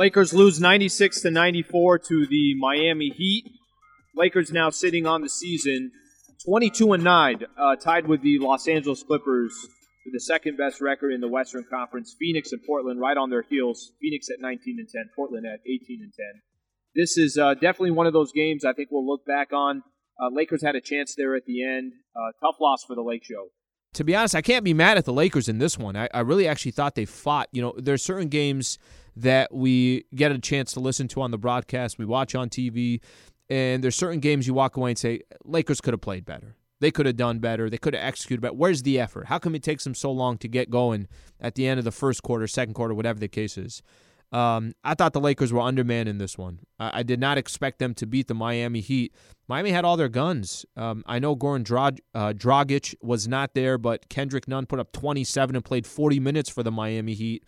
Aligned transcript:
Lakers 0.00 0.32
lose 0.32 0.58
96 0.58 1.20
to 1.20 1.30
94 1.30 1.98
to 1.98 2.26
the 2.26 2.54
Miami 2.54 3.10
Heat. 3.10 3.44
Lakers 4.16 4.50
now 4.50 4.70
sitting 4.70 5.06
on 5.06 5.20
the 5.20 5.28
season 5.28 5.92
22 6.46 6.94
and 6.94 7.04
9, 7.04 7.44
uh, 7.58 7.76
tied 7.76 8.08
with 8.08 8.22
the 8.22 8.38
Los 8.38 8.66
Angeles 8.66 9.02
Clippers 9.02 9.52
for 10.02 10.10
the 10.10 10.20
second 10.20 10.56
best 10.56 10.80
record 10.80 11.12
in 11.12 11.20
the 11.20 11.28
Western 11.28 11.66
Conference. 11.70 12.16
Phoenix 12.18 12.50
and 12.50 12.62
Portland 12.66 12.98
right 12.98 13.18
on 13.18 13.28
their 13.28 13.42
heels. 13.42 13.92
Phoenix 14.00 14.30
at 14.30 14.40
19 14.40 14.78
and 14.78 14.88
10, 14.88 15.10
Portland 15.14 15.44
at 15.44 15.60
18 15.66 16.00
and 16.02 16.14
10. 16.14 16.26
This 16.94 17.18
is 17.18 17.36
uh, 17.36 17.52
definitely 17.52 17.90
one 17.90 18.06
of 18.06 18.14
those 18.14 18.32
games 18.32 18.64
I 18.64 18.72
think 18.72 18.88
we'll 18.90 19.06
look 19.06 19.26
back 19.26 19.52
on. 19.52 19.82
Uh, 20.18 20.30
Lakers 20.32 20.62
had 20.62 20.76
a 20.76 20.80
chance 20.80 21.14
there 21.14 21.36
at 21.36 21.44
the 21.44 21.62
end. 21.62 21.92
Uh, 22.16 22.32
tough 22.40 22.56
loss 22.58 22.84
for 22.84 22.96
the 22.96 23.02
Lake 23.02 23.24
Show. 23.24 23.48
To 23.94 24.04
be 24.04 24.16
honest, 24.16 24.34
I 24.34 24.40
can't 24.40 24.64
be 24.64 24.72
mad 24.72 24.96
at 24.96 25.04
the 25.04 25.12
Lakers 25.12 25.46
in 25.46 25.58
this 25.58 25.76
one. 25.76 25.94
I, 25.94 26.08
I 26.14 26.20
really 26.20 26.48
actually 26.48 26.72
thought 26.72 26.94
they 26.94 27.04
fought. 27.04 27.48
You 27.52 27.60
know, 27.60 27.74
there's 27.76 28.02
certain 28.02 28.28
games 28.28 28.78
that 29.16 29.52
we 29.52 30.04
get 30.14 30.32
a 30.32 30.38
chance 30.38 30.72
to 30.72 30.80
listen 30.80 31.08
to 31.08 31.22
on 31.22 31.30
the 31.30 31.38
broadcast, 31.38 31.98
we 31.98 32.04
watch 32.04 32.34
on 32.34 32.48
TV, 32.48 33.00
and 33.48 33.82
there's 33.82 33.96
certain 33.96 34.20
games 34.20 34.46
you 34.46 34.54
walk 34.54 34.76
away 34.76 34.90
and 34.90 34.98
say 34.98 35.20
Lakers 35.44 35.80
could 35.80 35.92
have 35.92 36.00
played 36.00 36.24
better. 36.24 36.56
They 36.80 36.90
could 36.90 37.06
have 37.06 37.16
done 37.16 37.40
better. 37.40 37.68
They 37.68 37.78
could 37.78 37.94
have 37.94 38.02
executed 38.02 38.40
better. 38.40 38.54
Where's 38.54 38.82
the 38.82 38.98
effort? 38.98 39.26
How 39.26 39.38
come 39.38 39.54
it 39.54 39.62
takes 39.62 39.84
them 39.84 39.94
so 39.94 40.10
long 40.10 40.38
to 40.38 40.48
get 40.48 40.70
going 40.70 41.08
at 41.38 41.54
the 41.54 41.66
end 41.66 41.78
of 41.78 41.84
the 41.84 41.92
first 41.92 42.22
quarter, 42.22 42.46
second 42.46 42.74
quarter, 42.74 42.94
whatever 42.94 43.20
the 43.20 43.28
case 43.28 43.58
is? 43.58 43.82
Um, 44.32 44.74
I 44.84 44.94
thought 44.94 45.12
the 45.12 45.20
Lakers 45.20 45.52
were 45.52 45.60
undermanned 45.60 46.08
in 46.08 46.18
this 46.18 46.38
one. 46.38 46.60
I, 46.78 47.00
I, 47.00 47.02
did 47.02 47.18
not 47.18 47.36
expect 47.36 47.80
them 47.80 47.94
to 47.94 48.06
beat 48.06 48.28
the 48.28 48.34
Miami 48.34 48.80
Heat. 48.80 49.12
Miami 49.48 49.72
had 49.72 49.84
all 49.84 49.96
their 49.96 50.08
guns. 50.08 50.64
Um, 50.76 51.02
I 51.04 51.18
know 51.18 51.34
Goran 51.34 51.64
Drag- 51.64 52.00
uh, 52.14 52.32
Dragic 52.32 52.94
was 53.02 53.26
not 53.26 53.54
there, 53.54 53.76
but 53.76 54.08
Kendrick 54.08 54.46
Nunn 54.46 54.66
put 54.66 54.78
up 54.78 54.92
27 54.92 55.56
and 55.56 55.64
played 55.64 55.84
40 55.84 56.20
minutes 56.20 56.48
for 56.48 56.62
the 56.62 56.70
Miami 56.70 57.14
Heat. 57.14 57.44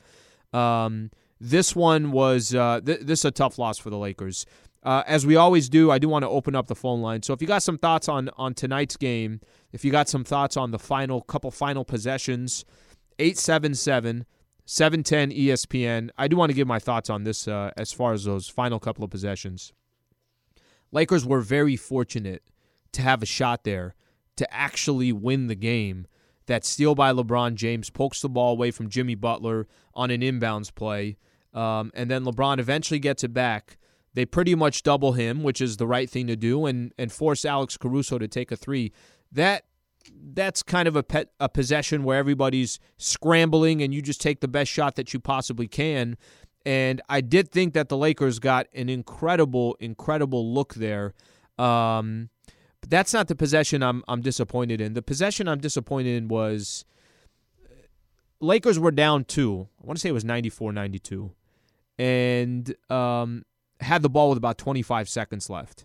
Um, 0.52 1.12
this 1.42 1.74
one 1.74 2.12
was 2.12 2.54
uh, 2.54 2.80
th- 2.84 3.00
this 3.00 3.20
is 3.20 3.24
a 3.24 3.30
tough 3.32 3.58
loss 3.58 3.76
for 3.76 3.90
the 3.90 3.98
Lakers. 3.98 4.46
Uh, 4.84 5.02
as 5.06 5.26
we 5.26 5.36
always 5.36 5.68
do, 5.68 5.90
I 5.90 5.98
do 5.98 6.08
want 6.08 6.22
to 6.22 6.28
open 6.28 6.54
up 6.54 6.68
the 6.68 6.74
phone 6.74 7.02
line. 7.02 7.22
So 7.22 7.32
if 7.32 7.40
you 7.40 7.48
got 7.48 7.62
some 7.62 7.78
thoughts 7.78 8.08
on 8.08 8.30
on 8.36 8.54
tonight's 8.54 8.96
game, 8.96 9.40
if 9.72 9.84
you 9.84 9.90
got 9.90 10.08
some 10.08 10.24
thoughts 10.24 10.56
on 10.56 10.70
the 10.70 10.78
final 10.78 11.20
couple 11.20 11.50
final 11.50 11.84
possessions, 11.84 12.64
877 13.18 14.24
710 14.64 15.36
ESPN. 15.36 16.10
I 16.16 16.28
do 16.28 16.36
want 16.36 16.50
to 16.50 16.54
give 16.54 16.68
my 16.68 16.78
thoughts 16.78 17.10
on 17.10 17.24
this 17.24 17.48
uh, 17.48 17.72
as 17.76 17.92
far 17.92 18.12
as 18.12 18.24
those 18.24 18.48
final 18.48 18.78
couple 18.78 19.02
of 19.02 19.10
possessions. 19.10 19.72
Lakers 20.92 21.26
were 21.26 21.40
very 21.40 21.74
fortunate 21.74 22.44
to 22.92 23.02
have 23.02 23.22
a 23.22 23.26
shot 23.26 23.64
there 23.64 23.94
to 24.36 24.54
actually 24.54 25.12
win 25.12 25.48
the 25.48 25.56
game. 25.56 26.06
That 26.46 26.64
steal 26.64 26.94
by 26.94 27.12
LeBron 27.12 27.54
James 27.54 27.90
pokes 27.90 28.20
the 28.20 28.28
ball 28.28 28.52
away 28.52 28.70
from 28.70 28.88
Jimmy 28.88 29.14
Butler 29.14 29.66
on 29.94 30.10
an 30.10 30.20
inbounds 30.20 30.74
play. 30.74 31.16
Um, 31.54 31.90
and 31.94 32.10
then 32.10 32.24
LeBron 32.24 32.58
eventually 32.58 32.98
gets 32.98 33.22
it 33.24 33.32
back. 33.32 33.78
They 34.14 34.26
pretty 34.26 34.54
much 34.54 34.82
double 34.82 35.12
him, 35.12 35.42
which 35.42 35.60
is 35.60 35.76
the 35.76 35.86
right 35.86 36.08
thing 36.08 36.26
to 36.26 36.36
do, 36.36 36.66
and, 36.66 36.92
and 36.98 37.10
force 37.10 37.44
Alex 37.44 37.76
Caruso 37.76 38.18
to 38.18 38.28
take 38.28 38.52
a 38.52 38.56
three. 38.56 38.92
That 39.30 39.64
that's 40.34 40.62
kind 40.62 40.88
of 40.88 40.96
a 40.96 41.02
pet, 41.02 41.28
a 41.38 41.48
possession 41.48 42.02
where 42.02 42.18
everybody's 42.18 42.80
scrambling 42.98 43.82
and 43.82 43.94
you 43.94 44.02
just 44.02 44.20
take 44.20 44.40
the 44.40 44.48
best 44.48 44.70
shot 44.70 44.96
that 44.96 45.14
you 45.14 45.20
possibly 45.20 45.68
can. 45.68 46.16
And 46.66 47.00
I 47.08 47.20
did 47.20 47.50
think 47.50 47.74
that 47.74 47.88
the 47.88 47.96
Lakers 47.96 48.38
got 48.38 48.66
an 48.74 48.88
incredible, 48.88 49.76
incredible 49.80 50.52
look 50.52 50.74
there. 50.74 51.14
Um, 51.58 52.30
but 52.80 52.90
that's 52.90 53.12
not 53.12 53.28
the 53.28 53.34
possession 53.34 53.82
I'm 53.82 54.02
I'm 54.08 54.20
disappointed 54.20 54.80
in. 54.80 54.94
The 54.94 55.02
possession 55.02 55.48
I'm 55.48 55.60
disappointed 55.60 56.16
in 56.16 56.28
was 56.28 56.84
Lakers 58.40 58.78
were 58.78 58.90
down 58.90 59.24
two. 59.24 59.68
I 59.80 59.86
want 59.86 59.98
to 59.98 60.00
say 60.00 60.08
it 60.08 60.12
was 60.12 60.24
94-92. 60.24 61.30
And 62.02 62.74
um, 62.90 63.44
had 63.80 64.02
the 64.02 64.10
ball 64.10 64.30
with 64.30 64.38
about 64.38 64.58
25 64.58 65.08
seconds 65.08 65.48
left. 65.48 65.84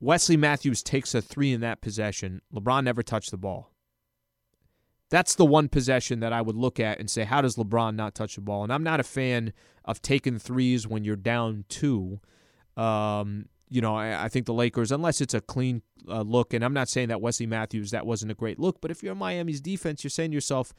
Wesley 0.00 0.36
Matthews 0.36 0.82
takes 0.82 1.14
a 1.14 1.22
three 1.22 1.52
in 1.52 1.60
that 1.60 1.80
possession. 1.80 2.42
LeBron 2.52 2.82
never 2.82 3.04
touched 3.04 3.30
the 3.30 3.36
ball. 3.36 3.70
That's 5.10 5.36
the 5.36 5.44
one 5.44 5.68
possession 5.68 6.18
that 6.20 6.32
I 6.32 6.42
would 6.42 6.56
look 6.56 6.80
at 6.80 6.98
and 6.98 7.08
say, 7.08 7.22
how 7.22 7.40
does 7.40 7.54
LeBron 7.54 7.94
not 7.94 8.16
touch 8.16 8.34
the 8.34 8.40
ball? 8.40 8.64
And 8.64 8.72
I'm 8.72 8.82
not 8.82 8.98
a 8.98 9.04
fan 9.04 9.52
of 9.84 10.02
taking 10.02 10.40
threes 10.40 10.88
when 10.88 11.04
you're 11.04 11.14
down 11.14 11.64
two. 11.68 12.18
Um, 12.76 13.46
you 13.68 13.80
know, 13.80 13.94
I, 13.94 14.24
I, 14.24 14.28
think 14.28 14.46
the 14.46 14.54
Lakers, 14.54 14.90
unless 14.90 15.20
it's 15.20 15.34
a 15.34 15.40
clean 15.40 15.82
uh, 16.08 16.22
look, 16.22 16.52
and 16.52 16.64
I'm 16.64 16.72
not 16.72 16.88
saying 16.88 17.08
that 17.08 17.20
Wesley 17.20 17.46
Matthews, 17.46 17.92
that 17.92 18.06
wasn't 18.06 18.32
a 18.32 18.34
great 18.34 18.58
look, 18.58 18.80
but 18.80 18.90
if 18.90 19.04
you're 19.04 19.14
Miami's 19.14 19.60
defense, 19.60 20.02
you're 20.02 20.10
saying 20.10 20.32
to 20.32 20.34
yourself, 20.34 20.74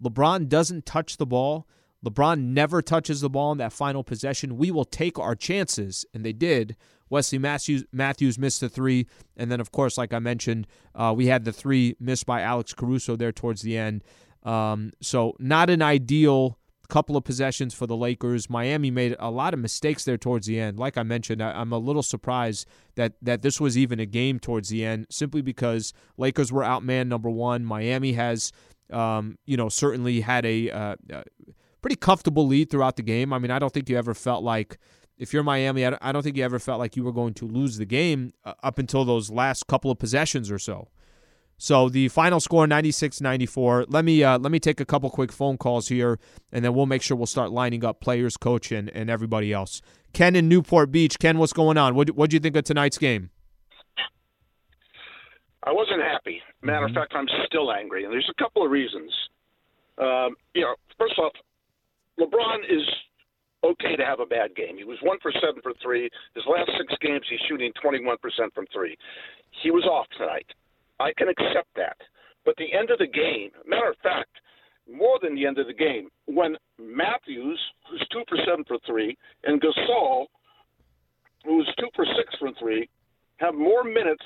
LeBron 0.00 0.48
doesn't 0.48 0.86
touch 0.86 1.16
the 1.16 1.26
ball. 1.26 1.66
LeBron 2.04 2.40
never 2.40 2.80
touches 2.80 3.20
the 3.20 3.30
ball 3.30 3.52
in 3.52 3.58
that 3.58 3.72
final 3.72 4.04
possession. 4.04 4.56
We 4.56 4.70
will 4.70 4.84
take 4.84 5.18
our 5.18 5.34
chances, 5.34 6.04
and 6.14 6.24
they 6.24 6.32
did 6.32 6.76
Wesley 7.10 7.38
Matthews, 7.38 7.84
Matthews 7.92 8.38
missed 8.38 8.60
the 8.60 8.68
three. 8.68 9.06
And 9.36 9.50
then, 9.50 9.60
of 9.60 9.72
course, 9.72 9.98
like 9.98 10.12
I 10.12 10.18
mentioned, 10.18 10.66
uh, 10.94 11.14
we 11.16 11.26
had 11.26 11.44
the 11.44 11.52
three 11.52 11.96
missed 11.98 12.26
by 12.26 12.42
Alex 12.42 12.72
Caruso 12.72 13.16
there 13.16 13.32
towards 13.32 13.62
the 13.62 13.76
end. 13.76 14.04
Um, 14.42 14.92
so, 15.00 15.34
not 15.38 15.70
an 15.70 15.82
ideal 15.82 16.58
couple 16.88 17.18
of 17.18 17.24
possessions 17.24 17.74
for 17.74 17.86
the 17.86 17.96
Lakers. 17.96 18.48
Miami 18.48 18.90
made 18.90 19.14
a 19.18 19.30
lot 19.30 19.52
of 19.52 19.60
mistakes 19.60 20.04
there 20.04 20.16
towards 20.16 20.46
the 20.46 20.58
end. 20.58 20.78
Like 20.78 20.96
I 20.96 21.02
mentioned, 21.02 21.42
I, 21.42 21.60
am 21.60 21.70
a 21.72 21.78
little 21.78 22.02
surprised 22.02 22.66
that 22.94 23.14
that 23.20 23.42
this 23.42 23.60
was 23.60 23.76
even 23.76 24.00
a 24.00 24.06
game 24.06 24.38
towards 24.38 24.70
the 24.70 24.84
end, 24.84 25.06
simply 25.10 25.42
because 25.42 25.92
Lakers 26.16 26.50
were 26.50 26.62
outman 26.62 27.08
number 27.08 27.28
one. 27.28 27.64
Miami 27.64 28.12
has, 28.14 28.52
um, 28.90 29.36
you 29.44 29.56
know, 29.56 29.68
certainly 29.68 30.22
had 30.22 30.46
a 30.46 30.70
uh, 30.70 30.96
uh, 31.12 31.22
pretty 31.80 31.96
comfortable 31.96 32.46
lead 32.46 32.70
throughout 32.70 32.96
the 32.96 33.02
game. 33.02 33.32
I 33.32 33.38
mean, 33.38 33.50
I 33.50 33.58
don't 33.58 33.72
think 33.72 33.88
you 33.88 33.96
ever 33.96 34.14
felt 34.14 34.42
like 34.42 34.78
if 35.18 35.32
you're 35.32 35.42
Miami, 35.42 35.84
I 35.84 36.12
don't 36.12 36.22
think 36.22 36.36
you 36.36 36.44
ever 36.44 36.58
felt 36.58 36.78
like 36.78 36.96
you 36.96 37.02
were 37.02 37.12
going 37.12 37.34
to 37.34 37.46
lose 37.46 37.76
the 37.76 37.84
game 37.84 38.32
uh, 38.44 38.54
up 38.62 38.78
until 38.78 39.04
those 39.04 39.30
last 39.30 39.66
couple 39.66 39.90
of 39.90 39.98
possessions 39.98 40.50
or 40.50 40.58
so. 40.58 40.88
So 41.60 41.88
the 41.88 42.06
final 42.08 42.38
score 42.38 42.66
96-94. 42.66 43.86
Let 43.88 44.04
me 44.04 44.22
uh, 44.22 44.38
let 44.38 44.52
me 44.52 44.60
take 44.60 44.78
a 44.78 44.84
couple 44.84 45.10
quick 45.10 45.32
phone 45.32 45.58
calls 45.58 45.88
here, 45.88 46.20
and 46.52 46.64
then 46.64 46.72
we'll 46.72 46.86
make 46.86 47.02
sure 47.02 47.16
we'll 47.16 47.26
start 47.26 47.50
lining 47.50 47.84
up 47.84 48.00
players, 48.00 48.36
coach, 48.36 48.70
and, 48.70 48.88
and 48.90 49.10
everybody 49.10 49.52
else. 49.52 49.82
Ken 50.12 50.36
in 50.36 50.48
Newport 50.48 50.92
Beach. 50.92 51.18
Ken, 51.18 51.36
what's 51.36 51.52
going 51.52 51.76
on? 51.76 51.96
What 51.96 52.10
what 52.10 52.30
do 52.30 52.36
you 52.36 52.40
think 52.40 52.54
of 52.54 52.62
tonight's 52.62 52.96
game? 52.96 53.30
I 55.64 55.72
wasn't 55.72 56.00
happy. 56.00 56.40
Matter 56.62 56.86
mm-hmm. 56.86 56.96
of 56.96 57.02
fact, 57.02 57.12
I'm 57.16 57.26
still 57.46 57.72
angry, 57.72 58.04
and 58.04 58.12
there's 58.12 58.30
a 58.30 58.42
couple 58.42 58.64
of 58.64 58.70
reasons. 58.70 59.12
Um, 59.98 60.36
you 60.54 60.62
know, 60.62 60.76
first 60.96 61.18
off, 61.18 61.32
LeBron 62.18 62.64
is 62.68 62.82
okay 63.64 63.96
to 63.96 64.04
have 64.04 64.20
a 64.20 64.26
bad 64.26 64.54
game. 64.54 64.76
He 64.76 64.84
was 64.84 64.98
one 65.02 65.18
for 65.22 65.32
seven 65.32 65.60
for 65.62 65.72
three. 65.82 66.08
His 66.34 66.44
last 66.48 66.70
six 66.78 66.92
games, 67.00 67.24
he's 67.28 67.40
shooting 67.48 67.72
21% 67.84 68.16
from 68.54 68.66
three. 68.72 68.96
He 69.62 69.70
was 69.70 69.84
off 69.84 70.06
tonight. 70.16 70.46
I 71.00 71.12
can 71.16 71.28
accept 71.28 71.68
that. 71.76 71.96
But 72.44 72.54
the 72.56 72.72
end 72.72 72.90
of 72.90 72.98
the 72.98 73.06
game, 73.06 73.50
matter 73.66 73.90
of 73.90 73.96
fact, 74.02 74.30
more 74.90 75.18
than 75.22 75.34
the 75.34 75.46
end 75.46 75.58
of 75.58 75.66
the 75.66 75.74
game, 75.74 76.08
when 76.26 76.56
Matthews, 76.78 77.60
who's 77.90 78.06
two 78.10 78.22
for 78.28 78.38
seven 78.46 78.64
for 78.66 78.78
three, 78.86 79.16
and 79.44 79.60
Gasol, 79.60 80.26
who's 81.44 81.70
two 81.78 81.88
for 81.94 82.06
six 82.16 82.34
for 82.38 82.50
three, 82.58 82.88
have 83.36 83.54
more 83.54 83.84
minutes 83.84 84.24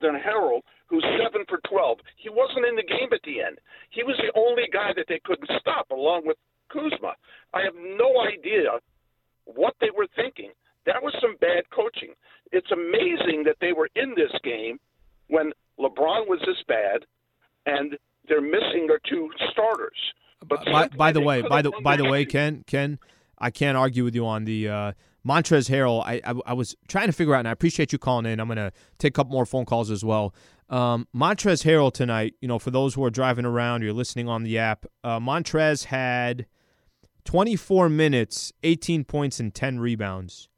than 0.00 0.14
Harrell, 0.14 0.60
who's 0.86 1.04
seven 1.22 1.44
for 1.48 1.60
12. 1.68 1.98
He 2.16 2.28
wasn't 2.30 2.66
in 2.66 2.76
the 2.76 2.82
game 2.82 3.12
at 3.12 3.20
the 3.24 3.42
end. 3.42 3.58
He 3.90 4.02
was 4.02 4.16
the 4.18 4.32
only 4.38 4.64
guy 4.72 4.92
that 4.96 5.06
they 5.08 5.20
couldn't 5.24 5.50
stop, 5.60 5.90
along 5.90 6.22
with 6.24 6.36
Kuzma. 6.68 7.14
I 7.54 7.62
have 7.62 7.74
no 7.74 8.20
idea 8.20 8.78
what 9.44 9.74
they 9.80 9.90
were 9.96 10.06
thinking. 10.14 10.50
That 10.86 11.02
was 11.02 11.14
some 11.20 11.36
bad 11.40 11.64
coaching. 11.70 12.14
It's 12.52 12.70
amazing 12.70 13.44
that 13.44 13.56
they 13.60 13.72
were 13.72 13.88
in 13.94 14.14
this 14.16 14.32
game 14.42 14.78
when 15.28 15.52
LeBron 15.78 16.28
was 16.28 16.40
this 16.46 16.62
bad 16.66 17.04
and 17.66 17.96
they're 18.28 18.40
missing 18.40 18.86
their 18.86 19.00
two 19.08 19.30
starters. 19.52 19.96
But 20.46 20.64
by, 20.64 20.88
by 20.88 21.12
the 21.12 21.20
way, 21.20 21.42
by 21.42 21.62
the 21.62 21.72
by 21.82 21.96
the 21.96 22.04
way, 22.04 22.24
Ken, 22.24 22.64
Ken, 22.66 22.98
I 23.38 23.50
can't 23.50 23.76
argue 23.76 24.04
with 24.04 24.14
you 24.14 24.26
on 24.26 24.44
the 24.44 24.68
uh, 24.68 24.92
Montrezl 25.26 25.68
Harrell. 25.70 26.02
I, 26.04 26.20
I, 26.24 26.34
I 26.46 26.52
was 26.52 26.76
trying 26.86 27.06
to 27.06 27.12
figure 27.12 27.34
out, 27.34 27.40
and 27.40 27.48
I 27.48 27.52
appreciate 27.52 27.92
you 27.92 27.98
calling 27.98 28.26
in. 28.26 28.38
I'm 28.40 28.48
gonna 28.48 28.72
take 28.98 29.10
a 29.10 29.16
couple 29.16 29.32
more 29.32 29.46
phone 29.46 29.64
calls 29.64 29.90
as 29.90 30.04
well. 30.04 30.34
Um, 30.70 31.08
Montrezl 31.14 31.64
Harrell 31.64 31.92
tonight. 31.92 32.34
You 32.40 32.48
know, 32.48 32.58
for 32.58 32.70
those 32.70 32.94
who 32.94 33.04
are 33.04 33.10
driving 33.10 33.44
around, 33.44 33.82
you're 33.82 33.92
listening 33.92 34.28
on 34.28 34.44
the 34.44 34.58
app. 34.58 34.86
Uh, 35.02 35.18
Montrez 35.18 35.84
had 35.84 36.46
24 37.24 37.88
minutes, 37.88 38.52
18 38.62 39.04
points, 39.04 39.40
and 39.40 39.54
10 39.54 39.80
rebounds. 39.80 40.48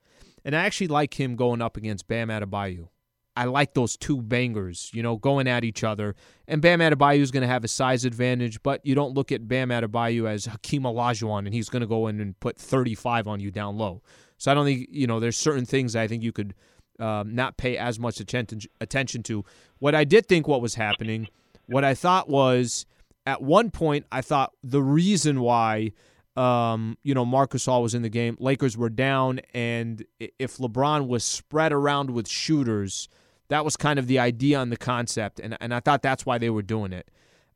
And 0.45 0.57
I 0.57 0.65
actually 0.65 0.89
like 0.89 1.19
him 1.19 1.37
going 1.37 1.61
up 1.61 1.77
against 1.77 2.09
Bam 2.09 2.29
Adebayo. 2.29 2.89
I 3.37 3.45
like 3.45 3.75
those 3.75 3.97
two 3.97 4.21
bangers, 4.21 4.91
you 4.93 5.03
know, 5.03 5.17
going 5.17 5.47
at 5.47 5.65
each 5.65 5.85
other. 5.85 6.15
And 6.49 6.61
Bam 6.61 6.81
Adebayo 6.81 7.21
is 7.21 7.31
going 7.31 7.43
to 7.43 7.49
have 7.49 7.65
a 7.65 7.69
size 7.69 8.05
advantage, 8.05 8.63
but 8.63 8.85
you 8.85 8.95
don't 8.95 9.15
look 9.15 9.31
at 9.33 9.47
Bam 9.47 9.69
Adebayo 9.69 10.29
as 10.29 10.47
Hakeem 10.47 10.83
Olajuwon 10.83 11.41
and 11.47 11.55
he's 11.55 11.69
going 11.69 11.81
to 11.81 11.87
go 11.87 12.07
in 12.09 12.21
and 12.21 12.39
put 12.41 12.59
35 12.59 13.29
on 13.29 13.41
you 13.41 13.51
down 13.51 13.77
low. 13.77 14.03
So 14.37 14.51
I 14.51 14.55
don't 14.55 14.65
think, 14.65 14.89
you 14.91 15.07
know, 15.07 15.21
there's 15.21 15.37
certain 15.37 15.65
things 15.65 15.95
I 15.95 16.07
think 16.07 16.23
you 16.23 16.33
could 16.33 16.55
um, 16.99 17.35
not 17.35 17.57
pay 17.57 17.77
as 17.77 17.99
much 17.99 18.21
attention 18.21 18.61
attention 18.81 19.23
to. 19.25 19.45
What 19.79 19.95
I 19.95 20.05
did 20.05 20.27
think 20.27 20.47
what 20.47 20.61
was 20.61 20.75
happening, 20.75 21.29
what 21.67 21.85
I 21.85 21.95
thought 21.95 22.29
was 22.29 22.85
at 23.27 23.43
one 23.43 23.71
point 23.71 24.07
I 24.11 24.21
thought 24.23 24.53
the 24.63 24.83
reason 24.83 25.41
why 25.41 25.93
um, 26.37 26.97
you 27.03 27.15
know, 27.15 27.25
Marcus 27.25 27.67
All 27.67 27.83
was 27.83 27.95
in 27.95 28.03
the 28.03 28.09
game. 28.09 28.37
Lakers 28.39 28.77
were 28.77 28.91
down, 28.91 29.41
and 29.53 30.05
if 30.19 30.59
LeBron 30.59 31.07
was 31.07 31.25
spread 31.25 31.73
around 31.73 32.11
with 32.11 32.29
shooters, 32.29 33.09
that 33.49 33.65
was 33.65 33.77
kind 33.77 33.99
of 33.99 34.07
the 34.07 34.19
idea 34.19 34.61
and 34.61 34.71
the 34.71 34.77
concept, 34.77 35.41
and 35.41 35.57
and 35.61 35.75
I 35.75 35.81
thought 35.81 36.03
that's 36.03 36.25
why 36.25 36.39
they 36.39 36.51
were 36.51 36.63
doing 36.63 36.93
it. 36.93 37.11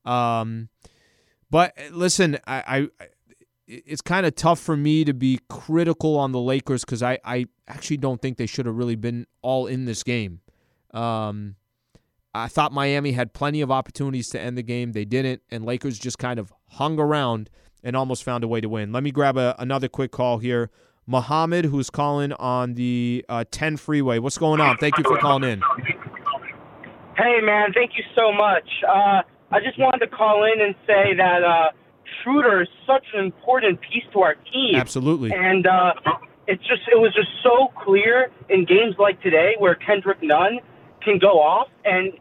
Um, 0.05 0.69
but 1.50 1.73
listen, 1.93 2.38
I, 2.47 2.88
I 2.99 3.06
it's 3.67 4.03
kind 4.03 4.26
of 4.26 4.35
tough 4.35 4.61
for 4.61 4.76
me 4.76 5.05
to 5.05 5.15
be 5.15 5.41
critical 5.49 6.19
on 6.19 6.32
the 6.32 6.41
Lakers 6.41 6.85
because 6.85 7.03
I, 7.03 7.19
I 7.25 7.47
actually 7.67 7.97
don't 7.97 8.21
think 8.21 8.37
they 8.37 8.47
should 8.47 8.67
have 8.67 8.76
really 8.76 8.97
been 8.97 9.26
all 9.41 9.67
in 9.67 9.85
this 9.85 10.03
game. 10.03 10.41
Um, 10.93 11.56
I 12.35 12.49
thought 12.49 12.73
Miami 12.73 13.12
had 13.12 13.32
plenty 13.32 13.61
of 13.61 13.71
opportunities 13.71 14.29
to 14.31 14.41
end 14.41 14.59
the 14.59 14.62
game. 14.62 14.93
They 14.93 15.05
didn't, 15.05 15.43
and 15.50 15.65
Lakers 15.65 15.99
just 15.99 16.19
kind 16.19 16.38
of 16.38 16.53
hung 16.71 16.99
around 16.99 17.49
and 17.84 17.94
almost 17.94 18.25
found 18.25 18.42
a 18.42 18.48
way 18.48 18.60
to 18.60 18.69
win. 18.69 18.90
Let 18.92 19.02
me 19.02 19.12
grab 19.12 19.36
a, 19.36 19.54
another 19.58 19.88
quick 19.88 20.10
call 20.10 20.38
here. 20.38 20.70
Mohammed, 21.06 21.66
who's 21.66 21.90
calling 21.90 22.32
on 22.32 22.75
the 22.75 23.25
uh, 23.28 23.44
10 23.50 23.76
freeway. 23.76 24.19
What's 24.19 24.38
going 24.38 24.60
on? 24.60 24.78
Thank 24.78 24.96
you 24.96 25.04
for 25.04 25.19
calling 25.19 25.44
in. 25.44 25.60
Hey, 27.16 27.40
man. 27.42 27.72
Thank 27.75 27.92
you 27.96 28.04
so 28.16 28.32
much. 28.32 28.66
Uh, 28.88 29.22
I 29.52 29.60
just 29.60 29.78
wanted 29.78 29.98
to 29.98 30.08
call 30.08 30.44
in 30.44 30.62
and 30.62 30.75
say 30.86 31.14
that 31.14 31.44
uh, 31.44 31.70
Schroeder 32.22 32.62
is 32.62 32.69
such 32.86 33.04
an 33.12 33.22
important 33.22 33.81
piece 33.82 34.04
to 34.14 34.20
our 34.20 34.34
team. 34.34 34.76
Absolutely. 34.76 35.30
And 35.32 35.66
uh, 35.66 35.92
it's 36.46 36.62
just 36.66 36.82
it 36.90 36.98
was 36.98 37.14
just 37.14 37.28
so 37.42 37.69
clear 37.84 38.30
in 38.48 38.64
games 38.64 38.96
like 38.98 39.20
today 39.22 39.54
where 39.58 39.75
Kendrick 39.75 40.22
Nunn 40.22 40.60
can 41.02 41.19
go 41.19 41.40
off 41.40 41.69
and 41.84 42.12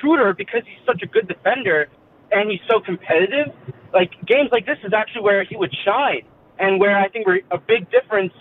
Schroeder 0.00 0.32
because 0.32 0.62
he's 0.64 0.84
such 0.86 1.02
a 1.02 1.06
good 1.06 1.28
defender 1.28 1.88
and 2.30 2.50
he's 2.50 2.60
so 2.68 2.80
competitive. 2.80 3.52
Like 3.92 4.12
games 4.26 4.50
like 4.52 4.66
this 4.66 4.78
is 4.84 4.92
actually 4.92 5.22
where 5.22 5.44
he 5.44 5.56
would 5.56 5.74
shine, 5.84 6.22
and 6.58 6.80
where 6.80 6.98
I 6.98 7.08
think 7.08 7.26
we're 7.26 7.40
a 7.50 7.58
big 7.58 7.90
difference 7.90 8.32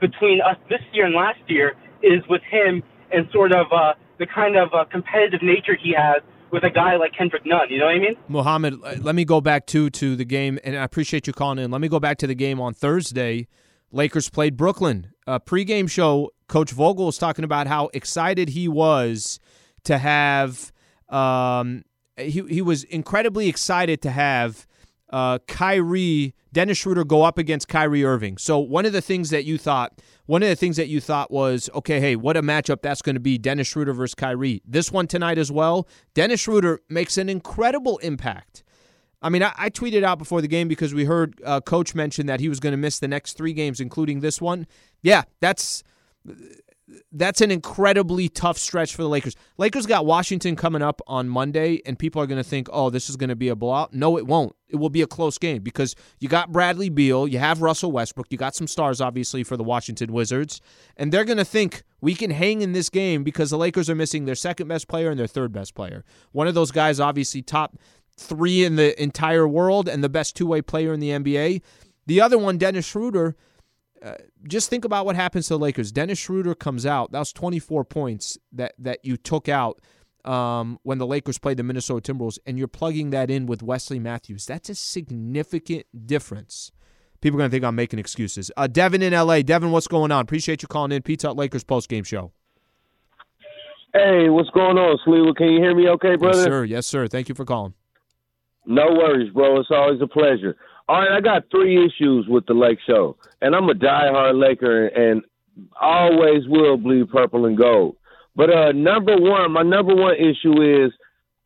between 0.00 0.40
us 0.40 0.56
this 0.68 0.80
year 0.92 1.06
and 1.06 1.14
last 1.14 1.40
year 1.48 1.74
is 2.02 2.22
with 2.28 2.42
him 2.50 2.82
and 3.10 3.28
sort 3.32 3.52
of 3.52 3.66
uh, 3.72 3.94
the 4.18 4.26
kind 4.26 4.56
of 4.56 4.68
uh, 4.74 4.84
competitive 4.90 5.42
nature 5.42 5.76
he 5.80 5.94
has 5.96 6.22
with 6.50 6.64
a 6.64 6.70
guy 6.70 6.96
like 6.96 7.12
Kendrick 7.16 7.44
Nunn. 7.44 7.66
You 7.68 7.78
know 7.78 7.86
what 7.86 7.94
I 7.94 7.98
mean? 7.98 8.16
Mohammed, 8.28 8.74
uh, 8.84 8.94
let 9.00 9.14
me 9.14 9.24
go 9.24 9.40
back 9.40 9.66
to 9.68 9.90
to 9.90 10.16
the 10.16 10.24
game, 10.24 10.58
and 10.64 10.76
I 10.76 10.84
appreciate 10.84 11.26
you 11.26 11.32
calling 11.32 11.58
in. 11.58 11.70
Let 11.70 11.80
me 11.80 11.88
go 11.88 12.00
back 12.00 12.18
to 12.18 12.26
the 12.26 12.34
game 12.34 12.60
on 12.60 12.74
Thursday. 12.74 13.48
Lakers 13.90 14.28
played 14.28 14.56
Brooklyn. 14.56 15.12
Uh, 15.26 15.38
pregame 15.38 15.90
show, 15.90 16.30
Coach 16.46 16.70
Vogel 16.70 17.06
was 17.06 17.18
talking 17.18 17.44
about 17.44 17.66
how 17.66 17.90
excited 17.94 18.50
he 18.50 18.68
was 18.68 19.40
to 19.84 19.98
have. 19.98 20.72
Um, 21.08 21.84
he 22.16 22.42
he 22.48 22.62
was 22.62 22.84
incredibly 22.84 23.48
excited 23.48 24.02
to 24.02 24.10
have 24.10 24.66
uh, 25.10 25.38
Kyrie, 25.46 26.34
Dennis 26.52 26.78
Schroeder 26.78 27.04
go 27.04 27.22
up 27.22 27.38
against 27.38 27.68
Kyrie 27.68 28.04
Irving. 28.04 28.38
So 28.38 28.58
one 28.58 28.86
of 28.86 28.92
the 28.92 29.00
things 29.00 29.30
that 29.30 29.44
you 29.44 29.58
thought, 29.58 30.00
one 30.26 30.42
of 30.42 30.48
the 30.48 30.56
things 30.56 30.76
that 30.76 30.88
you 30.88 31.00
thought 31.00 31.30
was, 31.30 31.70
okay, 31.74 32.00
hey, 32.00 32.16
what 32.16 32.36
a 32.36 32.42
matchup 32.42 32.82
that's 32.82 33.02
going 33.02 33.14
to 33.14 33.20
be, 33.20 33.38
Dennis 33.38 33.68
Schroeder 33.68 33.92
versus 33.92 34.14
Kyrie. 34.14 34.62
This 34.66 34.92
one 34.92 35.06
tonight 35.06 35.38
as 35.38 35.50
well, 35.50 35.88
Dennis 36.14 36.40
Schroeder 36.40 36.80
makes 36.88 37.16
an 37.16 37.28
incredible 37.28 37.98
impact. 37.98 38.62
I 39.20 39.30
mean, 39.30 39.42
I, 39.42 39.52
I 39.56 39.70
tweeted 39.70 40.04
out 40.04 40.18
before 40.18 40.40
the 40.40 40.48
game 40.48 40.68
because 40.68 40.94
we 40.94 41.04
heard 41.04 41.40
uh, 41.44 41.60
Coach 41.60 41.94
mention 41.94 42.26
that 42.26 42.40
he 42.40 42.48
was 42.48 42.60
going 42.60 42.72
to 42.72 42.76
miss 42.76 42.98
the 42.98 43.08
next 43.08 43.36
three 43.36 43.52
games, 43.52 43.80
including 43.80 44.20
this 44.20 44.40
one. 44.40 44.66
Yeah, 45.02 45.22
that's 45.40 45.82
that's 47.12 47.40
an 47.40 47.50
incredibly 47.50 48.28
tough 48.28 48.58
stretch 48.58 48.94
for 48.94 49.02
the 49.02 49.08
Lakers. 49.08 49.36
Lakers 49.56 49.86
got 49.86 50.06
Washington 50.06 50.56
coming 50.56 50.82
up 50.82 51.00
on 51.06 51.28
Monday, 51.28 51.80
and 51.86 51.98
people 51.98 52.22
are 52.22 52.26
going 52.26 52.42
to 52.42 52.48
think, 52.48 52.68
oh, 52.72 52.90
this 52.90 53.10
is 53.10 53.16
going 53.16 53.28
to 53.28 53.36
be 53.36 53.48
a 53.48 53.56
blowout. 53.56 53.92
No, 53.92 54.16
it 54.16 54.26
won't. 54.26 54.54
It 54.68 54.76
will 54.76 54.90
be 54.90 55.02
a 55.02 55.06
close 55.06 55.38
game 55.38 55.62
because 55.62 55.94
you 56.18 56.28
got 56.28 56.52
Bradley 56.52 56.88
Beal, 56.88 57.26
you 57.26 57.38
have 57.38 57.62
Russell 57.62 57.92
Westbrook, 57.92 58.26
you 58.30 58.38
got 58.38 58.54
some 58.54 58.66
stars, 58.66 59.00
obviously, 59.00 59.42
for 59.42 59.56
the 59.56 59.64
Washington 59.64 60.12
Wizards, 60.12 60.60
and 60.96 61.12
they're 61.12 61.24
going 61.24 61.38
to 61.38 61.44
think 61.44 61.82
we 62.00 62.14
can 62.14 62.30
hang 62.30 62.62
in 62.62 62.72
this 62.72 62.90
game 62.90 63.24
because 63.24 63.50
the 63.50 63.58
Lakers 63.58 63.88
are 63.88 63.94
missing 63.94 64.24
their 64.24 64.34
second 64.34 64.68
best 64.68 64.88
player 64.88 65.10
and 65.10 65.18
their 65.18 65.26
third 65.26 65.52
best 65.52 65.74
player. 65.74 66.04
One 66.32 66.46
of 66.46 66.54
those 66.54 66.70
guys, 66.70 67.00
obviously, 67.00 67.42
top 67.42 67.76
three 68.16 68.64
in 68.64 68.76
the 68.76 69.00
entire 69.00 69.46
world 69.46 69.88
and 69.88 70.02
the 70.02 70.08
best 70.08 70.36
two 70.36 70.46
way 70.46 70.60
player 70.60 70.92
in 70.92 71.00
the 71.00 71.10
NBA. 71.10 71.62
The 72.06 72.20
other 72.20 72.38
one, 72.38 72.58
Dennis 72.58 72.86
Schroeder 72.86 73.36
uh, 74.02 74.14
just 74.46 74.70
think 74.70 74.84
about 74.84 75.06
what 75.06 75.16
happens 75.16 75.48
to 75.48 75.54
the 75.54 75.58
Lakers. 75.58 75.92
Dennis 75.92 76.18
Schroeder 76.18 76.54
comes 76.54 76.86
out. 76.86 77.12
That 77.12 77.18
was 77.18 77.32
24 77.32 77.84
points 77.84 78.38
that 78.52 78.74
that 78.78 79.04
you 79.04 79.16
took 79.16 79.48
out 79.48 79.80
um, 80.24 80.78
when 80.82 80.98
the 80.98 81.06
Lakers 81.06 81.38
played 81.38 81.56
the 81.56 81.62
Minnesota 81.62 82.12
Timberwolves, 82.12 82.38
and 82.46 82.58
you're 82.58 82.68
plugging 82.68 83.10
that 83.10 83.30
in 83.30 83.46
with 83.46 83.62
Wesley 83.62 83.98
Matthews. 83.98 84.46
That's 84.46 84.68
a 84.68 84.74
significant 84.74 85.86
difference. 86.06 86.72
People 87.20 87.38
are 87.38 87.40
going 87.40 87.50
to 87.50 87.54
think 87.54 87.64
I'm 87.64 87.74
making 87.74 87.98
excuses. 87.98 88.50
Uh, 88.56 88.68
Devin 88.68 89.02
in 89.02 89.12
LA. 89.12 89.42
Devin, 89.42 89.72
what's 89.72 89.88
going 89.88 90.12
on? 90.12 90.22
Appreciate 90.22 90.62
you 90.62 90.68
calling 90.68 90.92
in. 90.92 91.02
Pizza 91.02 91.32
Lakers 91.32 91.64
post 91.64 91.88
game 91.88 92.04
show. 92.04 92.32
Hey, 93.92 94.28
what's 94.28 94.50
going 94.50 94.76
on, 94.76 94.98
Sleewa? 95.04 95.34
Can 95.34 95.48
you 95.48 95.60
hear 95.60 95.74
me 95.74 95.88
okay, 95.88 96.14
brother? 96.16 96.38
Yes, 96.38 96.46
sir. 96.46 96.64
Yes, 96.64 96.86
sir. 96.86 97.08
Thank 97.08 97.28
you 97.28 97.34
for 97.34 97.44
calling. 97.44 97.74
No 98.66 98.84
worries, 98.92 99.32
bro. 99.32 99.58
It's 99.58 99.70
always 99.70 100.00
a 100.02 100.06
pleasure. 100.06 100.56
All 100.88 101.00
right, 101.00 101.12
I 101.12 101.20
got 101.20 101.44
three 101.50 101.84
issues 101.84 102.26
with 102.28 102.46
the 102.46 102.54
Lake 102.54 102.78
Show, 102.86 103.16
and 103.42 103.54
I'm 103.54 103.68
a 103.68 103.74
diehard 103.74 104.40
Laker 104.40 104.86
and 104.86 105.22
always 105.80 106.46
will 106.48 106.76
bleed 106.76 107.10
purple 107.10 107.44
and 107.46 107.58
gold. 107.58 107.96
But 108.34 108.50
uh, 108.50 108.72
number 108.72 109.16
one, 109.16 109.52
my 109.52 109.62
number 109.62 109.94
one 109.94 110.14
issue 110.14 110.62
is 110.62 110.92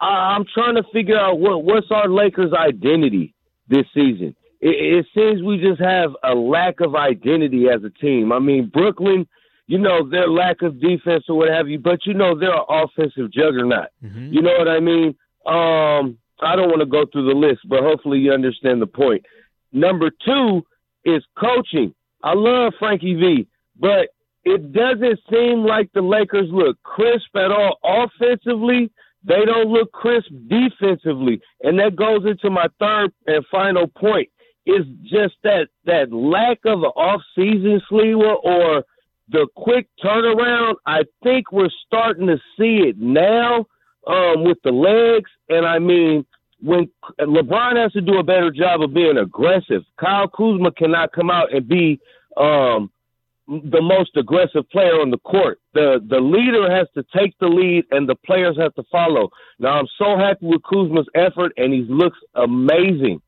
I- 0.00 0.34
I'm 0.36 0.44
trying 0.52 0.76
to 0.76 0.84
figure 0.92 1.18
out 1.18 1.40
what 1.40 1.64
what's 1.64 1.90
our 1.90 2.08
Lakers' 2.08 2.52
identity 2.52 3.34
this 3.68 3.86
season. 3.94 4.36
It, 4.60 5.04
it 5.04 5.06
seems 5.14 5.42
we 5.42 5.58
just 5.58 5.80
have 5.80 6.10
a 6.22 6.34
lack 6.34 6.80
of 6.80 6.94
identity 6.94 7.68
as 7.68 7.82
a 7.82 7.90
team. 7.90 8.30
I 8.30 8.38
mean, 8.38 8.70
Brooklyn, 8.72 9.26
you 9.66 9.78
know, 9.78 10.08
their 10.08 10.28
lack 10.28 10.62
of 10.62 10.80
defense 10.80 11.24
or 11.28 11.38
what 11.38 11.48
have 11.50 11.68
you, 11.68 11.78
but 11.78 12.06
you 12.06 12.14
know 12.14 12.38
they're 12.38 12.54
an 12.54 12.64
offensive 12.68 13.32
juggernaut. 13.32 13.88
Mm-hmm. 14.04 14.32
You 14.34 14.42
know 14.42 14.54
what 14.58 14.68
I 14.68 14.80
mean? 14.80 15.16
Um, 15.46 16.18
I 16.42 16.56
don't 16.56 16.68
want 16.68 16.80
to 16.80 16.86
go 16.86 17.06
through 17.06 17.26
the 17.26 17.38
list, 17.38 17.60
but 17.68 17.80
hopefully 17.80 18.18
you 18.18 18.32
understand 18.32 18.82
the 18.82 18.86
point. 18.86 19.24
Number 19.72 20.10
two 20.24 20.64
is 21.04 21.22
coaching. 21.38 21.94
I 22.22 22.34
love 22.34 22.74
Frankie 22.78 23.14
V, 23.14 23.46
but 23.78 24.08
it 24.44 24.72
doesn't 24.72 25.20
seem 25.30 25.64
like 25.64 25.90
the 25.92 26.02
Lakers 26.02 26.48
look 26.50 26.82
crisp 26.82 27.34
at 27.36 27.50
all 27.50 27.78
offensively. 27.84 28.90
They 29.24 29.44
don't 29.44 29.68
look 29.68 29.92
crisp 29.92 30.30
defensively. 30.48 31.40
And 31.62 31.78
that 31.78 31.96
goes 31.96 32.26
into 32.26 32.50
my 32.50 32.66
third 32.80 33.12
and 33.26 33.44
final 33.50 33.86
point 33.86 34.28
is 34.66 34.84
just 35.02 35.34
that 35.42 35.68
that 35.84 36.12
lack 36.12 36.58
of 36.64 36.80
an 36.80 36.90
off 36.96 37.20
season 37.34 37.80
Sleewa 37.90 38.36
or 38.42 38.84
the 39.28 39.46
quick 39.56 39.88
turnaround. 40.02 40.74
I 40.86 41.02
think 41.22 41.52
we're 41.52 41.70
starting 41.86 42.26
to 42.26 42.38
see 42.58 42.88
it 42.88 42.98
now 42.98 43.66
um, 44.06 44.44
with 44.44 44.58
the 44.62 44.72
legs. 44.72 45.30
And 45.48 45.66
I 45.66 45.78
mean, 45.78 46.24
when 46.62 46.88
LeBron 47.20 47.76
has 47.76 47.92
to 47.92 48.00
do 48.00 48.18
a 48.18 48.22
better 48.22 48.50
job 48.50 48.82
of 48.82 48.94
being 48.94 49.18
aggressive, 49.18 49.82
Kyle 49.98 50.28
Kuzma 50.28 50.70
cannot 50.72 51.12
come 51.12 51.30
out 51.30 51.52
and 51.52 51.66
be 51.66 52.00
um, 52.36 52.90
the 53.48 53.82
most 53.82 54.16
aggressive 54.16 54.68
player 54.70 55.00
on 55.00 55.10
the 55.10 55.18
court. 55.18 55.60
The 55.74 56.00
the 56.08 56.20
leader 56.20 56.72
has 56.72 56.86
to 56.94 57.04
take 57.16 57.36
the 57.40 57.48
lead, 57.48 57.84
and 57.90 58.08
the 58.08 58.14
players 58.14 58.56
have 58.58 58.74
to 58.76 58.84
follow. 58.92 59.30
Now, 59.58 59.78
I'm 59.78 59.88
so 59.98 60.16
happy 60.16 60.46
with 60.46 60.62
Kuzma's 60.62 61.08
effort, 61.14 61.52
and 61.56 61.72
he 61.72 61.82
looks 61.88 62.18
amazing 62.34 63.20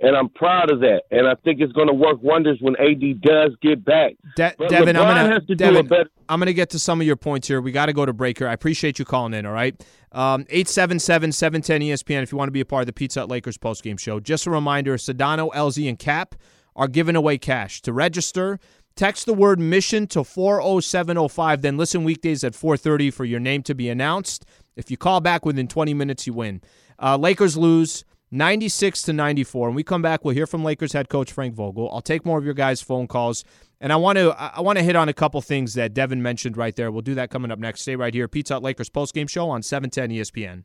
and 0.00 0.16
I'm 0.16 0.28
proud 0.28 0.70
of 0.70 0.80
that. 0.80 1.02
And 1.10 1.26
I 1.26 1.34
think 1.44 1.60
it's 1.60 1.72
going 1.72 1.88
to 1.88 1.94
work 1.94 2.22
wonders 2.22 2.58
when 2.60 2.76
AD 2.76 3.20
does 3.20 3.56
get 3.62 3.84
back. 3.84 4.12
De- 4.36 4.54
Devin, 4.68 4.96
LeBron 4.96 5.04
I'm 5.04 5.26
gonna, 5.28 5.40
to 5.40 5.54
Devin, 5.54 5.86
better- 5.86 6.10
I'm 6.28 6.38
going 6.38 6.46
to 6.46 6.54
get 6.54 6.70
to 6.70 6.78
some 6.78 7.00
of 7.00 7.06
your 7.06 7.16
points 7.16 7.48
here. 7.48 7.60
We 7.60 7.72
got 7.72 7.86
to 7.86 7.92
go 7.92 8.06
to 8.06 8.12
break 8.12 8.38
here. 8.38 8.48
I 8.48 8.52
appreciate 8.52 8.98
you 8.98 9.04
calling 9.04 9.34
in. 9.34 9.46
All 9.46 9.52
right, 9.52 9.74
um, 10.12 10.46
eight 10.50 10.68
seven 10.68 10.98
seven 10.98 11.32
seven 11.32 11.62
ten 11.62 11.80
ESPN. 11.80 12.22
If 12.22 12.32
you 12.32 12.38
want 12.38 12.48
to 12.48 12.52
be 12.52 12.60
a 12.60 12.64
part 12.66 12.82
of 12.82 12.86
the 12.86 12.92
Pizza 12.92 13.20
Hut 13.20 13.28
Lakers 13.28 13.58
post 13.58 13.82
game 13.82 13.96
show, 13.96 14.20
just 14.20 14.46
a 14.46 14.50
reminder: 14.50 14.96
Sedano, 14.96 15.50
LZ, 15.52 15.88
and 15.88 15.98
Cap 15.98 16.34
are 16.76 16.88
giving 16.88 17.16
away 17.16 17.38
cash 17.38 17.80
to 17.82 17.92
register. 17.92 18.58
Text 18.94 19.26
the 19.26 19.34
word 19.34 19.60
mission 19.60 20.08
to 20.08 20.24
40705, 20.24 21.62
then 21.62 21.76
listen 21.76 22.02
weekdays 22.04 22.42
at 22.44 22.52
4:30 22.54 23.12
for 23.12 23.24
your 23.24 23.40
name 23.40 23.62
to 23.62 23.74
be 23.74 23.88
announced. 23.88 24.44
If 24.76 24.90
you 24.90 24.96
call 24.96 25.20
back 25.20 25.44
within 25.44 25.68
20 25.68 25.94
minutes, 25.94 26.26
you 26.26 26.32
win. 26.32 26.60
Uh, 27.00 27.16
Lakers 27.16 27.56
lose. 27.56 28.04
96 28.30 29.02
to 29.02 29.12
94. 29.12 29.68
And 29.68 29.76
we 29.76 29.82
come 29.82 30.02
back, 30.02 30.24
we'll 30.24 30.34
hear 30.34 30.46
from 30.46 30.64
Lakers 30.64 30.92
head 30.92 31.08
coach 31.08 31.32
Frank 31.32 31.54
Vogel. 31.54 31.90
I'll 31.92 32.00
take 32.00 32.26
more 32.26 32.38
of 32.38 32.44
your 32.44 32.54
guys' 32.54 32.82
phone 32.82 33.06
calls. 33.06 33.44
And 33.80 33.92
I 33.92 33.96
want 33.96 34.18
to 34.18 34.30
I 34.38 34.60
want 34.60 34.78
to 34.78 34.84
hit 34.84 34.96
on 34.96 35.08
a 35.08 35.12
couple 35.12 35.40
things 35.40 35.74
that 35.74 35.94
Devin 35.94 36.20
mentioned 36.20 36.56
right 36.56 36.74
there. 36.74 36.90
We'll 36.90 37.02
do 37.02 37.14
that 37.14 37.30
coming 37.30 37.52
up 37.52 37.58
next. 37.58 37.82
Stay 37.82 37.94
right 37.94 38.12
here. 38.12 38.26
Pizza 38.26 38.58
Lakers 38.58 38.90
postgame 38.90 39.28
show 39.28 39.48
on 39.48 39.62
710 39.62 40.10
ESPN. 40.18 40.64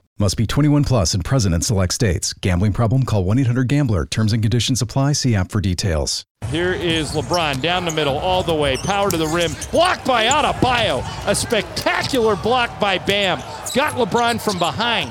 Must 0.21 0.37
be 0.37 0.45
21 0.45 0.83
plus 0.83 1.15
and 1.15 1.25
present 1.25 1.55
in 1.55 1.61
select 1.61 1.95
states. 1.95 2.31
Gambling 2.33 2.73
problem? 2.73 3.05
Call 3.05 3.23
1 3.23 3.39
800 3.39 3.67
GAMBLER. 3.67 4.05
Terms 4.05 4.33
and 4.33 4.43
conditions 4.43 4.79
apply. 4.79 5.13
See 5.13 5.33
app 5.33 5.51
for 5.51 5.59
details. 5.59 6.25
Here 6.51 6.73
is 6.73 7.13
LeBron 7.13 7.59
down 7.59 7.85
the 7.85 7.91
middle, 7.91 8.19
all 8.19 8.43
the 8.43 8.53
way, 8.53 8.77
power 8.77 9.09
to 9.09 9.17
the 9.17 9.25
rim, 9.25 9.49
blocked 9.71 10.05
by 10.05 10.25
Adebayo. 10.25 11.03
A 11.25 11.33
spectacular 11.33 12.35
block 12.35 12.79
by 12.79 12.99
Bam. 12.99 13.39
Got 13.73 13.95
LeBron 13.95 14.39
from 14.39 14.59
behind. 14.59 15.09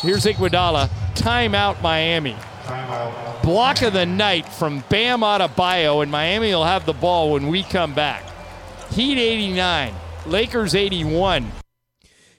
Here's 0.00 0.24
Iguodala. 0.24 0.88
Timeout, 1.14 1.82
Miami. 1.82 2.34
Block 3.42 3.82
of 3.82 3.92
the 3.92 4.06
night 4.06 4.48
from 4.48 4.82
Bam 4.88 5.20
Adebayo, 5.20 6.02
and 6.02 6.10
Miami 6.10 6.54
will 6.54 6.64
have 6.64 6.86
the 6.86 6.94
ball 6.94 7.32
when 7.32 7.48
we 7.48 7.64
come 7.64 7.92
back. 7.92 8.24
Heat 8.92 9.18
89, 9.18 9.92
Lakers 10.24 10.74
81. 10.74 11.52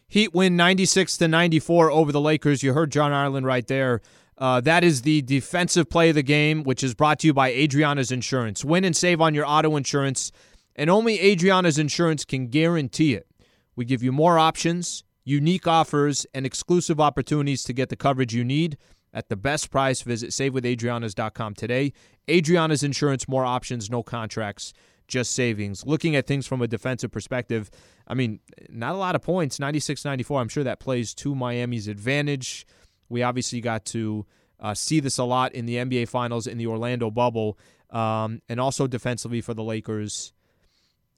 Heat 0.10 0.34
win 0.34 0.58
96 0.58 1.18
to 1.18 1.28
94 1.28 1.92
over 1.92 2.12
the 2.12 2.20
Lakers. 2.20 2.64
You 2.64 2.74
heard 2.74 2.92
John 2.92 3.14
Ireland 3.14 3.46
right 3.46 3.66
there. 3.68 4.02
Uh, 4.40 4.60
that 4.62 4.84
is 4.84 5.04
the 5.04 5.22
defensive 5.22 5.88
play 5.88 6.10
of 6.10 6.16
the 6.16 6.24
game, 6.24 6.64
which 6.64 6.84
is 6.84 6.96
brought 6.96 7.20
to 7.20 7.28
you 7.28 7.34
by 7.34 7.50
Adriana's 7.50 8.12
Insurance. 8.12 8.66
Win 8.66 8.84
and 8.86 8.96
save 8.96 9.22
on 9.22 9.36
your 9.36 9.46
auto 9.46 9.76
insurance, 9.76 10.32
and 10.76 10.90
only 10.90 11.20
Adriana's 11.20 11.78
Insurance 11.78 12.26
can 12.26 12.48
guarantee 12.48 13.14
it. 13.14 13.28
We 13.76 13.86
give 13.86 14.02
you 14.02 14.12
more 14.12 14.40
options, 14.40 15.04
unique 15.26 15.68
offers, 15.68 16.26
and 16.34 16.44
exclusive 16.44 17.00
opportunities 17.00 17.64
to 17.66 17.74
get 17.74 17.90
the 17.90 17.96
coverage 17.96 18.34
you 18.34 18.44
need 18.44 18.78
at 19.14 19.30
the 19.30 19.36
best 19.36 19.70
price. 19.70 20.02
Visit 20.02 20.32
savewithadrianas.com 20.32 21.54
today. 21.54 21.94
Adriana's 22.28 22.82
Insurance, 22.82 23.28
more 23.28 23.46
options, 23.46 23.92
no 23.92 24.02
contracts 24.02 24.74
just 25.10 25.34
savings. 25.34 25.86
Looking 25.86 26.16
at 26.16 26.26
things 26.26 26.48
from 26.48 26.62
a 26.62 26.68
defensive 26.68 27.12
perspective, 27.12 27.70
I 28.08 28.14
mean, 28.14 28.40
not 28.70 28.96
a 28.96 28.98
lot 28.98 29.16
of 29.16 29.22
points, 29.22 29.60
96 29.60 30.06
94. 30.06 30.40
I'm 30.40 30.48
sure 30.48 30.64
that 30.64 30.80
plays 30.80 31.14
to 31.16 31.36
Miami's 31.36 31.88
advantage. 31.88 32.66
We 33.10 33.24
obviously 33.24 33.60
got 33.60 33.86
to 33.88 34.26
uh, 34.60 34.74
see 34.74 35.00
this 35.00 35.18
a 35.18 35.24
lot 35.24 35.54
in 35.54 35.66
the 35.66 35.76
NBA 35.76 36.08
Finals 36.08 36.48
in 36.48 36.58
the 36.58 36.68
Orlando 36.68 37.12
bubble, 37.12 37.58
um, 37.90 38.42
and 38.48 38.60
also 38.60 38.88
defensively 38.88 39.42
for 39.42 39.54
the 39.54 39.64
Lakers. 39.64 40.32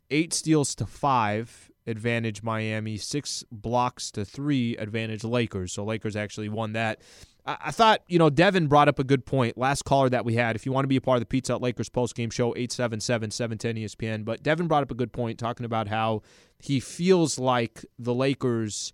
Eight 0.09 0.33
steals 0.33 0.75
to 0.75 0.85
five, 0.85 1.71
advantage 1.87 2.43
Miami. 2.43 2.97
Six 2.97 3.43
blocks 3.51 4.11
to 4.11 4.25
three, 4.25 4.75
advantage 4.77 5.23
Lakers. 5.23 5.73
So 5.73 5.83
Lakers 5.83 6.15
actually 6.15 6.49
won 6.49 6.73
that. 6.73 7.01
I 7.45 7.71
thought, 7.71 8.01
you 8.07 8.19
know, 8.19 8.29
Devin 8.29 8.67
brought 8.67 8.87
up 8.87 8.99
a 8.99 9.03
good 9.03 9.25
point. 9.25 9.57
Last 9.57 9.83
caller 9.83 10.09
that 10.09 10.25
we 10.25 10.35
had, 10.35 10.55
if 10.55 10.65
you 10.65 10.71
want 10.71 10.83
to 10.83 10.87
be 10.87 10.97
a 10.97 11.01
part 11.01 11.15
of 11.15 11.21
the 11.21 11.25
Pizza 11.25 11.53
Hut 11.53 11.61
Lakers 11.61 11.89
post 11.89 12.15
game 12.15 12.29
show, 12.29 12.55
877 12.55 13.31
710 13.31 13.75
ESPN. 13.83 14.25
But 14.25 14.43
Devin 14.43 14.67
brought 14.67 14.83
up 14.83 14.91
a 14.91 14.95
good 14.95 15.11
point 15.11 15.39
talking 15.39 15.65
about 15.65 15.87
how 15.87 16.21
he 16.59 16.79
feels 16.79 17.39
like 17.39 17.83
the 17.97 18.13
Lakers 18.13 18.93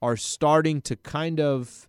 are 0.00 0.16
starting 0.16 0.80
to 0.82 0.96
kind 0.96 1.38
of 1.38 1.88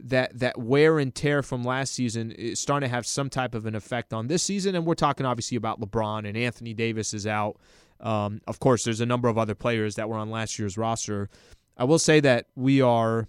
that 0.00 0.38
that 0.38 0.58
wear 0.58 0.98
and 0.98 1.14
tear 1.14 1.42
from 1.42 1.64
last 1.64 1.94
season 1.94 2.30
is 2.32 2.60
starting 2.60 2.88
to 2.88 2.94
have 2.94 3.06
some 3.06 3.30
type 3.30 3.54
of 3.54 3.66
an 3.66 3.74
effect 3.74 4.12
on 4.12 4.28
this 4.28 4.42
season. 4.42 4.74
And 4.74 4.86
we're 4.86 4.94
talking 4.94 5.26
obviously 5.26 5.56
about 5.56 5.80
LeBron 5.80 6.28
and 6.28 6.36
Anthony 6.36 6.74
Davis 6.74 7.14
is 7.14 7.26
out. 7.26 7.56
Um, 7.98 8.40
of 8.46 8.60
course, 8.60 8.84
there's 8.84 9.00
a 9.00 9.06
number 9.06 9.28
of 9.28 9.38
other 9.38 9.54
players 9.54 9.96
that 9.96 10.08
were 10.08 10.16
on 10.16 10.30
last 10.30 10.58
year's 10.58 10.78
roster. 10.78 11.28
I 11.76 11.84
will 11.84 11.98
say 11.98 12.20
that 12.20 12.46
we 12.54 12.80
are 12.80 13.28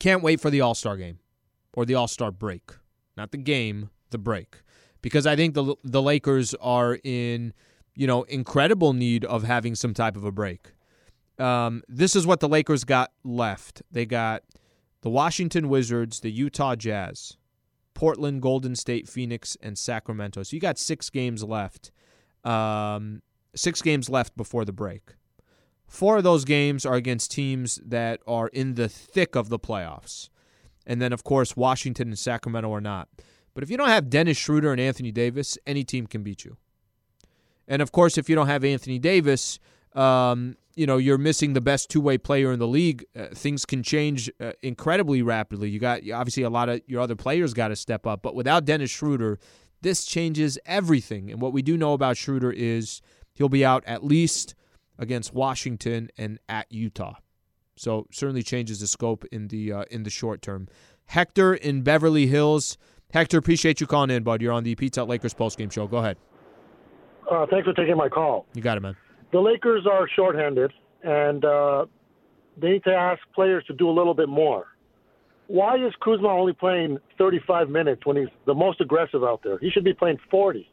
can't 0.00 0.22
wait 0.22 0.40
for 0.40 0.50
the 0.50 0.60
All 0.60 0.74
Star 0.74 0.96
game 0.96 1.20
or 1.72 1.84
the 1.84 1.94
All 1.94 2.08
Star 2.08 2.32
break, 2.32 2.72
not 3.16 3.30
the 3.30 3.38
game, 3.38 3.90
the 4.10 4.18
break, 4.18 4.62
because 5.02 5.26
I 5.26 5.36
think 5.36 5.54
the 5.54 5.76
the 5.84 6.02
Lakers 6.02 6.54
are 6.60 6.98
in 7.04 7.52
you 7.94 8.08
know 8.08 8.24
incredible 8.24 8.92
need 8.92 9.24
of 9.24 9.44
having 9.44 9.76
some 9.76 9.94
type 9.94 10.16
of 10.16 10.24
a 10.24 10.32
break. 10.32 10.72
Um, 11.38 11.82
this 11.88 12.16
is 12.16 12.26
what 12.26 12.40
the 12.40 12.48
Lakers 12.48 12.84
got 12.84 13.12
left. 13.24 13.82
They 13.90 14.04
got 14.04 14.42
the 15.02 15.10
Washington 15.10 15.68
Wizards, 15.68 16.20
the 16.20 16.30
Utah 16.30 16.74
Jazz, 16.74 17.36
Portland, 17.94 18.42
Golden 18.42 18.74
State, 18.74 19.08
Phoenix, 19.08 19.56
and 19.62 19.78
Sacramento. 19.78 20.42
So 20.42 20.54
you 20.54 20.60
got 20.60 20.78
six 20.78 21.08
games 21.08 21.42
left. 21.42 21.92
Um, 22.44 23.22
six 23.54 23.80
games 23.82 24.08
left 24.08 24.36
before 24.36 24.64
the 24.64 24.72
break. 24.72 25.14
Four 25.90 26.18
of 26.18 26.24
those 26.24 26.44
games 26.44 26.86
are 26.86 26.94
against 26.94 27.32
teams 27.32 27.80
that 27.84 28.20
are 28.24 28.46
in 28.48 28.76
the 28.76 28.88
thick 28.88 29.34
of 29.34 29.48
the 29.48 29.58
playoffs. 29.58 30.28
And 30.86 31.02
then, 31.02 31.12
of 31.12 31.24
course, 31.24 31.56
Washington 31.56 32.08
and 32.08 32.18
Sacramento 32.18 32.72
are 32.72 32.80
not. 32.80 33.08
But 33.54 33.64
if 33.64 33.70
you 33.70 33.76
don't 33.76 33.88
have 33.88 34.08
Dennis 34.08 34.38
Schroeder 34.38 34.70
and 34.70 34.80
Anthony 34.80 35.10
Davis, 35.10 35.58
any 35.66 35.82
team 35.82 36.06
can 36.06 36.22
beat 36.22 36.44
you. 36.44 36.56
And 37.66 37.82
of 37.82 37.90
course, 37.90 38.16
if 38.16 38.28
you 38.28 38.36
don't 38.36 38.46
have 38.46 38.62
Anthony 38.64 39.00
Davis, 39.00 39.58
um, 39.94 40.56
you 40.76 40.86
know 40.86 40.96
you're 40.96 41.18
missing 41.18 41.54
the 41.54 41.60
best 41.60 41.90
two-way 41.90 42.18
player 42.18 42.52
in 42.52 42.60
the 42.60 42.68
league. 42.68 43.04
Uh, 43.18 43.26
things 43.34 43.66
can 43.66 43.82
change 43.82 44.30
uh, 44.40 44.52
incredibly 44.62 45.22
rapidly. 45.22 45.70
You 45.70 45.80
got 45.80 46.08
obviously 46.12 46.44
a 46.44 46.50
lot 46.50 46.68
of 46.68 46.82
your 46.86 47.00
other 47.00 47.16
players 47.16 47.52
got 47.52 47.68
to 47.68 47.76
step 47.76 48.06
up, 48.06 48.22
but 48.22 48.36
without 48.36 48.64
Dennis 48.64 48.90
Schroeder, 48.90 49.40
this 49.82 50.04
changes 50.04 50.56
everything. 50.64 51.32
And 51.32 51.40
what 51.40 51.52
we 51.52 51.62
do 51.62 51.76
know 51.76 51.94
about 51.94 52.16
Schroeder 52.16 52.52
is 52.52 53.02
he'll 53.34 53.48
be 53.48 53.64
out 53.64 53.82
at 53.86 54.04
least 54.04 54.54
against 55.00 55.34
Washington 55.34 56.10
and 56.16 56.38
at 56.48 56.70
Utah. 56.70 57.14
So 57.74 58.06
certainly 58.12 58.42
changes 58.42 58.78
the 58.80 58.86
scope 58.86 59.24
in 59.32 59.48
the 59.48 59.72
uh, 59.72 59.84
in 59.90 60.04
the 60.04 60.10
short 60.10 60.42
term. 60.42 60.68
Hector 61.06 61.54
in 61.54 61.82
Beverly 61.82 62.26
Hills. 62.26 62.78
Hector, 63.12 63.38
appreciate 63.38 63.80
you 63.80 63.86
calling 63.88 64.10
in, 64.10 64.22
bud. 64.22 64.40
You're 64.40 64.52
on 64.52 64.62
the 64.62 64.74
Pizza 64.76 65.02
Lakers 65.02 65.34
postgame 65.34 65.72
show. 65.72 65.88
Go 65.88 65.96
ahead. 65.96 66.16
Uh, 67.28 67.46
thanks 67.50 67.66
for 67.66 67.72
taking 67.72 67.96
my 67.96 68.08
call. 68.08 68.46
You 68.54 68.62
got 68.62 68.76
it, 68.76 68.80
man. 68.80 68.96
The 69.32 69.40
Lakers 69.40 69.86
are 69.90 70.08
shorthanded, 70.14 70.72
and 71.02 71.44
uh, 71.44 71.86
they 72.56 72.72
need 72.72 72.84
to 72.84 72.92
ask 72.92 73.20
players 73.34 73.64
to 73.66 73.72
do 73.72 73.88
a 73.88 73.92
little 73.92 74.14
bit 74.14 74.28
more. 74.28 74.66
Why 75.46 75.76
is 75.76 75.92
Kuzma 76.00 76.28
only 76.28 76.52
playing 76.52 76.98
35 77.18 77.70
minutes 77.70 78.04
when 78.04 78.16
he's 78.16 78.28
the 78.46 78.54
most 78.54 78.80
aggressive 78.80 79.24
out 79.24 79.40
there? 79.42 79.58
He 79.58 79.70
should 79.70 79.84
be 79.84 79.94
playing 79.94 80.18
40. 80.30 80.68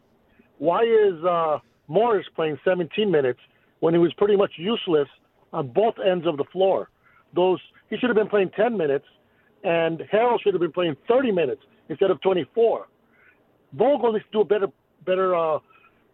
Why 0.60 0.84
is 0.84 1.24
uh, 1.24 1.60
Morris 1.88 2.26
playing 2.36 2.60
17 2.64 3.10
minutes 3.10 3.40
when 3.80 3.94
he 3.94 4.00
was 4.00 4.14
pretty 4.14 4.36
much 4.36 4.52
useless 4.58 5.08
on 5.54 5.68
both 5.68 5.96
ends 6.00 6.26
of 6.28 6.38
the 6.38 6.44
floor. 6.46 6.90
Those 7.34 7.60
he 7.90 7.98
should 7.98 8.10
have 8.10 8.18
been 8.18 8.30
playing 8.30 8.52
10 8.56 8.78
minutes, 8.78 9.06
and 9.64 10.00
Harrell 10.12 10.42
should 10.42 10.54
have 10.54 10.62
been 10.62 10.72
playing 10.72 10.98
30 11.08 11.32
minutes 11.32 11.62
instead 11.90 12.12
of 12.12 12.22
24. 12.22 12.88
Vogel 13.74 14.14
needs 14.14 14.26
to 14.26 14.32
do 14.32 14.42
a 14.42 14.46
better, 14.46 14.68
better. 15.06 15.36
Uh, 15.36 15.60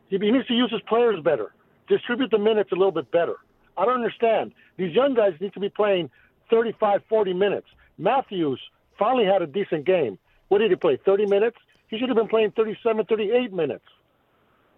he 0.09 0.17
needs 0.17 0.47
to 0.47 0.53
use 0.53 0.71
his 0.71 0.81
players 0.81 1.19
better, 1.23 1.53
distribute 1.87 2.31
the 2.31 2.37
minutes 2.37 2.71
a 2.71 2.75
little 2.75 2.91
bit 2.91 3.11
better. 3.11 3.37
I 3.77 3.85
don't 3.85 3.95
understand. 3.95 4.53
These 4.77 4.93
young 4.93 5.15
guys 5.15 5.33
need 5.39 5.53
to 5.53 5.59
be 5.59 5.69
playing 5.69 6.09
35, 6.49 7.01
40 7.09 7.33
minutes. 7.33 7.67
Matthews 7.97 8.59
finally 8.99 9.25
had 9.25 9.41
a 9.41 9.47
decent 9.47 9.85
game. 9.85 10.19
What 10.49 10.59
did 10.59 10.69
he 10.69 10.75
play? 10.75 10.99
30 11.03 11.25
minutes? 11.25 11.57
He 11.87 11.97
should 11.97 12.09
have 12.09 12.17
been 12.17 12.27
playing 12.27 12.51
37, 12.51 13.05
38 13.05 13.53
minutes. 13.53 13.85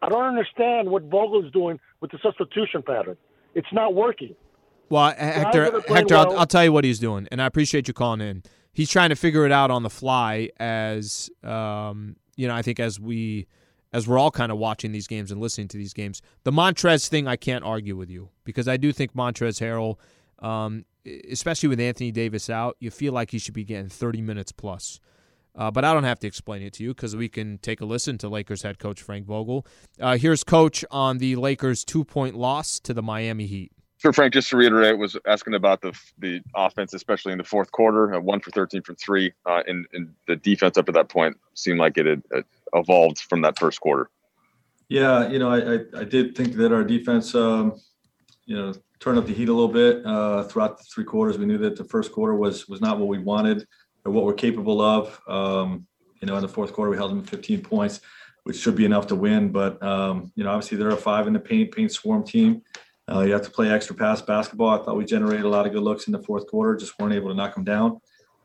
I 0.01 0.09
don't 0.09 0.23
understand 0.23 0.89
what 0.89 1.03
Vogel 1.03 1.45
is 1.45 1.51
doing 1.51 1.79
with 2.01 2.11
the 2.11 2.19
substitution 2.21 2.83
pattern. 2.85 3.17
It's 3.53 3.71
not 3.71 3.93
working. 3.93 4.35
Well, 4.89 5.13
Hector, 5.17 5.81
Hector, 5.87 6.15
well. 6.15 6.31
I'll, 6.31 6.39
I'll, 6.39 6.45
tell 6.45 6.63
you 6.63 6.71
what 6.71 6.83
he's 6.83 6.99
doing, 6.99 7.27
and 7.31 7.41
I 7.41 7.45
appreciate 7.45 7.87
you 7.87 7.93
calling 7.93 8.21
in. 8.21 8.43
He's 8.71 8.89
trying 8.89 9.09
to 9.09 9.15
figure 9.15 9.45
it 9.45 9.51
out 9.51 9.71
on 9.71 9.83
the 9.83 9.89
fly, 9.89 10.49
as 10.57 11.29
um, 11.43 12.17
you 12.35 12.47
know. 12.47 12.53
I 12.53 12.61
think 12.61 12.79
as 12.79 12.99
we, 12.99 13.47
as 13.93 14.07
we're 14.07 14.19
all 14.19 14.31
kind 14.31 14.51
of 14.51 14.57
watching 14.57 14.91
these 14.91 15.07
games 15.07 15.31
and 15.31 15.41
listening 15.41 15.69
to 15.69 15.77
these 15.77 15.93
games, 15.93 16.21
the 16.43 16.51
Montrez 16.51 17.07
thing, 17.07 17.27
I 17.27 17.35
can't 17.35 17.63
argue 17.63 17.95
with 17.95 18.09
you 18.09 18.29
because 18.43 18.67
I 18.67 18.77
do 18.77 18.91
think 18.91 19.15
Montrez 19.15 19.59
Harrell, 19.59 19.97
um, 20.45 20.85
especially 21.31 21.69
with 21.69 21.79
Anthony 21.79 22.11
Davis 22.11 22.49
out, 22.49 22.75
you 22.79 22.91
feel 22.91 23.13
like 23.13 23.31
he 23.31 23.39
should 23.39 23.53
be 23.53 23.63
getting 23.63 23.89
30 23.89 24.21
minutes 24.21 24.51
plus. 24.51 24.99
Uh, 25.57 25.71
but 25.71 25.85
I 25.85 25.93
don't 25.93 26.03
have 26.03 26.19
to 26.19 26.27
explain 26.27 26.61
it 26.61 26.73
to 26.73 26.83
you 26.83 26.93
because 26.93 27.15
we 27.15 27.29
can 27.29 27.57
take 27.59 27.81
a 27.81 27.85
listen 27.85 28.17
to 28.19 28.29
Lakers 28.29 28.63
head 28.63 28.77
coach 28.77 29.01
Frank 29.01 29.25
Vogel. 29.25 29.65
Uh, 29.99 30.17
here's 30.17 30.43
coach 30.43 30.83
on 30.91 31.17
the 31.17 31.35
Lakers' 31.35 31.85
two 31.85 32.03
point 32.03 32.35
loss 32.35 32.79
to 32.81 32.93
the 32.93 33.01
Miami 33.01 33.45
Heat. 33.45 33.71
For 33.99 34.11
Frank, 34.11 34.33
just 34.33 34.49
to 34.49 34.57
reiterate, 34.57 34.97
was 34.97 35.15
asking 35.25 35.53
about 35.53 35.81
the 35.81 35.97
the 36.19 36.41
offense, 36.55 36.93
especially 36.93 37.31
in 37.31 37.37
the 37.37 37.43
fourth 37.43 37.71
quarter. 37.71 38.13
Uh, 38.13 38.19
one 38.19 38.41
for 38.41 38.51
13 38.51 38.81
from 38.81 38.95
three, 38.95 39.33
uh, 39.45 39.63
and, 39.67 39.87
and, 39.93 40.13
the 40.27 40.35
defense 40.35 40.77
up 40.77 40.85
to 40.87 40.91
that 40.91 41.07
point 41.07 41.37
seemed 41.53 41.79
like 41.79 41.97
it 41.97 42.05
had 42.05 42.43
evolved 42.73 43.19
from 43.19 43.41
that 43.41 43.57
first 43.57 43.79
quarter. 43.79 44.09
Yeah, 44.89 45.29
you 45.29 45.39
know, 45.39 45.49
I, 45.49 45.75
I, 45.75 46.01
I 46.01 46.03
did 46.03 46.35
think 46.35 46.53
that 46.55 46.71
our 46.71 46.83
defense, 46.83 47.33
um, 47.33 47.79
you 48.45 48.55
know, 48.55 48.73
turned 48.99 49.17
up 49.17 49.25
the 49.25 49.33
heat 49.33 49.49
a 49.49 49.53
little 49.53 49.69
bit 49.69 50.05
uh, 50.05 50.43
throughout 50.43 50.77
the 50.77 50.83
three 50.83 51.05
quarters. 51.05 51.37
We 51.37 51.45
knew 51.45 51.57
that 51.59 51.75
the 51.75 51.85
first 51.85 52.11
quarter 52.11 52.35
was 52.35 52.67
was 52.67 52.81
not 52.81 52.99
what 52.99 53.07
we 53.07 53.17
wanted 53.17 53.65
or 54.05 54.11
what 54.11 54.23
we're 54.23 54.33
capable 54.33 54.81
of. 54.81 55.19
Um, 55.27 55.87
you 56.21 56.27
know, 56.27 56.35
in 56.35 56.41
the 56.41 56.47
fourth 56.47 56.71
quarter, 56.71 56.91
we 56.91 56.97
held 56.97 57.11
them 57.11 57.23
15 57.23 57.61
points, 57.61 58.01
which 58.43 58.57
should 58.57 58.75
be 58.75 58.85
enough 58.85 59.07
to 59.07 59.15
win. 59.15 59.51
But 59.51 59.81
um, 59.83 60.31
you 60.35 60.43
know, 60.43 60.51
obviously 60.51 60.77
they're 60.77 60.89
a 60.89 60.97
five 60.97 61.27
in 61.27 61.33
the 61.33 61.39
paint 61.39 61.71
paint 61.75 61.91
swarm 61.91 62.23
team. 62.23 62.61
Uh, 63.11 63.21
you 63.21 63.33
have 63.33 63.43
to 63.43 63.51
play 63.51 63.69
extra 63.69 63.95
pass 63.95 64.21
basketball. 64.21 64.69
I 64.69 64.83
thought 64.83 64.97
we 64.97 65.05
generated 65.05 65.45
a 65.45 65.49
lot 65.49 65.67
of 65.67 65.73
good 65.73 65.83
looks 65.83 66.07
in 66.07 66.13
the 66.13 66.23
fourth 66.23 66.47
quarter, 66.47 66.75
just 66.75 66.97
weren't 66.99 67.13
able 67.13 67.29
to 67.29 67.35
knock 67.35 67.53
them 67.53 67.63
down. 67.63 67.99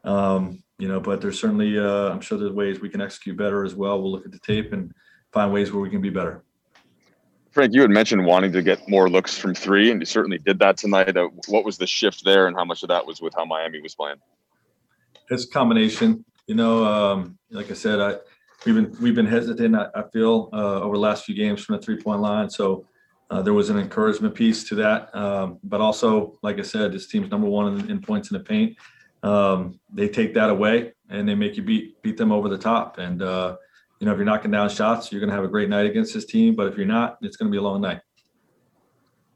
Um, 0.05 0.63
you 0.79 0.89
know, 0.89 1.01
but 1.01 1.21
there's 1.21 1.39
certainly, 1.39 1.79
uh, 1.79 2.11
I'm 2.11 2.21
sure 2.21 2.39
there's 2.39 2.53
ways 2.53 2.81
we 2.81 2.89
can 2.89 3.01
execute 3.01 3.37
better 3.37 3.65
as 3.65 3.75
well. 3.75 4.01
We'll 4.01 4.13
look 4.13 4.27
at 4.27 4.33
the 4.33 4.39
tape 4.39 4.73
and 4.73 4.93
find 5.33 5.53
ways 5.53 5.73
where 5.73 5.81
we 5.81 5.91
can 5.91 6.01
be 6.01 6.11
better. 6.11 6.43
Frank, 7.53 7.75
you 7.75 7.81
had 7.81 7.91
mentioned 7.91 8.25
wanting 8.25 8.53
to 8.53 8.63
get 8.63 8.89
more 8.89 9.09
looks 9.11 9.37
from 9.37 9.55
three, 9.55 9.91
and 9.91 10.01
you 10.01 10.07
certainly 10.07 10.39
did 10.39 10.59
that 10.61 10.77
tonight. 10.77 11.17
Uh, 11.17 11.29
what 11.49 11.65
was 11.65 11.79
the 11.79 11.87
shift 11.87 12.25
there, 12.25 12.47
and 12.47 12.57
how 12.57 12.65
much 12.65 12.83
of 12.83 12.89
that 12.91 13.07
was 13.07 13.21
with 13.21 13.35
how 13.35 13.45
Miami 13.45 13.81
was 13.81 13.95
playing? 13.95 14.19
It's 15.31 15.45
a 15.45 15.49
combination. 15.49 16.25
You 16.47 16.57
know, 16.57 16.85
um, 16.85 17.39
like 17.51 17.71
I 17.71 17.75
said, 17.75 18.01
I 18.01 18.17
we've 18.67 18.75
been 18.75 18.97
we've 19.01 19.15
been 19.15 19.27
hesitant. 19.27 19.77
I, 19.77 19.87
I 19.95 20.03
feel 20.13 20.51
uh, 20.53 20.81
over 20.81 20.97
the 20.97 21.01
last 21.01 21.25
few 21.25 21.35
games 21.35 21.65
from 21.65 21.77
the 21.77 21.83
three 21.83 22.01
point 22.01 22.21
line. 22.21 22.51
So 22.51 22.87
uh, 23.31 23.43
there 23.43 23.55
was 23.55 23.71
an 23.71 23.79
encouragement 23.79 24.35
piece 24.35 24.65
to 24.65 24.75
that, 24.75 25.15
um, 25.15 25.59
but 25.63 25.81
also, 25.81 26.37
like 26.43 26.59
I 26.59 26.63
said, 26.63 26.93
this 26.93 27.07
team's 27.07 27.31
number 27.31 27.47
one 27.47 27.79
in, 27.79 27.91
in 27.91 28.01
points 28.01 28.31
in 28.33 28.37
the 28.37 28.43
paint 28.43 28.77
um, 29.23 29.79
they 29.93 30.09
take 30.09 30.35
that 30.35 30.51
away 30.51 30.93
and 31.09 31.29
they 31.29 31.35
make 31.35 31.57
you 31.57 31.63
beat 31.63 32.01
beat 32.03 32.17
them 32.17 32.33
over 32.33 32.49
the 32.49 32.59
top. 32.59 32.99
And 32.99 33.23
uh, 33.23 33.57
you 33.99 34.07
know, 34.07 34.13
if 34.13 34.19
you're 34.19 34.25
knocking 34.25 34.51
down 34.51 34.69
shots, 34.71 35.13
you're 35.13 35.21
going 35.21 35.31
to 35.31 35.37
have 35.37 35.45
a 35.45 35.49
great 35.49 35.69
night 35.69 35.87
against 35.87 36.15
this 36.15 36.25
team. 36.25 36.55
But 36.55 36.69
if 36.69 36.77
you're 36.77 36.87
not, 36.87 37.19
it's 37.23 37.37
going 37.37 37.51
to 37.51 37.53
be 37.53 37.59
a 37.59 37.63
long 37.63 37.81
night. 37.81 38.01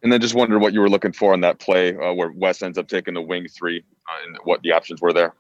And 0.03 0.13
then 0.13 0.21
just 0.21 0.35
wondered 0.35 0.59
what 0.59 0.75
you 0.75 0.81
were 0.81 0.91
looking 0.91 1.13
for 1.13 1.33
on 1.33 1.41
that 1.43 1.59
play 1.59 1.97
uh, 1.97 2.13
where 2.13 2.31
Wes 2.33 2.63
ends 2.63 2.77
up 2.77 2.89
taking 2.89 3.15
the 3.15 3.23
wing 3.23 3.49
three 3.49 3.83
uh, 4.09 4.27
and 4.27 4.39
what 4.45 4.61
the 4.63 4.73
options 4.73 5.01
were 5.01 5.13
there. 5.13 5.35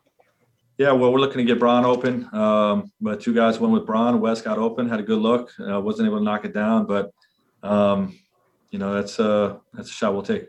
Yeah, 0.76 0.90
well, 0.92 1.12
we're 1.12 1.20
looking 1.20 1.38
to 1.38 1.44
get 1.44 1.60
Bron 1.60 1.84
open. 1.84 2.28
Um, 2.34 2.90
but 3.00 3.20
two 3.20 3.32
guys 3.32 3.60
went 3.60 3.72
with 3.72 3.86
Bron. 3.86 4.20
Wes 4.20 4.42
got 4.42 4.58
open, 4.58 4.88
had 4.88 4.98
a 4.98 5.04
good 5.04 5.20
look. 5.20 5.52
Uh, 5.60 5.80
wasn't 5.80 6.06
able 6.06 6.18
to 6.18 6.24
knock 6.24 6.44
it 6.44 6.52
down, 6.52 6.86
but 6.86 7.12
um, 7.62 8.18
you 8.70 8.78
know 8.78 8.92
that's 8.94 9.20
uh, 9.20 9.56
that's 9.72 9.88
a 9.88 9.92
shot 9.92 10.14
we'll 10.14 10.22
take. 10.22 10.48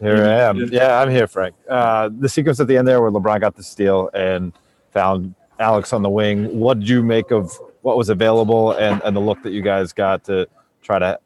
Here 0.00 0.16
I 0.16 0.40
am. 0.40 0.56
Yeah, 0.70 1.00
I'm 1.00 1.08
here, 1.08 1.26
Frank. 1.26 1.54
Uh, 1.68 2.10
the 2.18 2.28
sequence 2.28 2.60
at 2.60 2.66
the 2.66 2.76
end 2.76 2.86
there 2.86 3.00
where 3.00 3.10
LeBron 3.10 3.40
got 3.40 3.56
the 3.56 3.62
steal 3.62 4.10
and 4.12 4.52
found 4.90 5.34
Alex 5.58 5.92
on 5.92 6.02
the 6.02 6.10
wing. 6.10 6.58
What 6.58 6.80
did 6.80 6.88
you 6.88 7.02
make 7.02 7.30
of 7.30 7.58
what 7.80 7.96
was 7.96 8.10
available 8.10 8.72
and, 8.72 9.00
and 9.04 9.16
the 9.16 9.20
look 9.20 9.42
that 9.42 9.52
you 9.52 9.62
guys 9.62 9.92
got 9.92 10.24
to 10.24 10.46
try 10.82 10.98
to 10.98 11.18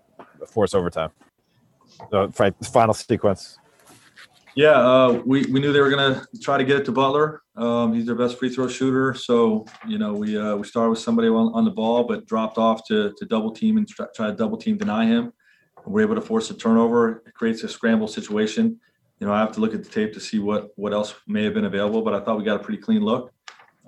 force 0.47 0.75
overtime? 0.75 1.11
So, 2.11 2.31
Frank, 2.31 2.63
final 2.65 2.95
sequence. 2.95 3.59
Yeah, 4.59 4.73
uh, 4.73 5.23
we, 5.25 5.45
we 5.53 5.61
knew 5.61 5.73
they 5.73 5.81
were 5.81 5.91
going 5.91 6.15
to 6.15 6.41
try 6.41 6.59
to 6.59 6.65
get 6.65 6.79
it 6.79 6.85
to 6.87 6.93
Butler. 6.93 7.43
Um, 7.57 7.95
he's 7.95 8.07
their 8.07 8.17
best 8.17 8.39
free 8.39 8.49
throw 8.49 8.67
shooter. 8.67 9.15
So, 9.15 9.67
you 9.87 9.99
know, 9.99 10.15
we 10.15 10.37
uh, 10.37 10.57
we 10.57 10.67
started 10.67 10.91
with 10.91 10.99
somebody 10.99 11.29
on, 11.29 11.53
on 11.55 11.65
the 11.65 11.71
ball, 11.71 12.05
but 12.05 12.27
dropped 12.27 12.59
off 12.59 12.87
to, 12.89 13.15
to 13.17 13.25
double 13.27 13.53
team 13.53 13.77
and 13.77 13.87
try, 13.87 14.07
try 14.17 14.27
to 14.27 14.35
double 14.35 14.57
team 14.57 14.77
deny 14.77 15.07
him 15.07 15.33
we're 15.89 16.03
able 16.03 16.15
to 16.15 16.21
force 16.21 16.51
a 16.51 16.55
turnover. 16.55 17.23
It 17.27 17.35
creates 17.35 17.63
a 17.65 17.69
scramble 17.69 18.09
situation. 18.09 18.79
You 19.21 19.27
know, 19.27 19.33
I 19.33 19.41
have 19.41 19.53
to 19.53 19.61
look 19.61 19.75
at 19.75 19.83
the 19.83 19.91
tape 19.91 20.13
to 20.15 20.21
see 20.21 20.39
what 20.39 20.71
what 20.77 20.93
else 20.93 21.15
may 21.27 21.45
have 21.45 21.55
been 21.55 21.65
available, 21.65 22.03
but 22.03 22.15
I 22.15 22.21
thought 22.21 22.39
we 22.39 22.45
got 22.45 22.61
a 22.61 22.63
pretty 22.63 22.81
clean 22.81 23.03
look. 23.03 23.33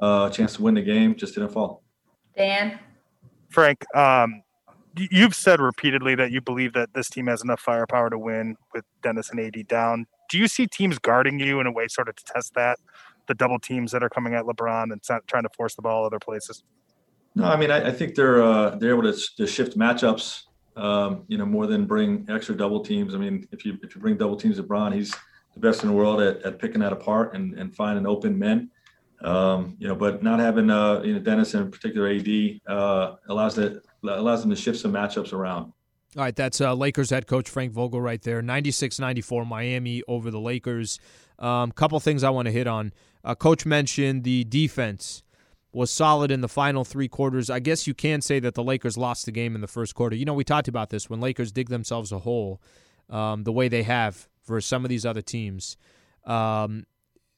Uh, 0.03 0.29
a 0.31 0.35
chance 0.35 0.55
to 0.55 0.62
win 0.62 0.75
the 0.75 0.83
game, 0.83 1.15
just 1.15 1.35
didn't 1.35 1.50
fall. 1.50 1.83
Dan, 2.37 2.79
Frank, 3.50 3.85
um, 3.95 4.43
you've 4.97 5.35
said 5.35 5.61
repeatedly 5.61 6.15
that 6.15 6.33
you 6.33 6.41
believe 6.41 6.73
that 6.73 6.95
this 6.95 7.11
team 7.11 7.27
has 7.27 7.43
enough 7.43 7.61
firepower 7.61 8.09
to 8.11 8.19
win 8.19 8.57
with 8.73 8.85
Dennis 9.03 9.31
and 9.31 9.39
AD 9.39 9.69
down. 9.69 10.07
Do 10.31 10.39
you 10.39 10.49
see 10.49 10.67
teams 10.67 10.99
guarding 10.99 11.39
you 11.39 11.61
in 11.61 11.67
a 11.67 11.73
way, 11.73 11.89
sort 11.89 12.09
of, 12.09 12.17
to 12.17 12.25
test 12.25 12.55
that? 12.55 12.79
The 13.29 13.35
double 13.35 13.59
teams 13.59 13.93
that 13.93 14.03
are 14.03 14.09
coming 14.09 14.35
at 14.35 14.45
LeBron 14.45 14.93
and 14.93 15.03
trying 15.27 15.43
to 15.43 15.51
force 15.57 15.75
the 15.75 15.83
ball 15.83 16.07
other 16.07 16.19
places. 16.19 16.65
No, 17.35 17.45
I 17.45 17.57
mean 17.57 17.71
I, 17.71 17.89
I 17.89 17.93
think 17.93 18.17
they're 18.17 18.43
uh, 18.43 18.71
they're 18.71 18.91
able 18.91 19.13
to, 19.13 19.17
to 19.37 19.47
shift 19.47 19.79
matchups 19.79 20.45
um, 20.77 21.25
you 21.29 21.37
know, 21.39 21.47
more 21.47 21.67
than 21.67 21.85
bring 21.85 22.27
extra 22.29 22.57
double 22.57 22.81
teams. 22.81 23.15
I 23.15 23.19
mean, 23.19 23.47
if 23.53 23.65
you 23.65 23.79
if 23.83 23.95
you 23.95 24.01
bring 24.01 24.17
double 24.17 24.37
teams 24.37 24.57
to 24.57 24.63
Bron, 24.63 24.93
he's 24.93 25.15
the 25.55 25.61
best 25.61 25.83
in 25.83 25.89
the 25.89 25.95
world 25.95 26.21
at, 26.21 26.43
at 26.43 26.59
picking 26.59 26.81
that 26.81 26.93
apart 26.93 27.35
and, 27.35 27.59
and 27.59 27.75
finding 27.75 28.07
open 28.07 28.39
men. 28.39 28.71
Um, 29.23 29.77
you 29.79 29.87
know, 29.87 29.95
but 29.95 30.23
not 30.23 30.41
having 30.41 30.71
uh, 30.71 31.03
you 31.03 31.15
know 31.15 31.19
Dennis 31.19 31.55
in 31.55 31.71
particular 31.71 32.09
AD 32.09 32.61
uh, 32.67 33.17
allows 33.29 33.55
that 33.57 33.83
allows 34.03 34.41
them 34.41 34.51
to 34.51 34.57
shift 34.57 34.79
some 34.79 34.93
matchups 34.93 35.33
around. 35.33 35.73
All 36.17 36.25
right, 36.25 36.35
that's 36.35 36.61
uh, 36.61 36.75
Lakers 36.75 37.11
head 37.11 37.29
coach 37.29 37.49
Frank 37.49 37.73
Vogel 37.73 38.00
right 38.00 38.21
there. 38.21 38.43
96-94 38.43 39.47
Miami 39.47 40.02
over 40.09 40.33
the 40.33 40.40
Lakers. 40.40 40.99
Um, 41.38 41.71
couple 41.71 42.00
things 42.00 42.25
I 42.25 42.31
want 42.31 42.47
to 42.47 42.52
hit 42.52 42.67
on. 42.67 42.93
Uh, 43.23 43.37
coach 43.37 43.65
mentioned 43.65 44.25
the 44.25 44.43
defense 44.45 45.23
was 45.73 45.93
solid 45.93 46.32
in 46.32 46.41
the 46.41 46.49
final 46.49 46.85
three 46.85 47.06
quarters. 47.06 47.49
I 47.49 47.61
guess 47.61 47.87
you 47.87 47.95
can 47.95 48.23
say 48.23 48.41
that 48.41 48.54
the 48.54 48.65
Lakers 48.65 48.99
lost 48.99 49.25
the 49.25 49.30
game 49.30 49.54
in 49.54 49.61
the 49.61 49.69
first 49.69 49.95
quarter. 49.95 50.17
You 50.17 50.25
know, 50.25 50.35
we 50.35 50.43
talked 50.43 50.67
about 50.67 50.91
this 50.91 51.08
when 51.08 51.21
Lakers 51.21 51.52
dig 51.52 51.69
themselves 51.69 52.11
a 52.11 52.19
hole, 52.19 52.61
um, 53.08 53.45
the 53.45 53.52
way 53.52 53.69
they 53.69 53.85
have 53.85 54.28
for 54.43 54.61
some 54.61 54.85
of 54.85 54.89
these 54.89 55.06
other 55.06 55.23
teams. 55.23 55.76
Um, 56.25 56.87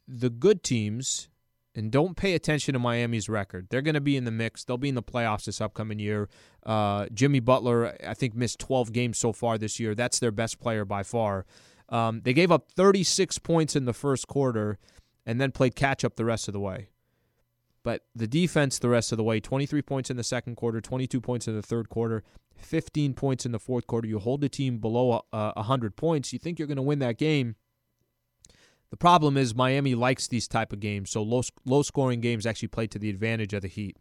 the 0.09 0.31
good 0.31 0.62
teams, 0.62 1.29
and 1.75 1.91
don't 1.91 2.17
pay 2.17 2.35
attention 2.35 2.75
to 2.75 2.79
Miami's 2.79 3.29
record. 3.29 3.69
They're 3.71 3.83
going 3.83 3.95
to 3.95 4.01
be 4.01 4.17
in 4.17 4.25
the 4.25 4.31
mix. 4.31 4.65
They'll 4.65 4.77
be 4.77 4.91
in 4.91 4.95
the 4.95 5.03
playoffs 5.03 5.45
this 5.45 5.61
upcoming 5.61 5.99
year. 5.99 6.29
Uh, 6.65 7.07
Jimmy 7.13 7.41
Butler, 7.41 7.97
I 8.07 8.15
think, 8.15 8.35
missed 8.35 8.59
12 8.59 8.93
games 8.93 9.19
so 9.19 9.33
far 9.33 9.59
this 9.59 9.81
year. 9.81 9.95
That's 9.95 10.19
their 10.19 10.31
best 10.31 10.61
player 10.61 10.85
by 10.85 11.03
far. 11.03 11.47
Um, 11.89 12.23
they 12.25 12.33
gave 12.33 12.53
up 12.53 12.71
36 12.75 13.39
points 13.39 13.77
in 13.77 13.85
the 13.85 13.93
first 13.93 14.29
quarter 14.29 14.79
and 15.25 15.41
then 15.41 15.53
played 15.53 15.75
catch 15.75 16.05
up 16.05 16.17
the 16.17 16.25
rest 16.25 16.49
of 16.49 16.53
the 16.53 16.61
way. 16.61 16.89
But 17.85 18.03
the 18.15 18.29
defense 18.29 18.79
the 18.79 18.89
rest 18.89 19.13
of 19.13 19.19
the 19.19 19.25
way 19.25 19.41
23 19.41 19.83
points 19.83 20.11
in 20.11 20.17
the 20.17 20.23
second 20.23 20.57
quarter, 20.57 20.81
22 20.81 21.21
points 21.21 21.49
in 21.49 21.57
the 21.57 21.63
third 21.63 21.89
quarter, 21.89 22.23
15 22.57 23.15
points 23.15 23.45
in 23.45 23.53
the 23.53 23.59
fourth 23.59 23.87
quarter. 23.87 24.07
You 24.07 24.19
hold 24.21 24.41
the 24.41 24.49
team 24.49 24.79
below 24.79 25.25
uh, 25.33 25.53
100 25.53 25.97
points, 25.97 26.33
you 26.33 26.39
think 26.39 26.59
you're 26.59 26.69
going 26.69 26.77
to 26.77 26.83
win 26.83 27.01
that 27.01 27.19
game. 27.19 27.57
The 28.92 28.96
problem 28.96 29.37
is 29.37 29.57
Miami 29.57 29.96
likes 29.96 30.28
these 30.28 30.46
type 30.46 30.72
of 30.72 30.78
games, 30.78 31.11
so 31.11 31.22
low 31.22 31.42
low 31.64 31.83
scoring 31.83 32.20
games 32.20 32.46
actually 32.46 32.68
play 32.68 32.87
to 32.87 32.98
the 33.00 33.11
advantage 33.11 33.52
of 33.52 33.62
the 33.62 33.68
Heat. 33.68 33.96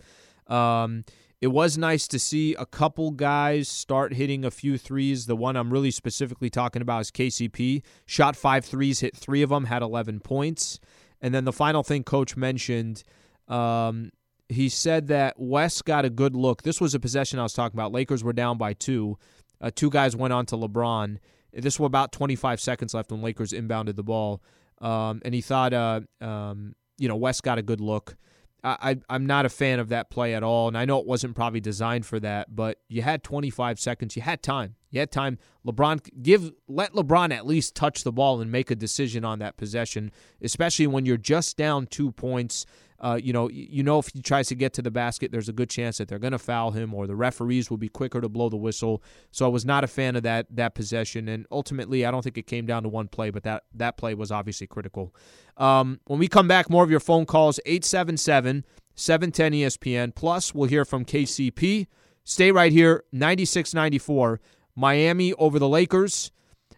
Um, 0.45 1.05
it 1.41 1.47
was 1.47 1.75
nice 1.75 2.07
to 2.09 2.19
see 2.19 2.53
a 2.53 2.67
couple 2.67 3.09
guys 3.09 3.67
start 3.67 4.13
hitting 4.13 4.45
a 4.45 4.51
few 4.51 4.77
threes. 4.77 5.25
The 5.25 5.35
one 5.35 5.55
I'm 5.55 5.73
really 5.73 5.89
specifically 5.89 6.51
talking 6.51 6.83
about 6.83 7.01
is 7.01 7.09
KCP. 7.09 7.81
Shot 8.05 8.35
five 8.35 8.63
threes, 8.63 8.99
hit 8.99 9.17
three 9.17 9.41
of 9.41 9.49
them, 9.49 9.65
had 9.65 9.81
11 9.81 10.19
points. 10.19 10.79
And 11.19 11.33
then 11.33 11.45
the 11.45 11.53
final 11.53 11.81
thing 11.81 12.03
Coach 12.03 12.37
mentioned– 12.37 13.03
um, 13.51 14.11
he 14.49 14.69
said 14.69 15.07
that 15.07 15.35
Wes 15.37 15.81
got 15.81 16.05
a 16.05 16.09
good 16.09 16.35
look. 16.35 16.63
This 16.63 16.81
was 16.81 16.95
a 16.95 16.99
possession 16.99 17.37
I 17.37 17.43
was 17.43 17.53
talking 17.53 17.77
about. 17.77 17.91
Lakers 17.91 18.23
were 18.23 18.33
down 18.33 18.57
by 18.57 18.73
two. 18.73 19.17
Uh, 19.59 19.71
two 19.73 19.89
guys 19.89 20.15
went 20.15 20.33
on 20.33 20.45
to 20.47 20.55
LeBron. 20.55 21.17
This 21.53 21.79
was 21.79 21.87
about 21.87 22.11
25 22.13 22.59
seconds 22.61 22.93
left 22.93 23.11
when 23.11 23.21
Lakers 23.21 23.51
inbounded 23.51 23.95
the 23.95 24.03
ball, 24.03 24.41
um, 24.81 25.21
and 25.23 25.33
he 25.33 25.41
thought, 25.41 25.73
uh, 25.73 26.01
um, 26.19 26.75
you 26.97 27.07
know, 27.07 27.15
Wes 27.15 27.39
got 27.39 27.57
a 27.57 27.61
good 27.61 27.79
look. 27.79 28.17
I, 28.63 28.97
I, 29.09 29.15
am 29.15 29.25
not 29.25 29.45
a 29.45 29.49
fan 29.49 29.79
of 29.79 29.89
that 29.89 30.11
play 30.11 30.35
at 30.35 30.43
all, 30.43 30.67
and 30.67 30.77
I 30.77 30.85
know 30.85 30.99
it 30.99 31.07
wasn't 31.07 31.35
probably 31.35 31.61
designed 31.61 32.05
for 32.05 32.19
that, 32.19 32.55
but 32.55 32.77
you 32.89 33.01
had 33.01 33.23
25 33.23 33.79
seconds. 33.79 34.15
You 34.15 34.21
had 34.21 34.43
time. 34.43 34.75
You 34.91 34.99
had 34.99 35.11
time. 35.11 35.39
LeBron 35.65 36.21
give 36.21 36.51
let 36.67 36.93
LeBron 36.93 37.33
at 37.33 37.47
least 37.47 37.75
touch 37.75 38.03
the 38.03 38.11
ball 38.11 38.39
and 38.41 38.51
make 38.51 38.69
a 38.69 38.75
decision 38.75 39.25
on 39.25 39.39
that 39.39 39.57
possession, 39.57 40.11
especially 40.41 40.85
when 40.87 41.05
you're 41.05 41.17
just 41.17 41.57
down 41.57 41.87
two 41.87 42.11
points. 42.11 42.65
Uh, 43.01 43.19
you 43.21 43.33
know, 43.33 43.49
you 43.49 43.81
know 43.81 43.97
if 43.97 44.09
he 44.13 44.21
tries 44.21 44.47
to 44.47 44.55
get 44.55 44.73
to 44.73 44.81
the 44.81 44.91
basket, 44.91 45.31
there's 45.31 45.49
a 45.49 45.53
good 45.53 45.69
chance 45.69 45.97
that 45.97 46.07
they're 46.07 46.19
going 46.19 46.31
to 46.31 46.39
foul 46.39 46.69
him, 46.71 46.93
or 46.93 47.07
the 47.07 47.15
referees 47.15 47.69
will 47.69 47.77
be 47.77 47.89
quicker 47.89 48.21
to 48.21 48.29
blow 48.29 48.47
the 48.47 48.57
whistle. 48.57 49.01
So 49.31 49.45
I 49.45 49.49
was 49.49 49.65
not 49.65 49.83
a 49.83 49.87
fan 49.87 50.15
of 50.15 50.23
that 50.23 50.45
that 50.51 50.75
possession, 50.75 51.27
and 51.27 51.47
ultimately, 51.51 52.05
I 52.05 52.11
don't 52.11 52.21
think 52.21 52.37
it 52.37 52.45
came 52.45 52.67
down 52.67 52.83
to 52.83 52.89
one 52.89 53.07
play, 53.07 53.31
but 53.31 53.43
that 53.43 53.63
that 53.73 53.97
play 53.97 54.13
was 54.13 54.31
obviously 54.31 54.67
critical. 54.67 55.15
Um, 55.57 55.99
when 56.05 56.19
we 56.19 56.27
come 56.27 56.47
back, 56.47 56.69
more 56.69 56.83
of 56.83 56.91
your 56.91 56.99
phone 56.99 57.25
calls 57.25 57.59
877 57.65 58.65
710 58.95 59.53
ESPN. 59.53 60.13
Plus, 60.13 60.53
we'll 60.53 60.69
hear 60.69 60.85
from 60.85 61.03
KCP. 61.03 61.87
Stay 62.23 62.51
right 62.51 62.71
here, 62.71 63.03
96 63.11 63.73
94, 63.73 64.39
Miami 64.75 65.33
over 65.33 65.57
the 65.57 65.67
Lakers. 65.67 66.31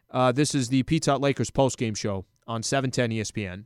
Uh, 0.09 0.31
this 0.31 0.55
is 0.55 0.69
the 0.69 0.83
Pizza 0.83 1.17
Lakers 1.17 1.51
postgame 1.51 1.97
show 1.97 2.25
on 2.47 2.63
710 2.63 3.11
ESPN. 3.17 3.65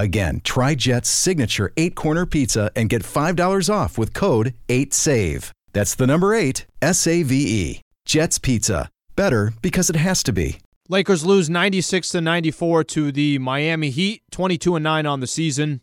Again, 0.00 0.40
try 0.42 0.74
Jet's 0.76 1.10
signature 1.10 1.74
eight 1.76 1.94
corner 1.94 2.24
pizza 2.24 2.70
and 2.74 2.88
get 2.88 3.02
$5 3.02 3.68
off 3.68 3.98
with 3.98 4.14
code 4.14 4.54
8SAVE. 4.68 5.50
That's 5.74 5.94
the 5.94 6.06
number 6.06 6.32
eight, 6.32 6.64
S 6.80 7.06
A 7.06 7.22
V 7.22 7.34
E. 7.36 7.80
Jets 8.06 8.38
Pizza. 8.38 8.88
Better 9.14 9.52
because 9.60 9.90
it 9.90 9.96
has 9.96 10.22
to 10.22 10.32
be. 10.32 10.58
Lakers 10.88 11.26
lose 11.26 11.50
96 11.50 12.08
to 12.12 12.22
94 12.22 12.84
to 12.84 13.12
the 13.12 13.38
Miami 13.38 13.90
Heat, 13.90 14.22
22 14.30 14.76
and 14.76 14.84
9 14.84 15.04
on 15.04 15.20
the 15.20 15.26
season. 15.26 15.82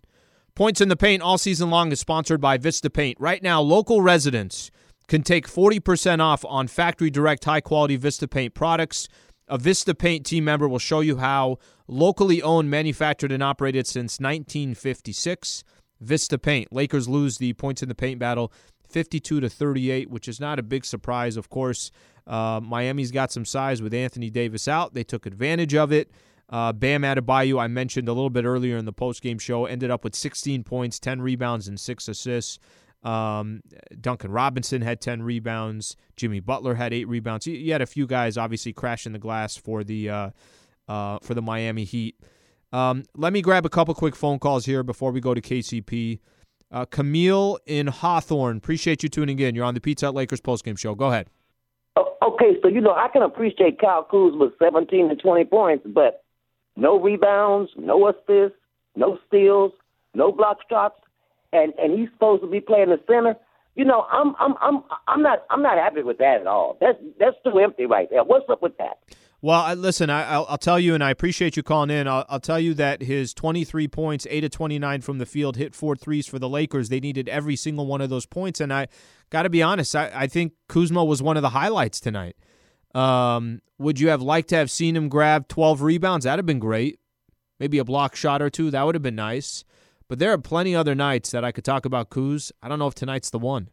Points 0.56 0.82
in 0.82 0.90
the 0.90 0.96
Paint 0.96 1.22
all 1.22 1.38
season 1.38 1.70
long 1.70 1.92
is 1.92 2.00
sponsored 2.00 2.42
by 2.42 2.58
Vista 2.58 2.90
Paint. 2.90 3.20
Right 3.20 3.44
now, 3.44 3.62
local 3.62 4.02
residents 4.02 4.72
can 5.08 5.22
take 5.22 5.48
40% 5.48 6.22
off 6.22 6.44
on 6.46 6.68
factory 6.68 7.12
direct 7.12 7.46
high 7.46 7.62
quality 7.62 7.98
Vista 7.98 8.28
Paint 8.28 8.56
products. 8.56 9.08
A 9.48 9.58
Vista 9.58 9.96
Paint 9.96 10.26
team 10.26 10.44
member 10.44 10.68
will 10.68 10.80
show 10.80 11.00
you 11.00 11.18
how 11.18 11.58
locally 11.88 12.42
owned, 12.42 12.70
manufactured, 12.70 13.32
and 13.32 13.42
operated 13.42 13.88
since 13.88 14.20
1956. 14.20 15.64
Vista 16.02 16.38
Paint. 16.38 16.72
Lakers 16.74 17.08
lose 17.08 17.38
the 17.38 17.54
points 17.54 17.82
in 17.82 17.90
the 17.90 17.96
paint 17.96 18.20
battle 18.20 18.52
52 18.90 19.40
to 19.40 19.50
38, 19.50 20.10
which 20.10 20.28
is 20.28 20.40
not 20.40 20.60
a 20.60 20.64
big 20.64 20.86
surprise, 20.86 21.38
of 21.38 21.50
course. 21.50 21.92
Uh, 22.26 22.60
Miami's 22.62 23.12
got 23.12 23.32
some 23.32 23.46
size 23.46 23.82
with 23.82 23.94
Anthony 23.94 24.30
Davis 24.30 24.68
out. 24.68 24.94
They 24.94 25.04
took 25.04 25.26
advantage 25.26 25.74
of 25.74 25.92
it. 25.92 26.12
Uh, 26.50 26.72
Bam 26.72 27.02
Adebayo, 27.02 27.60
I 27.60 27.68
mentioned 27.68 28.08
a 28.08 28.14
little 28.14 28.30
bit 28.30 28.46
earlier 28.46 28.78
in 28.78 28.86
the 28.86 28.94
postgame 28.94 29.40
show, 29.40 29.66
ended 29.66 29.92
up 29.92 30.04
with 30.04 30.16
16 30.16 30.64
points, 30.64 31.00
10 31.00 31.22
rebounds, 31.22 31.68
and 31.68 31.80
six 31.80 32.08
assists. 32.08 32.60
Um, 33.04 33.62
Duncan 34.00 34.32
Robinson 34.32 34.82
had 34.82 35.02
10 35.02 35.22
rebounds. 35.22 35.96
Jimmy 36.16 36.40
Butler 36.40 36.76
had 36.76 36.94
eight 36.94 37.08
rebounds. 37.08 37.48
You, 37.48 37.72
had 37.72 37.82
a 37.82 37.86
few 37.86 38.08
guys 38.08 38.38
obviously 38.38 38.74
crashing 38.74 39.14
the 39.14 39.20
glass 39.20 39.56
for 39.56 39.84
the 39.84 40.10
uh, 40.10 40.30
uh, 40.88 41.20
for 41.22 41.34
the 41.34 41.42
Miami 41.42 41.84
Heat. 41.84 42.16
Um, 42.74 43.04
let 43.16 43.34
me 43.34 43.42
grab 43.42 43.66
a 43.66 43.70
couple 43.70 43.94
quick 43.94 44.16
phone 44.16 44.40
calls 44.40 44.66
here 44.66 44.84
before 44.84 45.12
we 45.12 45.22
go 45.22 45.34
to 45.34 45.42
KCP. 45.42 46.20
Uh, 46.70 46.86
Camille 46.86 47.60
in 47.66 47.88
Hawthorne, 47.88 48.58
appreciate 48.58 49.04
you 49.04 49.10
tuning 49.10 49.40
in. 49.40 49.56
You're 49.56 49.64
on 49.64 49.74
the 49.74 49.80
Pizza 49.80 50.08
Hut 50.08 50.16
Lakers 50.16 50.42
postgame 50.42 50.78
show. 50.78 50.96
Go 50.96 51.08
ahead. 51.08 51.30
Okay, 52.22 52.58
so 52.62 52.68
you 52.68 52.82
know 52.82 52.94
I 52.94 53.08
can 53.08 53.22
appreciate 53.22 53.80
Kyle 53.80 54.04
Kuzma 54.04 54.52
17 54.60 55.10
to 55.10 55.16
20 55.16 55.46
points, 55.46 55.86
but 55.88 56.24
no 56.76 57.00
rebounds, 57.00 57.72
no 57.78 58.10
assists, 58.10 58.58
no 58.96 59.18
steals, 59.28 59.72
no 60.14 60.32
block 60.32 60.58
shots, 60.70 61.00
and 61.54 61.74
and 61.78 61.98
he's 61.98 62.10
supposed 62.12 62.42
to 62.44 62.50
be 62.50 62.60
playing 62.60 62.90
the 62.90 63.00
center. 63.08 63.36
You 63.76 63.86
know, 63.86 64.06
I'm 64.12 64.36
I'm 64.40 64.56
I'm 64.62 64.84
I'm 65.08 65.22
not 65.22 65.46
I'm 65.50 65.62
not 65.62 65.78
happy 65.78 66.04
with 66.04 66.18
that 66.18 66.42
at 66.42 66.48
all. 66.48 66.78
That's 66.82 66.98
that's 67.20 67.36
too 67.44 67.60
empty 67.60 67.86
right 67.86 68.10
there. 68.10 68.24
What's 68.24 68.50
up 68.50 68.62
with 68.62 68.78
that? 68.78 68.98
Well, 69.40 69.76
listen, 69.76 70.10
I, 70.10 70.40
will 70.40 70.58
tell 70.58 70.80
you, 70.80 70.96
and 70.96 71.04
I 71.04 71.12
appreciate 71.12 71.56
you 71.56 71.62
calling 71.62 71.92
in. 71.92 72.08
I'll, 72.08 72.26
I'll, 72.28 72.40
tell 72.40 72.60
you 72.60 72.74
that 72.74 73.04
his 73.04 73.36
23 73.36 73.88
points, 73.88 74.26
8 74.28 74.46
of 74.46 74.52
29 74.52 75.02
from 75.02 75.20
the 75.20 75.28
field, 75.28 75.58
hit 75.58 75.76
four 75.76 75.96
threes 75.96 76.26
for 76.26 76.40
the 76.40 76.50
Lakers. 76.50 76.90
They 76.90 77.00
needed 77.00 77.30
every 77.30 77.56
single 77.56 77.86
one 77.86 78.02
of 78.02 78.10
those 78.10 78.26
points. 78.26 78.60
And 78.60 78.74
I 78.74 78.88
got 79.30 79.44
to 79.44 79.50
be 79.50 79.62
honest, 79.62 79.96
I, 79.96 80.12
I, 80.12 80.28
think 80.28 80.54
Kuzma 80.68 81.06
was 81.06 81.22
one 81.22 81.38
of 81.38 81.44
the 81.44 81.50
highlights 81.50 82.00
tonight. 82.00 82.36
Um, 82.96 83.62
would 83.78 84.00
you 84.00 84.10
have 84.10 84.24
liked 84.24 84.50
to 84.50 84.56
have 84.56 84.72
seen 84.72 84.96
him 84.96 85.08
grab 85.08 85.48
12 85.48 85.84
rebounds? 85.84 86.24
That'd 86.24 86.40
have 86.40 86.48
been 86.48 86.58
great. 86.58 87.00
Maybe 87.60 87.78
a 87.78 87.86
block 87.86 88.16
shot 88.16 88.42
or 88.42 88.50
two. 88.50 88.72
That 88.72 88.88
would 88.88 88.96
have 88.96 89.04
been 89.04 89.16
nice. 89.16 89.64
But 90.10 90.20
there 90.20 90.32
are 90.32 90.38
plenty 90.38 90.76
other 90.76 90.96
nights 90.96 91.32
that 91.32 91.44
I 91.44 91.52
could 91.52 91.66
talk 91.66 91.86
about 91.86 92.10
Kuz. 92.10 92.52
I 92.62 92.68
don't 92.68 92.80
know 92.80 92.88
if 92.88 92.96
tonight's 92.96 93.30
the 93.30 93.40
one. 93.40 93.70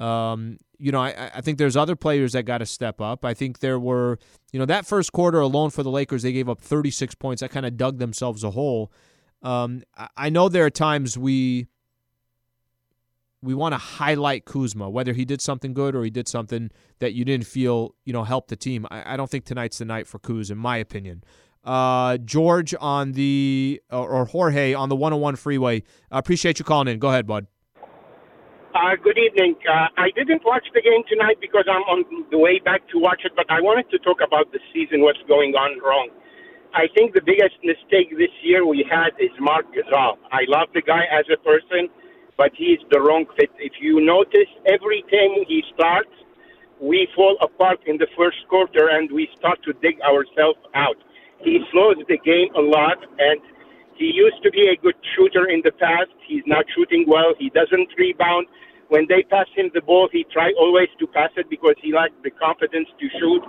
Um, 0.00 0.58
you 0.78 0.92
know, 0.92 1.00
I, 1.00 1.30
I 1.34 1.40
think 1.40 1.58
there's 1.58 1.76
other 1.76 1.96
players 1.96 2.32
that 2.32 2.42
got 2.42 2.58
to 2.58 2.66
step 2.66 3.00
up. 3.00 3.24
I 3.24 3.32
think 3.32 3.60
there 3.60 3.78
were, 3.78 4.18
you 4.52 4.58
know, 4.58 4.66
that 4.66 4.86
first 4.86 5.12
quarter 5.12 5.40
alone 5.40 5.70
for 5.70 5.82
the 5.82 5.90
Lakers, 5.90 6.22
they 6.22 6.32
gave 6.32 6.48
up 6.48 6.60
36 6.60 7.14
points. 7.14 7.40
That 7.40 7.50
kind 7.50 7.64
of 7.64 7.76
dug 7.76 7.98
themselves 7.98 8.44
a 8.44 8.50
hole. 8.50 8.92
Um, 9.42 9.82
I 10.16 10.30
know 10.30 10.48
there 10.48 10.64
are 10.64 10.70
times 10.70 11.16
we 11.16 11.68
we 13.44 13.54
want 13.54 13.74
to 13.74 13.78
highlight 13.78 14.46
Kuzma, 14.46 14.88
whether 14.88 15.12
he 15.12 15.26
did 15.26 15.42
something 15.42 15.74
good 15.74 15.94
or 15.94 16.02
he 16.02 16.08
did 16.08 16.26
something 16.26 16.70
that 16.98 17.12
you 17.12 17.26
didn't 17.26 17.46
feel, 17.46 17.94
you 18.06 18.12
know, 18.12 18.24
helped 18.24 18.48
the 18.48 18.56
team. 18.56 18.86
I, 18.90 19.14
I 19.14 19.16
don't 19.18 19.30
think 19.30 19.44
tonight's 19.44 19.78
the 19.78 19.84
night 19.84 20.06
for 20.06 20.18
Kuz, 20.18 20.50
in 20.50 20.56
my 20.56 20.78
opinion. 20.78 21.22
Uh, 21.64 22.18
George 22.18 22.74
on 22.78 23.12
the 23.12 23.80
or, 23.90 24.08
or 24.08 24.24
Jorge 24.26 24.74
on 24.74 24.88
the 24.88 24.96
101 24.96 25.36
freeway. 25.36 25.82
I 26.10 26.18
appreciate 26.18 26.58
you 26.58 26.64
calling 26.64 26.88
in. 26.88 26.98
Go 26.98 27.08
ahead, 27.08 27.26
bud. 27.26 27.46
Uh, 28.74 28.96
good 29.02 29.16
evening. 29.16 29.54
Uh, 29.70 29.86
I 29.96 30.10
didn't 30.16 30.44
watch 30.44 30.66
the 30.74 30.82
game 30.82 31.02
tonight 31.08 31.38
because 31.40 31.64
I'm 31.70 31.82
on 31.82 32.04
the 32.30 32.38
way 32.38 32.58
back 32.58 32.82
to 32.88 32.98
watch 32.98 33.22
it, 33.24 33.32
but 33.36 33.46
I 33.48 33.60
wanted 33.60 33.88
to 33.90 33.98
talk 34.00 34.18
about 34.20 34.50
the 34.50 34.58
season, 34.74 35.00
what's 35.00 35.22
going 35.28 35.54
on 35.54 35.78
wrong. 35.80 36.10
I 36.74 36.90
think 36.92 37.14
the 37.14 37.22
biggest 37.24 37.54
mistake 37.62 38.10
this 38.18 38.34
year 38.42 38.66
we 38.66 38.84
had 38.90 39.14
is 39.22 39.30
Marc 39.38 39.66
Gasol. 39.70 40.18
I 40.32 40.42
love 40.48 40.68
the 40.74 40.82
guy 40.82 41.06
as 41.06 41.24
a 41.32 41.38
person, 41.38 41.86
but 42.36 42.50
he's 42.52 42.82
the 42.90 43.00
wrong 43.00 43.26
fit. 43.38 43.50
If 43.60 43.74
you 43.80 44.04
notice, 44.04 44.50
every 44.66 45.02
time 45.06 45.46
he 45.46 45.62
starts, 45.72 46.10
we 46.80 47.06
fall 47.14 47.38
apart 47.40 47.78
in 47.86 47.96
the 47.98 48.08
first 48.18 48.38
quarter 48.50 48.88
and 48.90 49.10
we 49.12 49.28
start 49.38 49.62
to 49.64 49.72
dig 49.74 50.02
ourselves 50.02 50.58
out. 50.74 50.98
He 51.44 51.60
slows 51.70 52.00
the 52.08 52.16
game 52.24 52.48
a 52.56 52.64
lot, 52.64 52.98
and 53.18 53.40
he 53.94 54.10
used 54.10 54.42
to 54.42 54.50
be 54.50 54.72
a 54.72 54.76
good 54.80 54.96
shooter 55.14 55.46
in 55.46 55.60
the 55.62 55.72
past. 55.72 56.10
He's 56.26 56.42
not 56.46 56.64
shooting 56.74 57.04
well. 57.06 57.34
He 57.38 57.50
doesn't 57.50 57.92
rebound. 57.96 58.48
When 58.88 59.06
they 59.08 59.22
pass 59.22 59.46
him 59.54 59.70
the 59.72 59.82
ball, 59.82 60.08
he 60.10 60.24
try 60.32 60.52
always 60.58 60.88
to 60.98 61.06
pass 61.06 61.30
it 61.36 61.48
because 61.48 61.76
he 61.80 61.92
lacked 61.92 62.22
the 62.24 62.30
confidence 62.30 62.88
to 62.98 63.06
shoot. 63.20 63.42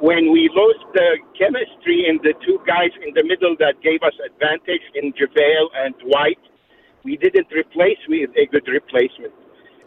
When 0.00 0.32
we 0.32 0.50
lost 0.52 0.82
the 0.92 1.20
chemistry 1.38 2.08
in 2.08 2.18
the 2.24 2.34
two 2.44 2.58
guys 2.66 2.90
in 3.04 3.14
the 3.14 3.22
middle 3.22 3.54
that 3.60 3.80
gave 3.84 4.02
us 4.02 4.16
advantage 4.24 4.82
in 4.96 5.12
JaVale 5.12 5.68
and 5.84 5.94
White, 6.10 6.42
we 7.04 7.16
didn't 7.16 7.48
replace 7.52 8.00
with 8.08 8.30
a 8.36 8.46
good 8.46 8.66
replacement. 8.66 9.32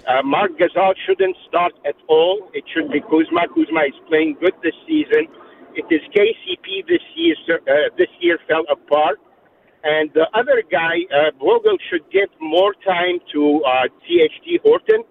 Uh, 0.07 0.23
Marc 0.23 0.53
Gasol 0.55 0.93
shouldn't 1.05 1.35
start 1.49 1.73
at 1.85 1.95
all. 2.07 2.49
It 2.53 2.63
should 2.73 2.89
be 2.91 3.01
Kuzma. 3.01 3.49
Kuzma 3.51 3.91
is 3.91 3.97
playing 4.07 4.37
good 4.39 4.53
this 4.63 4.75
season. 4.87 5.27
It 5.77 5.85
is 5.93 6.01
KCP 6.09 6.87
this 6.87 7.05
year. 7.15 7.35
Uh, 7.49 7.93
this 7.97 8.09
year 8.19 8.39
fell 8.47 8.65
apart. 8.69 9.19
And 9.83 10.09
the 10.13 10.25
other 10.33 10.63
guy, 10.69 11.05
uh, 11.13 11.31
Vogel, 11.37 11.77
should 11.89 12.09
give 12.11 12.29
more 12.41 12.73
time 12.83 13.19
to 13.31 13.61
uh, 13.63 13.87
THT 14.03 14.59
Horton 14.63 15.03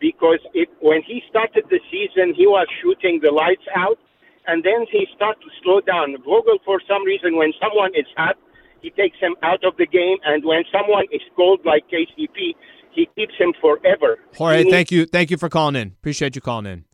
because 0.00 0.38
it, 0.54 0.68
when 0.80 1.02
he 1.02 1.20
started 1.28 1.64
the 1.68 1.80
season, 1.90 2.32
he 2.34 2.46
was 2.46 2.68
shooting 2.80 3.18
the 3.22 3.32
lights 3.32 3.66
out, 3.74 3.98
and 4.46 4.62
then 4.62 4.86
he 4.90 5.06
started 5.16 5.40
to 5.42 5.50
slow 5.62 5.80
down. 5.80 6.14
Vogel, 6.24 6.58
for 6.64 6.80
some 6.86 7.04
reason, 7.04 7.36
when 7.36 7.52
someone 7.60 7.90
is 7.94 8.06
hot, 8.16 8.36
he 8.82 8.90
takes 8.90 9.18
him 9.18 9.34
out 9.42 9.64
of 9.64 9.76
the 9.78 9.86
game, 9.86 10.18
and 10.24 10.44
when 10.44 10.62
someone 10.70 11.06
is 11.10 11.22
cold 11.34 11.60
like 11.64 11.84
KCP, 11.90 12.54
he 12.92 13.08
keeps 13.16 13.34
him 13.36 13.52
forever. 13.60 14.18
Jorge, 14.36 14.70
thank 14.70 14.92
you, 14.92 15.06
thank 15.06 15.30
you 15.30 15.36
for 15.36 15.48
calling 15.48 15.74
in. 15.74 15.88
Appreciate 15.88 16.36
you 16.36 16.40
calling 16.40 16.66
in. 16.66 16.84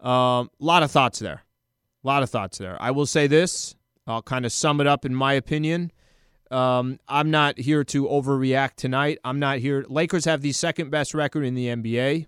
A 0.00 0.08
um, 0.08 0.50
lot 0.58 0.82
of 0.82 0.90
thoughts 0.90 1.18
there. 1.18 1.44
A 2.04 2.06
lot 2.06 2.22
of 2.22 2.30
thoughts 2.30 2.58
there. 2.58 2.76
I 2.80 2.90
will 2.90 3.06
say 3.06 3.26
this. 3.26 3.74
I'll 4.06 4.22
kind 4.22 4.46
of 4.46 4.52
sum 4.52 4.80
it 4.80 4.86
up 4.86 5.04
in 5.04 5.14
my 5.14 5.34
opinion. 5.34 5.92
Um, 6.50 6.98
I'm 7.06 7.30
not 7.30 7.58
here 7.58 7.84
to 7.84 8.06
overreact 8.06 8.76
tonight. 8.76 9.18
I'm 9.22 9.38
not 9.38 9.58
here. 9.58 9.84
Lakers 9.88 10.24
have 10.24 10.40
the 10.40 10.52
second 10.52 10.90
best 10.90 11.12
record 11.12 11.44
in 11.44 11.54
the 11.54 11.66
NBA. 11.66 12.26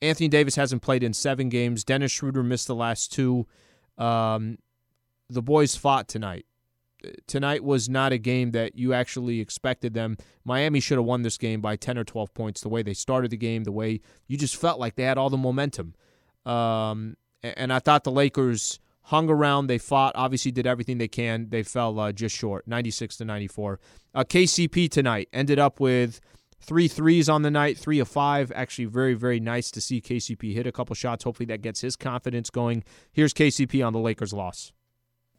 Anthony 0.00 0.28
Davis 0.28 0.56
hasn't 0.56 0.82
played 0.82 1.02
in 1.02 1.12
seven 1.12 1.48
games. 1.48 1.84
Dennis 1.84 2.10
Schroeder 2.10 2.42
missed 2.42 2.66
the 2.66 2.74
last 2.74 3.12
two. 3.12 3.46
Um, 3.98 4.58
the 5.28 5.42
boys 5.42 5.76
fought 5.76 6.08
tonight. 6.08 6.46
Tonight 7.26 7.64
was 7.64 7.88
not 7.88 8.12
a 8.12 8.18
game 8.18 8.52
that 8.52 8.76
you 8.76 8.94
actually 8.94 9.40
expected 9.40 9.92
them. 9.92 10.16
Miami 10.44 10.80
should 10.80 10.98
have 10.98 11.04
won 11.04 11.22
this 11.22 11.36
game 11.36 11.60
by 11.60 11.76
10 11.76 11.98
or 11.98 12.04
12 12.04 12.32
points. 12.32 12.60
The 12.60 12.68
way 12.68 12.82
they 12.82 12.94
started 12.94 13.30
the 13.30 13.36
game, 13.36 13.64
the 13.64 13.72
way 13.72 14.00
you 14.28 14.36
just 14.36 14.56
felt 14.56 14.78
like 14.78 14.94
they 14.94 15.02
had 15.02 15.18
all 15.18 15.30
the 15.30 15.36
momentum. 15.36 15.94
Um, 16.46 17.16
and 17.42 17.72
I 17.72 17.78
thought 17.78 18.04
the 18.04 18.10
Lakers 18.10 18.80
hung 19.04 19.28
around. 19.28 19.66
They 19.66 19.78
fought. 19.78 20.12
Obviously, 20.14 20.52
did 20.52 20.66
everything 20.66 20.98
they 20.98 21.08
can. 21.08 21.48
They 21.50 21.62
fell 21.62 21.98
uh, 21.98 22.12
just 22.12 22.36
short, 22.36 22.66
96 22.66 23.16
to 23.18 23.24
94. 23.24 23.80
Uh, 24.14 24.24
KCP 24.24 24.90
tonight 24.90 25.28
ended 25.32 25.58
up 25.58 25.80
with 25.80 26.20
three 26.60 26.88
threes 26.88 27.28
on 27.28 27.42
the 27.42 27.50
night, 27.50 27.76
three 27.76 27.98
of 27.98 28.08
five. 28.08 28.52
Actually, 28.54 28.86
very 28.86 29.14
very 29.14 29.40
nice 29.40 29.70
to 29.72 29.80
see 29.80 30.00
KCP 30.00 30.54
hit 30.54 30.66
a 30.66 30.72
couple 30.72 30.94
shots. 30.94 31.24
Hopefully, 31.24 31.46
that 31.46 31.62
gets 31.62 31.80
his 31.80 31.96
confidence 31.96 32.50
going. 32.50 32.84
Here's 33.12 33.34
KCP 33.34 33.84
on 33.86 33.92
the 33.92 34.00
Lakers' 34.00 34.32
loss. 34.32 34.72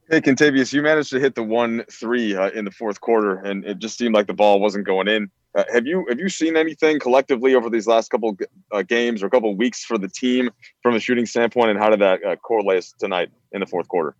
Hey, 0.10 0.20
Kentavious, 0.20 0.74
you 0.74 0.82
managed 0.82 1.12
to 1.12 1.20
hit 1.20 1.34
the 1.34 1.44
one 1.44 1.86
three 1.90 2.36
uh, 2.36 2.50
in 2.50 2.66
the 2.66 2.72
fourth 2.72 3.00
quarter, 3.00 3.36
and 3.36 3.66
it 3.66 3.80
just 3.80 3.98
seemed 3.98 4.14
like 4.14 4.28
the 4.28 4.34
ball 4.34 4.60
wasn't 4.60 4.86
going 4.86 5.08
in. 5.08 5.32
Uh, 5.56 5.64
have 5.72 5.86
you 5.86 6.06
have 6.10 6.20
you 6.20 6.30
seen 6.30 6.58
anything 6.58 7.00
collectively 7.00 7.54
over 7.54 7.70
these 7.70 7.86
last 7.86 8.10
couple 8.10 8.36
uh, 8.72 8.82
games 8.82 9.22
or 9.22 9.28
a 9.28 9.30
couple 9.30 9.56
weeks 9.56 9.84
for 9.84 10.00
the 10.00 10.08
team 10.08 10.50
from 10.82 10.96
a 10.96 11.00
shooting 11.00 11.26
standpoint, 11.26 11.70
and 11.70 11.80
how 11.80 11.90
did 11.90 12.00
that 12.00 12.24
uh, 12.26 12.36
correlate 12.38 12.86
tonight 13.00 13.30
in 13.52 13.60
the 13.60 13.66
fourth 13.66 13.88
quarter? 13.88 14.16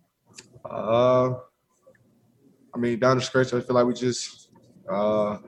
Uh, 0.64 1.34
I 2.72 2.78
mean, 2.78 3.00
down 3.00 3.18
the 3.18 3.22
stretch, 3.22 3.52
I 3.52 3.60
feel 3.60 3.74
like 3.74 3.86
we 3.86 3.94
just 3.94 4.50
uh, 4.88 5.38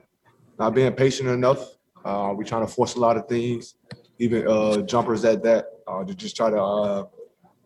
not 0.59 0.75
being 0.75 0.91
patient 0.93 1.29
enough. 1.29 1.59
Uh, 2.03 2.33
we're 2.35 2.43
trying 2.43 2.65
to 2.65 2.71
force 2.71 2.95
a 2.95 2.99
lot 2.99 3.17
of 3.17 3.27
things, 3.27 3.75
even 4.19 4.47
uh, 4.47 4.81
jumpers 4.81 5.23
at 5.23 5.41
that, 5.43 5.67
uh, 5.87 6.03
to 6.03 6.13
just 6.13 6.35
try 6.35 6.49
to 6.49 6.61
uh, 6.61 7.03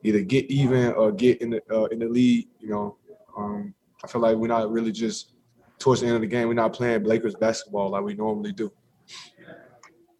either 0.03 0.21
get 0.21 0.45
even 0.45 0.93
or 0.93 1.12
get 1.12 1.41
in 1.41 1.49
the 1.49 1.62
uh, 1.71 1.86
in 1.86 1.99
the 1.99 2.07
lead. 2.07 2.47
You 2.60 2.69
know, 2.69 2.97
um, 3.36 3.73
I 4.03 4.07
feel 4.07 4.21
like 4.21 4.38
we're 4.38 4.47
not 4.47 4.71
really 4.71 4.91
just 4.91 5.34
towards 5.82 6.02
the 6.02 6.08
end 6.08 6.15
of 6.15 6.22
the 6.22 6.28
game, 6.28 6.48
we're 6.48 6.54
not 6.54 6.74
playing 6.74 7.04
Lakers 7.04 7.36
basketball 7.36 7.89
like 7.89 8.04
we 8.04 8.13
normally 8.13 8.54
do. 8.54 8.72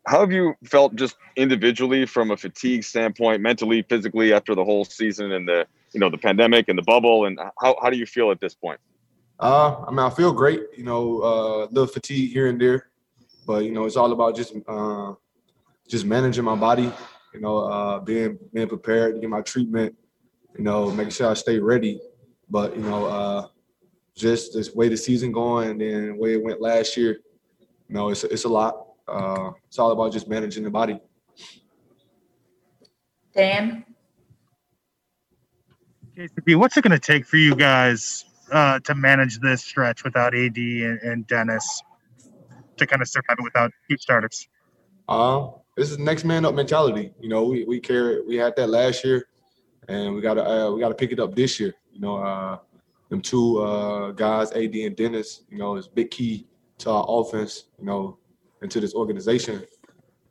how 0.08 0.20
have 0.20 0.32
you 0.32 0.56
felt 0.66 0.96
just 0.96 1.16
individually 1.36 2.06
from 2.06 2.32
a 2.32 2.38
fatigue 2.38 2.84
standpoint, 2.84 3.42
mentally, 3.42 3.84
physically, 3.84 4.34
after 4.34 4.56
the 4.56 4.66
whole 4.66 4.84
season 4.84 5.32
and 5.32 5.48
the 5.48 5.66
you 5.94 6.00
know 6.00 6.10
the 6.10 6.18
pandemic 6.18 6.68
and 6.68 6.78
the 6.78 6.84
bubble, 6.84 7.26
and 7.26 7.40
how 7.62 7.78
how 7.82 7.90
do 7.90 7.98
you 7.98 8.06
feel 8.06 8.32
at 8.32 8.40
this 8.42 8.56
point? 8.56 8.80
Uh, 9.40 9.84
I 9.88 9.90
mean, 9.92 10.00
I 10.00 10.10
feel 10.10 10.34
great. 10.34 10.62
You 10.76 10.84
know, 10.84 11.22
uh, 11.24 11.66
a 11.66 11.70
little 11.72 11.88
fatigue 11.88 12.32
here 12.32 12.48
and 12.48 12.60
there, 12.60 12.90
but 13.46 13.64
you 13.64 13.72
know, 13.72 13.86
it's 13.86 13.96
all 13.96 14.12
about 14.12 14.36
just 14.36 14.54
uh, 14.68 15.14
just 15.88 16.06
managing 16.06 16.44
my 16.44 16.56
body. 16.56 16.92
You 17.34 17.40
know, 17.40 17.58
uh, 17.60 18.00
being 18.00 18.38
being 18.54 18.68
prepared 18.68 19.16
to 19.16 19.22
get 19.22 19.30
my 19.30 19.42
treatment. 19.42 19.96
You 20.58 20.64
know, 20.64 20.92
making 20.92 21.12
sure 21.12 21.30
I 21.30 21.34
stay 21.36 21.60
ready. 21.60 22.00
But 22.50 22.76
you 22.76 22.82
know, 22.82 23.06
uh, 23.06 23.48
just 24.22 24.54
the 24.54 24.72
way 24.76 24.88
the 24.88 24.98
season 24.98 25.32
going, 25.32 25.72
and 25.72 25.82
then 25.82 26.08
the 26.08 26.14
way 26.14 26.34
it 26.34 26.44
went 26.44 26.62
last 26.62 26.96
year. 26.96 27.20
You 27.90 27.96
know, 27.96 28.10
it's 28.10 28.24
it's 28.24 28.46
a 28.46 28.50
lot. 28.50 28.86
Uh, 29.08 29.52
it's 29.68 29.80
all 29.80 29.92
about 29.92 30.14
just 30.14 30.30
managing 30.30 30.64
the 30.64 30.70
body. 30.70 31.00
Dan? 33.34 33.84
KCP, 36.18 36.56
what's 36.58 36.78
it 36.78 36.84
going 36.84 36.92
to 36.92 37.00
take 37.00 37.26
for 37.26 37.38
you 37.38 37.56
guys 37.56 38.26
uh, 38.52 38.80
to 38.80 38.94
manage 38.94 39.40
this 39.40 39.64
stretch 39.64 40.04
without 40.04 40.36
AD 40.36 40.58
and, 40.58 41.00
and 41.02 41.28
Dennis 41.28 41.82
to 42.78 42.86
kind 42.86 43.02
of 43.02 43.08
survive 43.08 43.38
it 43.40 43.44
without 43.44 43.72
two 43.90 43.98
starters? 43.98 44.48
Uh, 45.08 45.48
this 45.78 45.90
is 45.90 45.98
next 45.98 46.26
man 46.26 46.46
up 46.46 46.54
mentality. 46.54 47.14
You 47.20 47.30
know, 47.30 47.44
we 47.46 47.64
we 47.64 47.80
carry 47.80 48.26
we 48.26 48.36
had 48.36 48.56
that 48.58 48.70
last 48.70 49.04
year, 49.04 49.28
and 49.88 50.14
we 50.14 50.22
gotta 50.22 50.48
uh, 50.48 50.72
we 50.72 50.80
gotta 50.80 50.96
pick 50.96 51.12
it 51.12 51.20
up 51.20 51.36
this 51.36 51.60
year. 51.60 51.74
You 51.92 52.02
know, 52.02 52.18
uh, 52.18 52.58
them 53.12 53.22
two 53.22 53.60
uh, 53.60 54.12
guys, 54.12 54.52
AD 54.54 54.74
and 54.74 54.96
Dennis. 54.96 55.44
You 55.50 55.58
know, 55.58 55.76
is 55.76 55.88
big 55.88 56.10
key 56.10 56.48
to 56.80 56.90
our 56.90 57.06
offense. 57.08 57.66
You 57.78 57.86
know, 57.86 58.18
into 58.62 58.80
this 58.80 58.96
organization. 58.96 59.64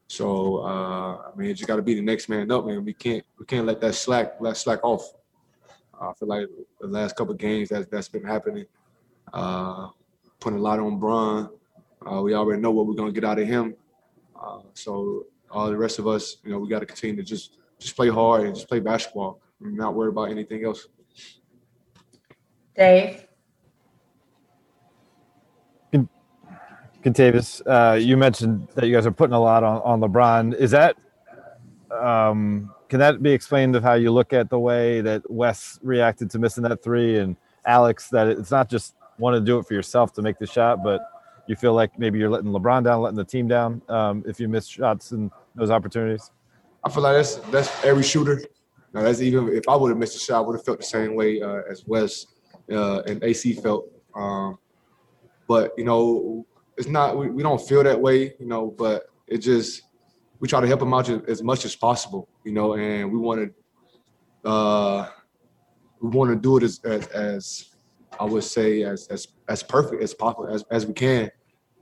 So 0.08 0.64
uh, 0.64 1.30
I 1.30 1.36
mean, 1.36 1.48
you 1.48 1.54
just 1.54 1.68
got 1.68 1.76
to 1.76 1.82
be 1.82 1.94
the 1.94 2.00
next 2.00 2.28
man 2.28 2.50
up, 2.50 2.66
man. 2.66 2.84
We 2.84 2.94
can't 2.94 3.22
we 3.38 3.44
can't 3.44 3.66
let 3.66 3.80
that 3.82 3.94
slack 3.94 4.40
let 4.40 4.56
slack 4.56 4.82
off. 4.82 5.12
I 6.00 6.12
feel 6.18 6.28
like 6.28 6.48
the 6.80 6.86
last 6.86 7.16
couple 7.16 7.34
games 7.34 7.68
that's 7.68 7.86
that's 7.86 8.08
been 8.08 8.24
happening. 8.24 8.64
Uh, 9.32 9.88
putting 10.40 10.58
a 10.58 10.62
lot 10.62 10.80
on 10.80 10.98
Bron. 10.98 11.50
Uh, 12.10 12.22
we 12.22 12.32
already 12.32 12.62
know 12.62 12.70
what 12.70 12.86
we're 12.86 12.94
gonna 12.94 13.12
get 13.12 13.24
out 13.24 13.38
of 13.38 13.46
him. 13.46 13.76
Uh, 14.40 14.62
so 14.72 15.26
all 15.50 15.68
the 15.68 15.76
rest 15.76 15.98
of 15.98 16.08
us, 16.08 16.38
you 16.44 16.50
know, 16.50 16.58
we 16.58 16.68
got 16.68 16.80
to 16.80 16.86
continue 16.86 17.16
to 17.16 17.22
just 17.22 17.58
just 17.78 17.94
play 17.94 18.08
hard 18.08 18.46
and 18.46 18.54
just 18.54 18.68
play 18.68 18.80
basketball. 18.80 19.38
and 19.62 19.76
not 19.76 19.94
worry 19.94 20.08
about 20.08 20.30
anything 20.30 20.64
else. 20.64 20.88
Dave? 22.80 23.26
Kentavious, 27.04 27.62
uh, 27.66 27.94
you 27.96 28.16
mentioned 28.16 28.68
that 28.74 28.86
you 28.86 28.94
guys 28.94 29.06
are 29.06 29.10
putting 29.10 29.34
a 29.34 29.40
lot 29.40 29.62
on, 29.62 29.82
on 29.82 30.00
LeBron. 30.00 30.54
Is 30.54 30.70
that 30.70 30.96
um, 31.90 32.70
can 32.88 32.98
that 33.00 33.22
be 33.22 33.32
explained 33.32 33.76
of 33.76 33.82
how 33.82 33.94
you 33.94 34.10
look 34.10 34.32
at 34.32 34.48
the 34.48 34.58
way 34.58 35.02
that 35.02 35.30
Wes 35.30 35.78
reacted 35.82 36.30
to 36.30 36.38
missing 36.38 36.62
that 36.64 36.82
three 36.82 37.18
and 37.18 37.36
Alex 37.66 38.08
that 38.08 38.28
it's 38.28 38.50
not 38.50 38.70
just 38.70 38.96
want 39.18 39.34
to 39.34 39.40
do 39.40 39.58
it 39.58 39.66
for 39.66 39.74
yourself 39.74 40.12
to 40.14 40.22
make 40.22 40.38
the 40.38 40.46
shot, 40.46 40.82
but 40.82 41.00
you 41.46 41.56
feel 41.56 41.74
like 41.74 41.98
maybe 41.98 42.18
you're 42.18 42.30
letting 42.30 42.50
LeBron 42.50 42.84
down, 42.84 43.02
letting 43.02 43.16
the 43.16 43.24
team 43.24 43.46
down 43.46 43.82
um, 43.90 44.24
if 44.26 44.40
you 44.40 44.48
miss 44.48 44.66
shots 44.66 45.12
and 45.12 45.30
those 45.54 45.70
opportunities? 45.70 46.30
I 46.84 46.90
feel 46.90 47.02
like 47.02 47.16
that's 47.16 47.36
that's 47.50 47.84
every 47.84 48.04
shooter. 48.04 48.42
Now 48.94 49.02
that's 49.02 49.20
even 49.20 49.48
if 49.50 49.68
I 49.68 49.76
would 49.76 49.90
have 49.90 49.98
missed 49.98 50.16
a 50.16 50.18
shot, 50.18 50.38
I 50.38 50.46
would 50.46 50.56
have 50.56 50.64
felt 50.64 50.78
the 50.78 50.84
same 50.84 51.14
way 51.14 51.42
uh, 51.42 51.62
as 51.70 51.86
Wes 51.86 52.26
uh, 52.70 53.02
and 53.06 53.22
AC 53.22 53.54
felt. 53.54 53.86
Um, 54.14 54.58
but 55.48 55.72
you 55.76 55.84
know, 55.84 56.46
it's 56.76 56.88
not 56.88 57.16
we, 57.16 57.30
we 57.30 57.42
don't 57.42 57.60
feel 57.60 57.82
that 57.82 58.00
way, 58.00 58.34
you 58.38 58.46
know, 58.46 58.74
but 58.76 59.04
it 59.26 59.38
just 59.38 59.82
we 60.38 60.48
try 60.48 60.60
to 60.60 60.66
help 60.66 60.80
them 60.80 60.94
out 60.94 61.08
as 61.28 61.42
much 61.42 61.64
as 61.64 61.76
possible, 61.76 62.28
you 62.44 62.52
know, 62.52 62.74
and 62.74 63.10
we 63.12 63.18
want 63.18 63.52
to 64.44 64.48
uh 64.48 65.08
we 66.00 66.08
want 66.08 66.30
to 66.30 66.36
do 66.36 66.56
it 66.56 66.62
as, 66.62 66.80
as, 66.84 67.06
as 67.08 67.66
I 68.18 68.24
would 68.24 68.44
say 68.44 68.82
as 68.82 69.06
as 69.08 69.28
as 69.48 69.62
perfect 69.62 70.02
as 70.02 70.14
possible 70.14 70.48
as, 70.48 70.64
as 70.70 70.86
we 70.86 70.94
can 70.94 71.30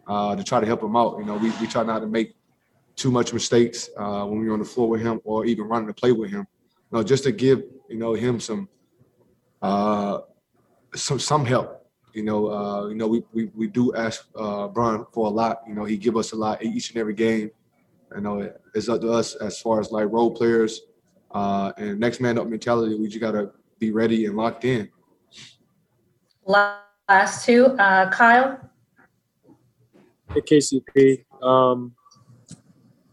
uh, 0.07 0.35
to 0.35 0.42
try 0.42 0.59
to 0.61 0.66
help 0.66 0.83
him 0.83 0.96
out. 0.96 1.18
You 1.18 1.27
know, 1.27 1.37
we, 1.37 1.51
we 1.61 1.66
try 1.66 1.85
not 1.85 2.01
to 2.01 2.07
make 2.07 2.35
too 2.96 3.11
much 3.11 3.33
mistakes 3.33 3.90
uh, 3.96 4.24
when 4.24 4.40
we're 4.40 4.53
on 4.53 4.59
the 4.59 4.64
floor 4.64 4.88
with 4.88 5.03
him 5.03 5.20
or 5.24 5.44
even 5.44 5.66
running 5.66 5.87
to 5.87 5.94
play 5.94 6.12
with 6.12 6.31
him. 6.31 6.46
You 6.90 6.98
know, 6.98 7.03
just 7.05 7.24
to 7.24 7.33
give 7.33 7.62
you 7.88 7.98
know 7.98 8.14
him 8.14 8.40
some 8.40 8.68
uh, 9.62 10.20
some 10.94 11.18
some 11.18 11.44
help 11.44 11.79
you 12.18 12.24
know, 12.24 12.51
uh, 12.51 12.88
you 12.88 12.96
know, 12.96 13.07
we, 13.07 13.22
we, 13.33 13.51
we 13.55 13.68
do 13.68 13.94
ask 13.94 14.27
uh, 14.35 14.66
Bron 14.66 15.07
for 15.12 15.27
a 15.27 15.31
lot. 15.31 15.62
You 15.68 15.74
know, 15.74 15.85
he 15.85 15.96
give 15.96 16.16
us 16.16 16.33
a 16.33 16.37
lot 16.37 16.62
each 16.64 16.90
and 16.90 16.98
every 16.98 17.14
game. 17.14 17.51
You 18.12 18.20
know, 18.20 18.53
it's 18.74 18.88
up 18.88 19.03
to 19.03 19.12
us 19.12 19.37
as 19.37 19.61
far 19.61 19.79
as 19.81 19.92
like 19.92 20.11
role 20.11 20.33
players 20.33 20.83
uh, 21.31 21.72
and 21.77 22.01
next 22.01 22.20
man 22.20 22.37
up 22.37 22.48
mentality. 22.48 22.96
We 22.96 23.07
just 23.07 23.20
gotta 23.20 23.53
be 23.79 23.92
ready 23.92 24.27
and 24.27 24.37
locked 24.37 24.64
in. 24.64 24.88
Last 26.44 27.44
two, 27.44 27.66
uh, 27.66 28.11
Kyle. 28.11 28.59
Hey, 30.35 30.40
KCP. 30.40 31.24
Um, 31.40 31.94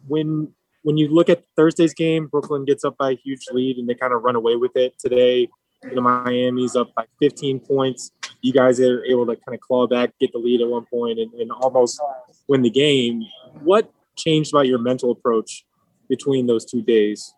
when 0.07 0.51
when 0.81 0.97
you 0.97 1.09
look 1.09 1.29
at 1.29 1.43
Thursday's 1.55 1.93
game, 1.93 2.27
Brooklyn 2.27 2.65
gets 2.65 2.83
up 2.83 2.97
by 2.97 3.11
a 3.11 3.15
huge 3.15 3.41
lead 3.51 3.77
and 3.77 3.87
they 3.87 3.93
kind 3.95 4.13
of 4.13 4.23
run 4.23 4.35
away 4.35 4.55
with 4.55 4.75
it. 4.75 4.97
Today, 4.97 5.49
you 5.89 5.95
know, 5.95 6.01
Miami's 6.01 6.75
up 6.75 6.93
by 6.95 7.05
15 7.19 7.59
points 7.59 8.11
you 8.45 8.53
guys 8.53 8.79
are 8.79 9.03
able 9.05 9.25
to 9.25 9.35
kind 9.35 9.55
of 9.55 9.59
claw 9.59 9.87
back, 9.87 10.11
get 10.19 10.31
the 10.31 10.37
lead 10.37 10.61
at 10.61 10.67
one 10.67 10.85
point, 10.85 11.17
and, 11.17 11.33
and 11.33 11.51
almost 11.51 11.99
win 12.47 12.61
the 12.61 12.69
game. 12.69 13.23
What 13.63 13.91
changed 14.15 14.53
about 14.53 14.67
your 14.67 14.77
mental 14.77 15.09
approach 15.09 15.65
between 16.07 16.45
those 16.45 16.63
two 16.63 16.83
days? 16.83 17.33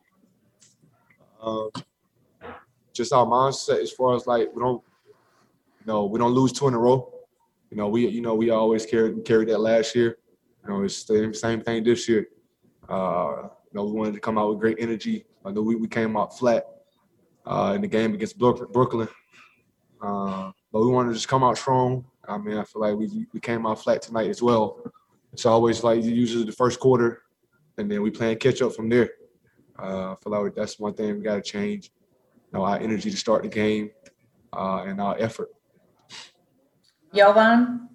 Um, 1.41 1.69
just 2.91 3.13
our 3.13 3.25
mindset 3.25 3.81
as 3.81 3.89
far 3.89 4.17
as 4.17 4.27
like 4.27 4.53
we 4.53 4.61
don't, 4.61 4.83
you 5.05 5.85
know, 5.85 6.05
we 6.07 6.19
don't 6.19 6.33
lose 6.33 6.51
two 6.51 6.67
in 6.67 6.73
a 6.73 6.77
row. 6.77 7.13
You 7.71 7.77
know, 7.77 7.87
we 7.87 8.05
you 8.05 8.21
know 8.21 8.35
we 8.35 8.49
always 8.49 8.85
carried 8.85 9.23
carried 9.23 9.47
that 9.47 9.59
last 9.59 9.95
year. 9.95 10.17
You 10.63 10.69
know, 10.69 10.83
it's 10.83 11.05
the 11.05 11.33
same 11.33 11.61
thing 11.61 11.85
this 11.85 12.09
year. 12.09 12.27
Uh, 12.89 13.43
you 13.43 13.75
know, 13.75 13.85
we 13.85 13.93
wanted 13.93 14.15
to 14.15 14.19
come 14.19 14.37
out 14.37 14.49
with 14.49 14.59
great 14.59 14.77
energy. 14.79 15.25
I 15.45 15.51
know 15.51 15.61
we, 15.61 15.75
we 15.75 15.87
came 15.87 16.17
out 16.17 16.37
flat 16.37 16.65
uh, 17.47 17.73
in 17.75 17.81
the 17.81 17.87
game 17.87 18.13
against 18.13 18.37
Brooklyn. 18.37 19.07
Uh, 20.01 20.51
but 20.71 20.81
we 20.81 20.87
want 20.87 21.09
to 21.09 21.13
just 21.13 21.27
come 21.27 21.43
out 21.43 21.57
strong. 21.57 22.05
I 22.27 22.37
mean, 22.37 22.57
I 22.57 22.63
feel 22.63 22.81
like 22.81 22.95
we 22.95 23.25
we 23.33 23.39
came 23.39 23.65
out 23.65 23.81
flat 23.81 24.01
tonight 24.01 24.29
as 24.29 24.41
well. 24.41 24.79
It's 25.33 25.45
always 25.45 25.83
like 25.83 26.03
usually 26.03 26.43
the 26.43 26.51
first 26.51 26.79
quarter, 26.79 27.23
and 27.77 27.89
then 27.89 28.01
we 28.01 28.11
playing 28.11 28.37
catch 28.37 28.61
up 28.61 28.73
from 28.73 28.89
there. 28.89 29.09
Uh, 29.79 30.11
I 30.11 30.15
feel 30.21 30.43
like 30.43 30.55
that's 30.55 30.77
one 30.77 30.93
thing 30.93 31.15
we 31.15 31.21
got 31.21 31.35
to 31.35 31.41
change. 31.41 31.91
You 32.51 32.59
know, 32.59 32.65
our 32.65 32.77
energy 32.77 33.09
to 33.09 33.17
start 33.17 33.43
the 33.43 33.49
game 33.49 33.91
uh, 34.53 34.83
and 34.85 34.99
our 34.99 35.15
effort. 35.19 35.49
Jovan? 37.13 37.89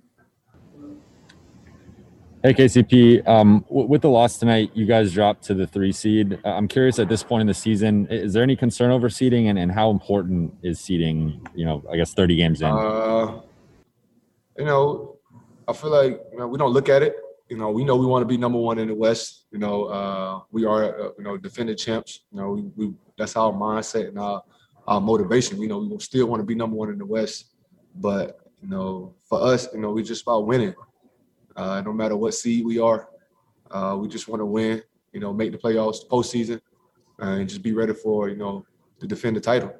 Hey 2.45 2.55
KCP, 2.55 3.29
um, 3.29 3.65
w- 3.69 3.87
with 3.87 4.03
the 4.03 4.09
loss 4.09 4.37
tonight, 4.37 4.73
you 4.75 4.85
guys 4.85 5.13
dropped 5.13 5.45
to 5.45 5.55
the 5.55 5.65
three 5.65 5.93
seed. 5.93 6.41
Uh, 6.45 6.49
I'm 6.49 6.67
curious 6.67 6.99
at 6.99 7.09
this 7.09 7.23
point 7.23 7.43
in 7.43 7.47
the 7.47 7.55
season, 7.55 8.09
is 8.11 8.33
there 8.33 8.43
any 8.43 8.57
concern 8.57 8.91
over 8.91 9.09
seeding, 9.09 9.47
and, 9.47 9.57
and 9.57 9.71
how 9.71 9.91
important 9.91 10.53
is 10.61 10.81
seeding? 10.81 11.47
You 11.55 11.67
know, 11.67 11.85
I 11.89 11.97
guess 11.97 12.15
30 12.15 12.35
games 12.35 12.61
in. 12.61 12.67
Uh, 12.67 13.43
you 14.59 14.65
know, 14.65 15.19
I 15.69 15.73
feel 15.73 15.91
like 15.91 16.21
you 16.33 16.39
know, 16.41 16.49
we 16.49 16.59
don't 16.59 16.73
look 16.73 16.89
at 16.89 17.03
it. 17.03 17.15
You 17.49 17.59
know, 17.59 17.71
we 17.71 17.85
know 17.85 17.95
we 17.95 18.07
want 18.07 18.23
to 18.23 18.27
be 18.27 18.37
number 18.37 18.59
one 18.59 18.81
in 18.81 18.89
the 18.89 18.95
West. 18.97 19.47
You 19.53 19.61
know, 19.61 19.85
uh, 19.85 20.41
we 20.51 20.65
are 20.65 21.01
uh, 21.01 21.09
you 21.17 21.23
know 21.23 21.37
defending 21.37 21.77
champs. 21.77 22.25
You 22.33 22.41
know, 22.41 22.51
we, 22.51 22.63
we 22.75 22.95
that's 23.17 23.37
our 23.37 23.53
mindset 23.53 24.09
and 24.09 24.19
our 24.19 24.43
our 24.89 25.01
motivation. 25.01 25.63
You 25.63 25.69
know, 25.69 25.79
we 25.79 25.97
still 26.01 26.27
want 26.27 26.41
to 26.41 26.45
be 26.45 26.57
number 26.57 26.75
one 26.75 26.91
in 26.91 26.99
the 26.99 27.07
West, 27.07 27.53
but 27.95 28.41
you 28.61 28.69
know, 28.69 29.15
for 29.29 29.41
us, 29.41 29.69
you 29.73 29.79
know, 29.79 29.93
we 29.93 30.03
just 30.03 30.23
about 30.23 30.45
winning. 30.45 30.75
Uh, 31.57 31.83
no 31.85 31.93
matter 31.93 32.17
what 32.17 32.35
seed 32.35 32.65
we 32.65 32.79
are, 32.79 33.09
uh, 33.71 33.97
we 33.99 34.09
just 34.09 34.29
want 34.29 34.41
to 34.41 34.47
win. 34.47 34.83
You 35.13 35.21
know, 35.21 35.33
make 35.33 35.53
the 35.53 35.59
playoffs, 35.59 36.01
the 36.01 36.09
postseason, 36.09 36.61
uh, 37.21 37.39
and 37.39 37.49
just 37.49 37.63
be 37.63 37.73
ready 37.73 37.93
for 37.93 38.29
you 38.29 38.37
know 38.37 38.65
to 39.01 39.07
defend 39.07 39.37
the 39.37 39.41
title. 39.41 39.75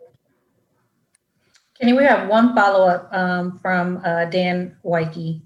Kenny, 1.79 1.95
we 1.95 2.05
have 2.05 2.29
one 2.29 2.55
follow 2.55 2.87
up 2.87 3.09
um, 3.13 3.59
from 3.59 4.01
uh, 4.05 4.27
Dan 4.27 4.77
Woike. 4.85 5.41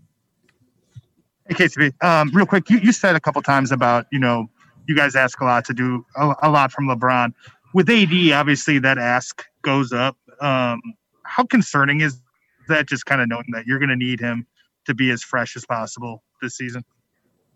Hey, 1.49 1.55
KCP, 1.55 2.05
um, 2.05 2.31
real 2.35 2.47
quick, 2.47 2.69
you, 2.69 2.79
you 2.79 2.93
said 2.93 3.15
a 3.15 3.21
couple 3.21 3.41
times 3.43 3.71
about 3.71 4.07
you 4.11 4.19
know 4.19 4.51
you 4.89 4.97
guys 4.97 5.15
ask 5.15 5.41
a 5.41 5.45
lot 5.45 5.65
to 5.67 5.75
do 5.75 6.05
a, 6.17 6.35
a 6.43 6.51
lot 6.51 6.73
from 6.73 6.89
LeBron. 6.89 7.33
With 7.75 7.89
AD, 7.89 8.33
obviously 8.33 8.79
that 8.81 8.99
ask 8.99 9.45
goes 9.63 9.93
up. 9.93 10.17
Um, 10.41 10.81
how 11.23 11.45
concerning 11.45 12.01
is 12.01 12.21
that? 12.69 12.87
Just 12.87 13.07
kind 13.07 13.21
of 13.21 13.29
knowing 13.29 13.47
that 13.53 13.67
you're 13.67 13.79
going 13.79 13.91
to 13.91 13.97
need 13.97 14.19
him 14.21 14.47
to 14.87 14.95
be 14.95 15.11
as 15.11 15.23
fresh 15.23 15.57
as 15.57 15.65
possible 15.67 16.23
this 16.43 16.57
season? 16.57 16.83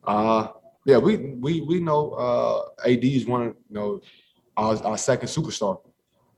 Uh 0.05 0.49
yeah, 0.87 0.99
we 0.99 1.16
we 1.16 1.61
we 1.61 1.81
know 1.81 2.12
uh 2.12 2.88
AD 2.88 3.05
is 3.05 3.27
one 3.27 3.43
of 3.43 3.57
you 3.69 3.75
know 3.75 4.01
our, 4.57 4.77
our 4.85 4.99
second 4.99 5.29
superstar. 5.29 5.81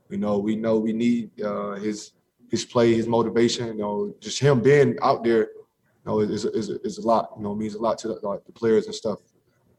You 0.09 0.17
know, 0.17 0.37
we 0.37 0.55
know 0.55 0.77
we 0.79 0.93
need 0.93 1.31
uh 1.41 1.73
his 1.73 2.13
his 2.53 2.65
play, 2.65 2.93
his 2.93 3.07
motivation, 3.07 3.65
you 3.67 3.73
know, 3.73 4.13
just 4.19 4.39
him 4.39 4.61
being 4.61 4.95
out 5.01 5.23
there, 5.23 5.39
you 5.39 6.05
know, 6.05 6.19
is 6.19 6.45
is, 6.45 6.69
is 6.69 6.99
a 6.99 7.01
lot, 7.01 7.29
you 7.35 7.43
know, 7.43 7.55
means 7.55 7.73
a 7.73 7.79
lot 7.79 7.97
to 7.97 8.09
the, 8.09 8.19
like, 8.21 8.45
the 8.45 8.51
players 8.51 8.85
and 8.85 8.93
stuff. 8.93 9.19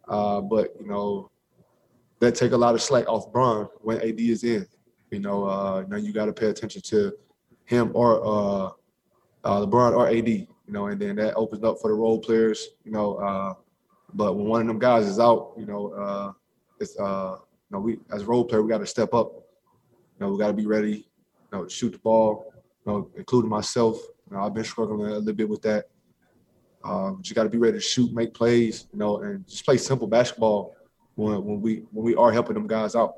Uh, 0.08 0.40
but 0.40 0.74
you 0.80 0.86
know, 0.86 1.30
that 2.18 2.34
take 2.34 2.52
a 2.52 2.56
lot 2.56 2.74
of 2.74 2.82
slack 2.82 3.08
off 3.08 3.32
Bron 3.32 3.68
when 3.80 3.98
AD 4.00 4.18
is 4.18 4.44
in. 4.44 4.66
You 5.10 5.20
know, 5.20 5.44
uh, 5.44 5.84
now 5.88 5.96
you 5.96 6.12
got 6.12 6.26
to 6.26 6.32
pay 6.32 6.46
attention 6.46 6.82
to 6.86 7.12
him 7.64 7.92
or 7.94 8.20
uh, 8.24 8.70
uh, 9.44 9.66
LeBron 9.66 9.96
or 9.96 10.08
AD. 10.08 10.48
You 10.66 10.72
know, 10.72 10.86
and 10.86 11.00
then 11.00 11.16
that 11.16 11.34
opens 11.34 11.62
up 11.62 11.78
for 11.80 11.88
the 11.88 11.94
role 11.94 12.18
players. 12.18 12.68
You 12.84 12.92
know, 12.92 13.16
uh, 13.16 13.54
but 14.14 14.34
when 14.34 14.46
one 14.46 14.60
of 14.62 14.66
them 14.66 14.78
guys 14.78 15.06
is 15.06 15.18
out, 15.18 15.52
you 15.58 15.66
know, 15.66 15.92
uh, 15.92 16.32
it's 16.80 16.98
uh, 16.98 17.36
you 17.70 17.76
know, 17.76 17.80
we 17.80 17.98
as 18.12 18.24
role 18.24 18.44
player 18.44 18.62
we 18.62 18.68
got 18.68 18.78
to 18.78 18.86
step 18.86 19.12
up. 19.12 19.32
You 19.32 20.26
know, 20.26 20.32
we 20.32 20.38
got 20.38 20.48
to 20.48 20.54
be 20.54 20.66
ready. 20.66 21.06
You 21.52 21.58
know, 21.58 21.68
shoot 21.68 21.92
the 21.92 21.98
ball. 21.98 22.52
You 22.86 22.92
know, 22.92 23.10
including 23.16 23.50
myself. 23.50 23.98
You 24.30 24.36
know, 24.36 24.42
I've 24.42 24.54
been 24.54 24.64
struggling 24.64 25.06
a 25.06 25.18
little 25.18 25.32
bit 25.32 25.48
with 25.48 25.62
that. 25.62 25.86
Um, 26.84 27.22
you 27.24 27.34
got 27.34 27.44
to 27.44 27.48
be 27.48 27.58
ready 27.58 27.78
to 27.78 27.80
shoot, 27.80 28.12
make 28.12 28.34
plays, 28.34 28.86
you 28.92 28.98
know, 28.98 29.22
and 29.22 29.46
just 29.46 29.64
play 29.64 29.78
simple 29.78 30.06
basketball 30.06 30.76
when, 31.14 31.42
when 31.42 31.60
we 31.60 31.84
when 31.92 32.04
we 32.04 32.14
are 32.14 32.30
helping 32.30 32.54
them 32.54 32.66
guys 32.66 32.94
out. 32.94 33.14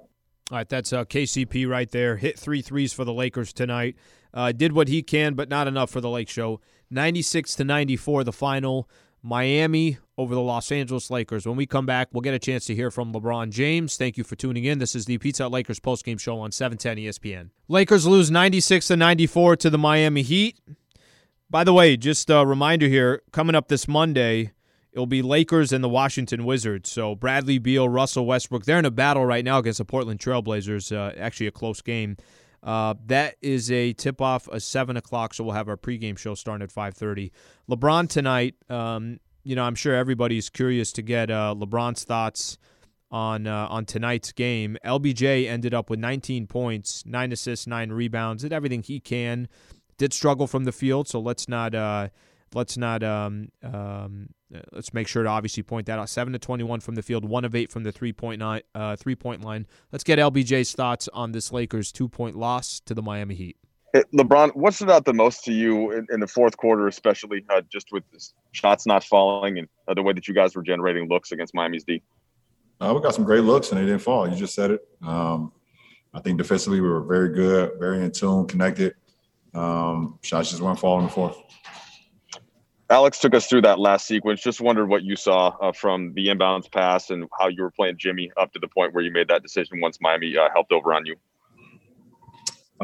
All 0.51 0.59
right, 0.59 0.69
that's 0.69 0.93
uh, 0.93 1.05
KCP 1.05 1.69
right 1.69 1.91
there. 1.91 2.17
Hit 2.17 2.39
three 2.39 2.63
threes 2.63 2.93
for 2.93 3.05
the 3.05 3.13
Lakers 3.13 3.53
tonight. 3.53 3.97
Uh, 4.33 4.53
did 4.53 4.73
what 4.73 4.87
he 4.87 5.03
can, 5.03 5.35
but 5.35 5.49
not 5.49 5.67
enough 5.67 5.91
for 5.91 6.01
the 6.01 6.11
Lake 6.11 6.29
Show. 6.29 6.61
96 6.91 7.55
to 7.57 7.65
94, 7.65 8.25
the 8.25 8.33
final. 8.33 8.89
Miami 9.27 9.99
over 10.17 10.35
the 10.35 10.41
Los 10.41 10.71
Angeles 10.71 11.11
Lakers. 11.11 11.47
When 11.47 11.57
we 11.57 11.67
come 11.67 11.85
back, 11.85 12.09
we'll 12.13 12.21
get 12.21 12.33
a 12.33 12.39
chance 12.39 12.65
to 12.67 12.75
hear 12.75 12.93
from 12.93 13.13
LeBron 13.13 13.51
James. 13.51 13.97
Thank 13.97 14.17
you 14.17 14.23
for 14.23 14.37
tuning 14.37 14.65
in. 14.65 14.79
This 14.79 14.95
is 14.95 15.07
the 15.07 15.19
Pizza 15.19 15.43
Hut 15.45 15.53
Lakers 15.53 15.81
postgame 15.81 16.19
show 16.21 16.39
on 16.39 16.53
710 16.53 17.05
ESPN. 17.05 17.51
Lakers 17.69 18.07
lose 18.07 18.31
96 18.31 18.87
to 18.87 18.97
94 18.97 19.57
to 19.57 19.71
the 19.71 19.79
Miami 19.79 20.23
Heat. 20.23 20.61
By 21.51 21.65
the 21.65 21.73
way, 21.73 21.97
just 21.97 22.31
a 22.31 22.47
reminder 22.47 22.87
here 22.87 23.23
coming 23.33 23.57
up 23.57 23.67
this 23.67 23.89
Monday, 23.89 24.53
it'll 24.93 25.07
be 25.07 25.23
Lakers 25.23 25.73
and 25.73 25.83
the 25.83 25.89
Washington 25.89 26.45
Wizards. 26.45 26.91
So 26.91 27.17
Bradley 27.17 27.59
Beal, 27.59 27.89
Russell 27.89 28.27
Westbrook, 28.27 28.65
they're 28.65 28.79
in 28.79 28.85
a 28.85 28.91
battle 28.93 29.27
right 29.27 29.45
now 29.45 29.59
against 29.59 29.79
the 29.79 29.85
Portland 29.85 30.21
Trailblazers. 30.21 30.95
Uh, 30.95 31.13
actually, 31.19 31.49
a 31.49 31.53
close 31.53 31.83
game. 31.83 32.17
Uh, 32.67 32.95
that 33.07 33.37
is 33.41 33.71
a 33.71 33.95
tip-off 33.95 34.49
at 34.53 34.61
seven 34.61 34.99
o'clock, 34.99 35.33
so 35.33 35.45
we'll 35.45 35.55
have 35.55 35.69
our 35.69 35.77
pregame 35.79 36.19
show 36.19 36.35
starting 36.35 36.63
at 36.65 36.73
five 36.73 36.95
thirty. 36.95 37.33
LeBron 37.71 38.09
tonight. 38.09 38.57
Um, 38.69 39.21
you 39.45 39.55
know, 39.55 39.63
I'm 39.63 39.77
sure 39.77 39.95
everybody's 39.95 40.51
curious 40.51 40.91
to 40.93 41.03
get 41.03 41.31
uh, 41.31 41.55
LeBron's 41.57 42.03
thoughts 42.03 42.59
on 43.11 43.47
uh, 43.47 43.69
on 43.71 43.87
tonight's 43.87 44.33
game. 44.33 44.77
LBJ 44.85 45.47
ended 45.47 45.73
up 45.73 45.89
with 45.89 46.01
19 46.01 46.49
points, 46.49 47.07
nine 47.07 47.31
assists, 47.31 47.67
nine 47.67 47.93
rebounds, 47.93 48.43
did 48.43 48.53
everything 48.53 48.83
he 48.83 48.99
can 48.99 49.49
did 49.99 50.13
struggle 50.13 50.47
from 50.47 50.65
the 50.65 50.73
field, 50.73 51.09
so 51.09 51.21
let's 51.21 51.49
not 51.49 51.75
uh, 51.75 52.09
let's 52.55 52.77
not 52.77 53.03
um, 53.03 53.49
um, 53.63 54.29
let's 54.73 54.95
make 54.95 55.09
sure 55.09 55.23
to 55.23 55.29
obviously 55.29 55.63
point 55.63 55.87
that 55.87 55.99
out. 55.99 56.09
Seven 56.09 56.33
to 56.33 56.39
twenty-one 56.39 56.81
from 56.81 56.95
the 56.95 57.03
field, 57.03 57.25
one 57.25 57.45
of 57.45 57.55
eight 57.55 57.71
from 57.71 57.83
the 57.83 57.93
three 57.93 58.13
point 58.13 58.39
nine 58.39 58.63
uh, 58.75 58.97
three 58.97 59.15
point 59.15 59.43
line. 59.45 59.67
Let's 59.93 60.05
get 60.05 60.19
LBJ's 60.19 60.73
thoughts 60.73 61.09
on 61.13 61.33
this 61.33 61.53
Lakers 61.53 61.93
two 61.93 62.09
point 62.09 62.37
loss 62.37 62.81
to 62.81 62.95
the 62.95 63.03
Miami 63.03 63.35
Heat. 63.35 63.57
Hey, 63.93 64.03
LeBron, 64.15 64.55
what 64.57 64.75
stood 64.75 64.91
out 64.91 65.05
the 65.05 65.15
most 65.15 65.45
to 65.45 65.53
you 65.53 65.93
in, 65.93 66.07
in 66.11 66.21
the 66.21 66.27
fourth 66.27 66.57
quarter, 66.57 66.89
especially 66.89 67.45
uh, 67.49 67.63
just 67.73 67.93
with 67.93 68.05
shots 68.53 68.87
not 68.87 69.05
falling 69.05 69.59
and 69.59 69.69
uh, 69.89 69.95
the 69.95 70.03
way 70.03 70.13
that 70.13 70.29
you 70.29 70.35
guys 70.35 70.55
were 70.55 70.63
generating 70.63 71.09
looks 71.09 71.33
against 71.33 71.55
Miami's 71.55 71.85
D? 71.85 72.03
Uh, 72.81 72.93
we 72.95 73.01
got 73.01 73.15
some 73.15 73.25
great 73.25 73.45
looks 73.45 73.71
and 73.71 73.81
they 73.81 73.87
didn't 73.87 74.01
fall. 74.01 74.29
You 74.29 74.37
just 74.37 74.55
said 74.55 74.73
it. 74.73 74.87
Um, 75.03 75.53
I 76.13 76.21
think 76.21 76.39
defensively 76.39 76.81
we 76.81 76.89
were 76.89 77.03
very 77.03 77.35
good, 77.35 77.73
very 77.79 78.03
in 78.03 78.11
tune, 78.11 78.47
connected. 78.47 78.95
Um, 79.55 80.19
shots 80.23 80.51
just 80.51 80.61
weren't 80.61 80.79
falling 80.79 81.03
in 81.03 81.07
the 81.07 81.13
fourth. 81.13 81.39
Alex 82.89 83.19
took 83.19 83.35
us 83.35 83.47
through 83.47 83.63
that 83.63 83.81
last 83.81 84.07
sequence. 84.07 84.41
Just 84.41 84.61
wondered 84.61 84.87
what 84.87 85.03
you 85.03 85.17
saw 85.17 85.49
uh, 85.61 85.73
from 85.73 86.13
the 86.15 86.29
inbounds 86.29 86.71
pass 86.71 87.11
and 87.11 87.29
how 87.39 87.49
you 87.49 87.63
were 87.63 87.71
playing 87.71 87.97
Jimmy 87.99 88.31
up 88.37 88.53
to 88.53 88.61
the 88.61 88.69
point 88.69 88.95
where 88.95 89.03
you 89.03 89.11
made 89.11 89.29
that 89.29 89.43
decision 89.43 89.81
once 89.81 89.99
Miami 90.01 90.37
uh, 90.37 90.49
helped 90.53 90.71
over 90.71 90.95
on 90.95 91.05
you. 91.05 91.17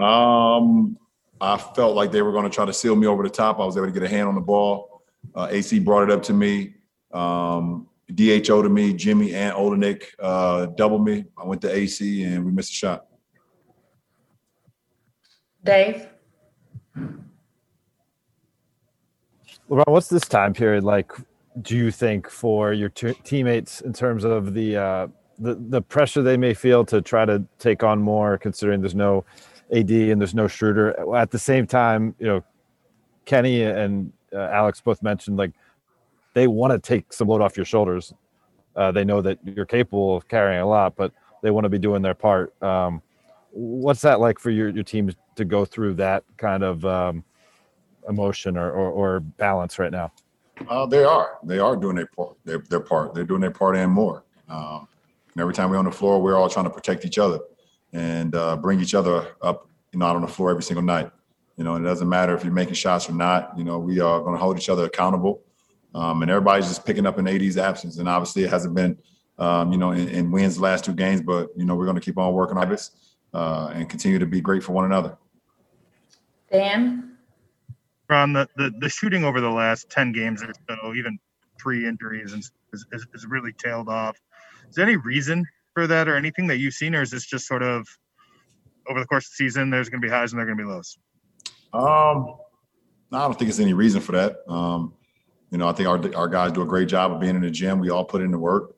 Um, 0.02 0.98
I 1.40 1.56
felt 1.56 1.94
like 1.94 2.10
they 2.10 2.22
were 2.22 2.32
going 2.32 2.44
to 2.44 2.50
try 2.50 2.64
to 2.64 2.72
seal 2.72 2.96
me 2.96 3.06
over 3.06 3.22
the 3.22 3.30
top. 3.30 3.60
I 3.60 3.64
was 3.64 3.76
able 3.76 3.86
to 3.86 3.92
get 3.92 4.02
a 4.02 4.08
hand 4.08 4.28
on 4.28 4.34
the 4.34 4.40
ball. 4.40 5.02
Uh, 5.34 5.48
AC 5.50 5.78
brought 5.78 6.02
it 6.02 6.10
up 6.10 6.22
to 6.24 6.32
me. 6.32 6.74
Um, 7.12 7.88
DHO 8.12 8.62
to 8.62 8.68
me, 8.68 8.92
Jimmy 8.92 9.34
and 9.34 9.54
Olynyk 9.54 10.04
uh, 10.18 10.66
doubled 10.66 11.04
me. 11.04 11.24
I 11.38 11.44
went 11.44 11.62
to 11.62 11.74
AC 11.74 12.24
and 12.24 12.44
we 12.44 12.50
missed 12.50 12.72
a 12.72 12.74
shot. 12.74 13.06
Dave. 15.62 16.08
LeBron, 19.72 19.84
what's 19.86 20.08
this 20.08 20.28
time 20.28 20.52
period 20.52 20.84
like? 20.84 21.10
Do 21.62 21.76
you 21.76 21.90
think 21.90 22.28
for 22.28 22.74
your 22.74 22.90
t- 22.90 23.14
teammates 23.24 23.80
in 23.80 23.94
terms 23.94 24.22
of 24.22 24.52
the 24.52 24.76
uh, 24.76 25.06
the 25.38 25.54
the 25.54 25.80
pressure 25.80 26.22
they 26.22 26.36
may 26.36 26.52
feel 26.52 26.84
to 26.86 27.00
try 27.00 27.24
to 27.24 27.42
take 27.58 27.82
on 27.82 27.98
more, 27.98 28.36
considering 28.36 28.82
there's 28.82 28.94
no 28.94 29.24
AD 29.74 29.90
and 29.90 30.20
there's 30.20 30.34
no 30.34 30.46
Schroeder. 30.46 31.16
At 31.16 31.30
the 31.30 31.38
same 31.38 31.66
time, 31.66 32.14
you 32.18 32.26
know, 32.26 32.44
Kenny 33.24 33.62
and 33.62 34.12
uh, 34.34 34.48
Alex 34.52 34.82
both 34.82 35.02
mentioned 35.02 35.38
like 35.38 35.52
they 36.34 36.48
want 36.48 36.72
to 36.72 36.78
take 36.78 37.10
some 37.10 37.28
load 37.28 37.40
off 37.40 37.56
your 37.56 37.64
shoulders. 37.64 38.12
Uh, 38.76 38.92
they 38.92 39.04
know 39.04 39.22
that 39.22 39.38
you're 39.42 39.64
capable 39.64 40.16
of 40.16 40.28
carrying 40.28 40.60
a 40.60 40.66
lot, 40.66 40.96
but 40.96 41.12
they 41.42 41.50
want 41.50 41.64
to 41.64 41.70
be 41.70 41.78
doing 41.78 42.02
their 42.02 42.14
part. 42.14 42.52
Um, 42.62 43.00
what's 43.52 44.02
that 44.02 44.20
like 44.20 44.38
for 44.38 44.50
your 44.50 44.68
your 44.68 44.84
team 44.84 45.10
to 45.36 45.44
go 45.46 45.64
through 45.64 45.94
that 45.94 46.24
kind 46.36 46.62
of 46.62 46.84
um, 46.84 47.24
emotion 48.08 48.56
or, 48.56 48.70
or, 48.70 48.90
or, 48.90 49.20
balance 49.20 49.78
right 49.78 49.92
now? 49.92 50.12
Uh, 50.68 50.86
they 50.86 51.04
are. 51.04 51.38
They 51.44 51.58
are 51.58 51.76
doing 51.76 51.96
their 51.96 52.06
part. 52.06 52.36
Their, 52.44 52.58
their 52.58 52.80
part. 52.80 53.14
They're 53.14 53.24
doing 53.24 53.40
their 53.40 53.50
part 53.50 53.76
and 53.76 53.90
more. 53.90 54.24
Um, 54.48 54.86
and 55.34 55.40
every 55.40 55.54
time 55.54 55.70
we're 55.70 55.78
on 55.78 55.84
the 55.84 55.92
floor, 55.92 56.20
we're 56.20 56.36
all 56.36 56.48
trying 56.48 56.66
to 56.66 56.70
protect 56.70 57.04
each 57.04 57.18
other 57.18 57.40
and 57.92 58.34
uh, 58.34 58.56
bring 58.56 58.80
each 58.80 58.94
other 58.94 59.34
up, 59.42 59.68
you 59.92 59.98
know, 59.98 60.06
out 60.06 60.16
on 60.16 60.22
the 60.22 60.28
floor 60.28 60.50
every 60.50 60.62
single 60.62 60.84
night. 60.84 61.10
You 61.56 61.64
know, 61.64 61.76
it 61.76 61.80
doesn't 61.80 62.08
matter 62.08 62.34
if 62.34 62.44
you're 62.44 62.52
making 62.52 62.74
shots 62.74 63.08
or 63.08 63.12
not. 63.12 63.56
You 63.56 63.64
know, 63.64 63.78
we 63.78 64.00
are 64.00 64.20
going 64.20 64.34
to 64.34 64.40
hold 64.40 64.58
each 64.58 64.68
other 64.68 64.84
accountable. 64.84 65.42
Um, 65.94 66.22
and 66.22 66.30
everybody's 66.30 66.68
just 66.68 66.86
picking 66.86 67.06
up 67.06 67.18
an 67.18 67.28
AD's 67.28 67.58
absence. 67.58 67.98
And 67.98 68.08
obviously, 68.08 68.44
it 68.44 68.50
hasn't 68.50 68.74
been, 68.74 68.98
um, 69.38 69.72
you 69.72 69.78
know, 69.78 69.92
in, 69.92 70.08
in, 70.08 70.30
wins 70.30 70.56
the 70.56 70.62
last 70.62 70.84
two 70.84 70.94
games. 70.94 71.20
But 71.20 71.48
you 71.56 71.64
know, 71.64 71.74
we're 71.74 71.84
going 71.84 71.96
to 71.96 72.00
keep 72.00 72.16
on 72.18 72.32
working 72.32 72.56
on 72.56 72.68
this 72.68 72.90
uh, 73.34 73.70
and 73.74 73.88
continue 73.88 74.18
to 74.18 74.26
be 74.26 74.40
great 74.40 74.62
for 74.62 74.72
one 74.72 74.86
another. 74.86 75.18
Dan. 76.50 77.11
Bron, 78.12 78.34
the, 78.34 78.46
the, 78.58 78.70
the 78.78 78.90
shooting 78.90 79.24
over 79.24 79.40
the 79.40 79.48
last 79.48 79.88
10 79.88 80.12
games 80.12 80.42
or 80.42 80.52
so, 80.68 80.92
even 80.92 81.18
three 81.58 81.88
injuries, 81.88 82.34
is, 82.34 82.52
is, 82.74 83.06
is 83.14 83.24
really 83.24 83.54
tailed 83.54 83.88
off. 83.88 84.18
Is 84.68 84.74
there 84.74 84.84
any 84.84 84.96
reason 84.96 85.46
for 85.72 85.86
that 85.86 86.08
or 86.08 86.16
anything 86.16 86.46
that 86.48 86.58
you've 86.58 86.74
seen, 86.74 86.94
or 86.94 87.00
is 87.00 87.10
this 87.10 87.24
just 87.24 87.46
sort 87.46 87.62
of 87.62 87.88
over 88.90 89.00
the 89.00 89.06
course 89.06 89.24
of 89.24 89.30
the 89.30 89.36
season, 89.36 89.70
there's 89.70 89.88
going 89.88 90.02
to 90.02 90.06
be 90.06 90.10
highs 90.10 90.30
and 90.30 90.38
there 90.38 90.46
are 90.46 90.54
going 90.54 90.58
to 90.58 90.64
be 90.64 90.70
lows? 90.70 90.98
Um, 91.72 92.36
no, 93.10 93.18
I 93.18 93.20
don't 93.22 93.38
think 93.38 93.48
there's 93.48 93.60
any 93.60 93.72
reason 93.72 94.02
for 94.02 94.12
that. 94.12 94.40
Um, 94.46 94.92
you 95.50 95.56
know, 95.56 95.66
I 95.66 95.72
think 95.72 95.88
our, 95.88 96.14
our 96.14 96.28
guys 96.28 96.52
do 96.52 96.60
a 96.60 96.66
great 96.66 96.88
job 96.88 97.12
of 97.12 97.20
being 97.20 97.34
in 97.34 97.40
the 97.40 97.50
gym. 97.50 97.78
We 97.78 97.88
all 97.88 98.04
put 98.04 98.20
in 98.20 98.30
the 98.30 98.38
work. 98.38 98.74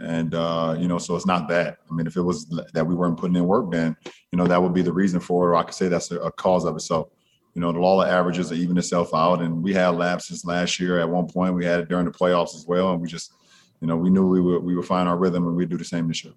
And, 0.00 0.34
uh, 0.34 0.74
you 0.76 0.88
know, 0.88 0.98
so 0.98 1.14
it's 1.14 1.24
not 1.24 1.46
that. 1.50 1.78
I 1.88 1.94
mean, 1.94 2.08
if 2.08 2.16
it 2.16 2.22
was 2.22 2.48
that 2.72 2.84
we 2.84 2.96
weren't 2.96 3.16
putting 3.16 3.36
in 3.36 3.46
work, 3.46 3.70
then, 3.70 3.96
you 4.32 4.38
know, 4.38 4.48
that 4.48 4.60
would 4.60 4.74
be 4.74 4.82
the 4.82 4.92
reason 4.92 5.20
for 5.20 5.44
it. 5.44 5.50
Or 5.50 5.54
I 5.54 5.62
could 5.62 5.74
say 5.74 5.86
that's 5.86 6.10
a, 6.10 6.18
a 6.18 6.32
cause 6.32 6.64
of 6.64 6.74
it. 6.74 6.80
So, 6.80 7.12
you 7.54 7.60
know, 7.60 7.72
the 7.72 7.78
law 7.78 8.00
of 8.00 8.08
averages 8.08 8.50
are 8.50 8.56
even 8.56 8.78
itself 8.78 9.12
out. 9.14 9.42
And 9.42 9.62
we 9.62 9.74
had 9.74 9.90
lapses 9.90 10.44
last 10.44 10.80
year 10.80 10.98
at 10.98 11.08
one 11.08 11.26
point. 11.26 11.54
We 11.54 11.64
had 11.64 11.80
it 11.80 11.88
during 11.88 12.06
the 12.06 12.10
playoffs 12.10 12.54
as 12.54 12.64
well. 12.66 12.92
And 12.92 13.00
we 13.00 13.08
just, 13.08 13.34
you 13.80 13.86
know, 13.86 13.96
we 13.96 14.10
knew 14.10 14.26
we 14.26 14.40
would 14.40 14.62
we 14.62 14.74
would 14.74 14.86
find 14.86 15.08
our 15.08 15.18
rhythm 15.18 15.46
and 15.46 15.56
we'd 15.56 15.68
do 15.68 15.76
the 15.76 15.84
same 15.84 16.08
this 16.08 16.24
year. 16.24 16.34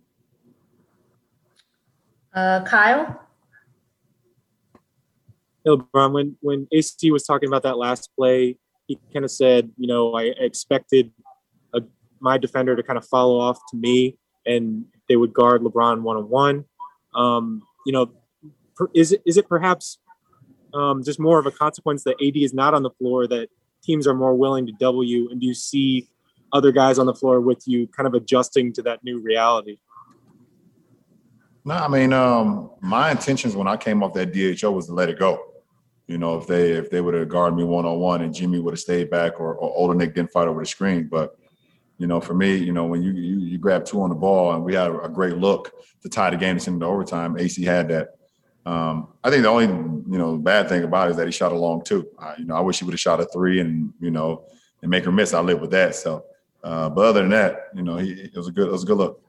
Uh, 2.34 2.64
Kyle. 2.66 3.22
Hey, 5.64 5.72
LeBron, 5.72 6.12
when 6.12 6.38
when 6.42 6.68
AC 6.72 7.10
was 7.12 7.24
talking 7.24 7.48
about 7.48 7.64
that 7.64 7.78
last 7.78 8.10
play, 8.18 8.58
he 8.88 9.00
kind 9.14 9.24
of 9.24 9.32
said, 9.32 9.72
you 9.78 9.88
know, 9.88 10.14
I 10.16 10.24
expected 10.38 11.12
a, 11.74 11.82
my 12.20 12.38
defender 12.38 12.76
to 12.76 12.84
kind 12.84 12.98
of 12.98 13.08
follow 13.08 13.40
off 13.40 13.58
to 13.72 13.78
me, 13.78 14.18
and 14.46 14.86
they 15.08 15.16
would 15.16 15.34
guard 15.34 15.62
LeBron 15.62 16.02
one 16.02 16.18
on 16.18 16.30
one. 16.30 16.66
You 17.86 17.94
know, 17.94 18.12
is 18.94 19.14
it 19.14 19.22
is 19.26 19.38
it 19.38 19.48
perhaps 19.48 20.00
um, 20.76 21.04
just 21.04 21.20
more 21.20 21.40
of 21.40 21.46
a 21.46 21.52
consequence 21.52 22.04
that 22.04 22.16
AD 22.22 22.38
is 22.38 22.54
not 22.54 22.74
on 22.74 22.84
the 22.84 22.92
floor 22.92 23.28
that 23.28 23.50
teams 23.84 24.08
are 24.08 24.14
more 24.14 24.36
willing 24.36 24.66
to 24.66 24.74
double 24.74 25.04
you, 25.04 25.30
and 25.30 25.40
do 25.40 25.48
you 25.48 25.54
see 25.54 26.08
other 26.54 26.72
guys 26.72 27.00
on 27.00 27.06
the 27.06 27.14
floor 27.14 27.42
with 27.42 27.64
you, 27.66 27.88
kind 27.88 28.08
of 28.08 28.14
adjusting 28.14 28.74
to 28.74 28.82
that 28.84 29.04
new 29.04 29.20
reality? 29.20 29.78
No, 31.64 31.76
I 31.76 31.88
mean, 31.88 32.14
um, 32.14 32.72
my 32.80 33.12
intentions 33.12 33.56
when 33.56 33.68
I 33.68 33.76
came 33.76 34.04
off 34.04 34.14
that 34.14 34.34
DHO 34.34 34.72
was 34.72 34.86
to 34.86 34.94
let 34.94 35.10
it 35.10 35.18
go. 35.18 35.54
You 36.08 36.20
know, 36.20 36.38
if 36.38 36.46
they 36.46 36.72
if 36.74 36.92
they 36.92 37.02
would 37.02 37.16
have 37.16 37.28
guarded 37.28 37.58
me 37.58 37.64
one 37.64 37.86
on 37.86 38.00
one 38.00 38.22
and 38.22 38.34
Jimmy 38.34 38.60
would 38.60 38.74
have 38.74 38.80
stayed 38.80 39.10
back 39.10 39.40
or, 39.40 39.56
or 39.56 39.90
Olynyk 39.90 40.14
didn't 40.14 40.32
fight 40.32 40.48
over 40.48 40.60
the 40.60 40.68
screen, 40.68 41.08
but 41.10 41.36
you 41.98 42.06
know, 42.06 42.22
for 42.22 42.36
me, 42.36 42.56
you 42.56 42.74
know, 42.74 42.86
when 42.86 43.02
you 43.02 43.12
you, 43.12 43.40
you 43.40 43.58
grab 43.58 43.86
two 43.86 44.02
on 44.02 44.10
the 44.10 44.16
ball 44.16 44.54
and 44.54 44.64
we 44.64 44.76
had 44.76 44.92
a, 44.92 45.10
great 45.10 45.38
look 45.38 45.72
to 46.04 46.10
tie 46.10 46.30
the 46.30 46.38
game 46.38 46.58
into 46.58 46.86
overtime, 46.86 47.38
AC 47.40 47.64
had 47.64 47.88
that. 47.90 48.10
Um, 48.66 49.10
I 49.24 49.30
think 49.30 49.44
the 49.44 49.50
only 49.50 49.68
you 49.68 50.18
know 50.18 50.38
bad 50.38 50.70
thing 50.70 50.84
about 50.84 51.08
it 51.08 51.12
is 51.12 51.18
that 51.18 51.28
he 51.28 51.32
shot 51.32 51.52
a 51.52 51.56
long 51.56 51.84
two. 51.84 52.08
Uh, 52.18 52.34
you 52.38 52.46
know, 52.46 52.56
I 52.56 52.62
wish 52.62 52.80
he 52.80 52.86
would 52.86 52.94
have 52.94 53.00
shot 53.00 53.20
a 53.20 53.26
three 53.26 53.60
and 53.60 53.94
you 54.00 54.12
know 54.12 54.46
and 54.82 54.90
make 54.90 55.06
her 55.06 55.12
miss. 55.12 55.34
I 55.34 55.42
live 55.42 55.62
with 55.62 55.72
that. 55.72 55.96
So 55.96 56.26
Uh, 56.64 56.90
but 56.90 57.06
other 57.06 57.22
than 57.22 57.30
that, 57.30 57.70
you 57.76 57.84
know, 57.84 57.98
he, 57.98 58.12
it 58.12 58.36
was 58.36 58.48
a 58.48 58.52
good 58.52 58.68
it 58.68 58.72
was 58.72 58.84
a 58.84 58.88
good 58.88 58.98
look. 58.98 59.22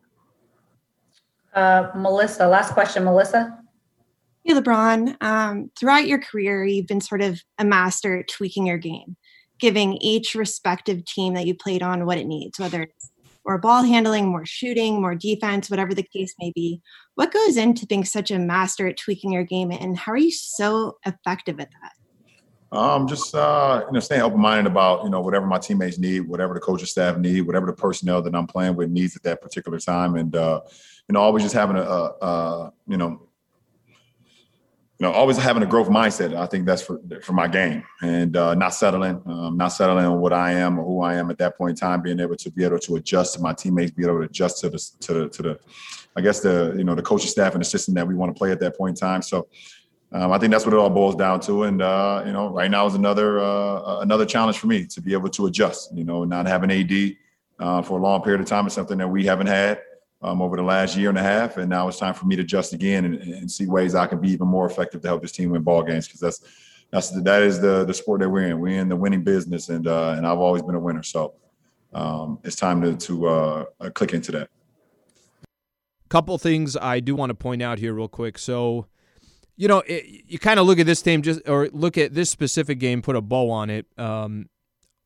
Uh, 1.54 1.90
Melissa, 1.94 2.46
last 2.48 2.72
question, 2.72 3.04
Melissa. 3.04 3.58
Hey, 4.44 4.54
LeBron. 4.54 5.22
Um, 5.22 5.70
throughout 5.78 6.06
your 6.06 6.18
career, 6.18 6.64
you've 6.64 6.86
been 6.86 7.00
sort 7.00 7.20
of 7.20 7.42
a 7.58 7.64
master 7.64 8.20
at 8.20 8.28
tweaking 8.28 8.66
your 8.66 8.78
game, 8.78 9.16
giving 9.58 9.94
each 9.94 10.34
respective 10.34 11.04
team 11.04 11.34
that 11.34 11.46
you 11.46 11.54
played 11.54 11.82
on 11.82 12.06
what 12.06 12.16
it 12.16 12.26
needs, 12.26 12.58
whether 12.58 12.82
it's 12.82 13.10
more 13.46 13.58
ball 13.58 13.82
handling, 13.82 14.26
more 14.26 14.44
shooting, 14.44 15.00
more 15.00 15.14
defense, 15.14 15.70
whatever 15.70 15.94
the 15.94 16.02
case 16.02 16.34
may 16.40 16.52
be. 16.54 16.82
What 17.14 17.32
goes 17.32 17.56
into 17.56 17.86
being 17.86 18.04
such 18.04 18.30
a 18.30 18.38
master 18.38 18.88
at 18.88 18.96
tweaking 18.96 19.32
your 19.32 19.44
game, 19.44 19.70
and 19.70 19.96
how 19.96 20.12
are 20.12 20.18
you 20.18 20.32
so 20.32 20.98
effective 21.06 21.60
at 21.60 21.70
that? 21.70 21.92
Um, 22.76 23.06
just 23.06 23.34
uh, 23.34 23.84
you 23.86 23.92
know, 23.92 24.00
staying 24.00 24.22
open 24.22 24.40
minded 24.40 24.70
about 24.70 25.04
you 25.04 25.10
know 25.10 25.20
whatever 25.20 25.46
my 25.46 25.58
teammates 25.58 25.98
need, 25.98 26.20
whatever 26.20 26.52
the 26.52 26.60
coaching 26.60 26.86
staff 26.86 27.16
need, 27.16 27.42
whatever 27.42 27.66
the 27.66 27.72
personnel 27.72 28.20
that 28.22 28.34
I'm 28.34 28.46
playing 28.46 28.74
with 28.74 28.90
needs 28.90 29.16
at 29.16 29.22
that 29.22 29.40
particular 29.40 29.78
time, 29.78 30.16
and 30.16 30.34
uh, 30.34 30.60
you 31.08 31.12
know, 31.12 31.20
always 31.20 31.44
just 31.44 31.54
having 31.54 31.76
a, 31.76 31.82
a, 31.82 32.04
a 32.20 32.72
you 32.88 32.96
know 32.96 33.25
you 34.98 35.06
know, 35.06 35.12
always 35.12 35.36
having 35.36 35.62
a 35.62 35.66
growth 35.66 35.88
mindset. 35.88 36.34
I 36.34 36.46
think 36.46 36.64
that's 36.64 36.80
for 36.80 36.98
for 37.22 37.34
my 37.34 37.48
game, 37.48 37.84
and 38.00 38.34
uh, 38.34 38.54
not 38.54 38.70
settling, 38.70 39.20
um, 39.26 39.56
not 39.56 39.68
settling 39.68 40.06
on 40.06 40.20
what 40.20 40.32
I 40.32 40.52
am 40.52 40.78
or 40.78 40.84
who 40.84 41.02
I 41.02 41.16
am 41.16 41.30
at 41.30 41.36
that 41.38 41.58
point 41.58 41.70
in 41.70 41.76
time. 41.76 42.00
Being 42.00 42.18
able 42.18 42.36
to 42.36 42.50
be 42.50 42.64
able 42.64 42.78
to 42.78 42.96
adjust 42.96 43.34
to 43.34 43.42
my 43.42 43.52
teammates, 43.52 43.90
be 43.90 44.04
able 44.04 44.18
to 44.18 44.24
adjust 44.24 44.60
to 44.60 44.70
the 44.70 44.78
to 45.00 45.12
the, 45.12 45.28
to 45.28 45.42
the 45.42 45.58
I 46.16 46.22
guess 46.22 46.40
the 46.40 46.74
you 46.78 46.84
know 46.84 46.94
the 46.94 47.02
coaching 47.02 47.28
staff 47.28 47.52
and 47.52 47.60
the 47.60 47.66
system 47.66 47.92
that 47.94 48.08
we 48.08 48.14
want 48.14 48.34
to 48.34 48.38
play 48.38 48.52
at 48.52 48.60
that 48.60 48.76
point 48.76 48.98
in 48.98 49.08
time. 49.08 49.22
So. 49.22 49.48
Um, 50.12 50.30
I 50.30 50.38
think 50.38 50.52
that's 50.52 50.64
what 50.64 50.72
it 50.72 50.78
all 50.78 50.88
boils 50.88 51.16
down 51.16 51.40
to, 51.40 51.64
and 51.64 51.82
uh, 51.82 52.22
you 52.24 52.32
know, 52.32 52.48
right 52.48 52.70
now 52.70 52.86
is 52.86 52.94
another 52.94 53.40
uh, 53.40 53.98
another 54.00 54.24
challenge 54.24 54.56
for 54.56 54.68
me 54.68 54.86
to 54.86 55.00
be 55.00 55.12
able 55.12 55.28
to 55.30 55.46
adjust. 55.46 55.92
You 55.96 56.04
know, 56.04 56.22
not 56.22 56.46
having 56.46 56.70
AD 56.70 57.16
uh, 57.58 57.82
for 57.82 57.98
a 57.98 58.02
long 58.02 58.22
period 58.22 58.40
of 58.40 58.46
time 58.46 58.68
is 58.68 58.72
something 58.72 58.98
that 58.98 59.08
we 59.08 59.26
haven't 59.26 59.48
had 59.48 59.80
um, 60.26 60.42
over 60.42 60.56
the 60.56 60.62
last 60.62 60.96
year 60.96 61.08
and 61.08 61.16
a 61.16 61.22
half, 61.22 61.56
and 61.56 61.70
now 61.70 61.86
it's 61.86 61.98
time 61.98 62.12
for 62.12 62.26
me 62.26 62.34
to 62.34 62.42
adjust 62.42 62.72
again 62.72 63.04
and, 63.04 63.14
and 63.16 63.50
see 63.50 63.66
ways 63.66 63.94
I 63.94 64.06
can 64.06 64.20
be 64.20 64.28
even 64.30 64.48
more 64.48 64.66
effective 64.66 65.00
to 65.02 65.08
help 65.08 65.22
this 65.22 65.30
team 65.30 65.50
win 65.50 65.62
ball 65.62 65.84
games 65.84 66.08
because 66.08 66.20
that's 66.20 66.40
that's 66.90 67.10
the, 67.10 67.20
that 67.20 67.42
is 67.42 67.60
the 67.60 67.84
the 67.84 67.94
sport 67.94 68.20
that 68.20 68.28
we're 68.28 68.48
in. 68.48 68.58
We're 68.58 68.80
in 68.80 68.88
the 68.88 68.96
winning 68.96 69.22
business, 69.22 69.68
and 69.68 69.86
uh, 69.86 70.14
and 70.16 70.26
I've 70.26 70.38
always 70.38 70.62
been 70.62 70.74
a 70.74 70.80
winner. 70.80 71.04
So 71.04 71.34
um, 71.92 72.40
it's 72.42 72.56
time 72.56 72.82
to 72.82 72.96
to 72.96 73.28
uh, 73.28 73.64
uh 73.80 73.90
click 73.90 74.14
into 74.14 74.32
that. 74.32 74.50
Couple 76.08 76.36
things 76.38 76.76
I 76.76 76.98
do 76.98 77.14
want 77.14 77.30
to 77.30 77.34
point 77.34 77.62
out 77.62 77.78
here, 77.78 77.94
real 77.94 78.08
quick. 78.08 78.38
So, 78.38 78.86
you 79.56 79.68
know, 79.68 79.82
it, 79.86 80.24
you 80.26 80.38
kind 80.38 80.58
of 80.58 80.66
look 80.66 80.78
at 80.80 80.86
this 80.86 81.02
team 81.02 81.22
just 81.22 81.48
or 81.48 81.68
look 81.72 81.98
at 81.98 82.14
this 82.14 82.30
specific 82.30 82.80
game, 82.80 83.00
put 83.00 83.14
a 83.14 83.20
bow 83.20 83.50
on 83.50 83.70
it. 83.70 83.86
Um, 83.96 84.48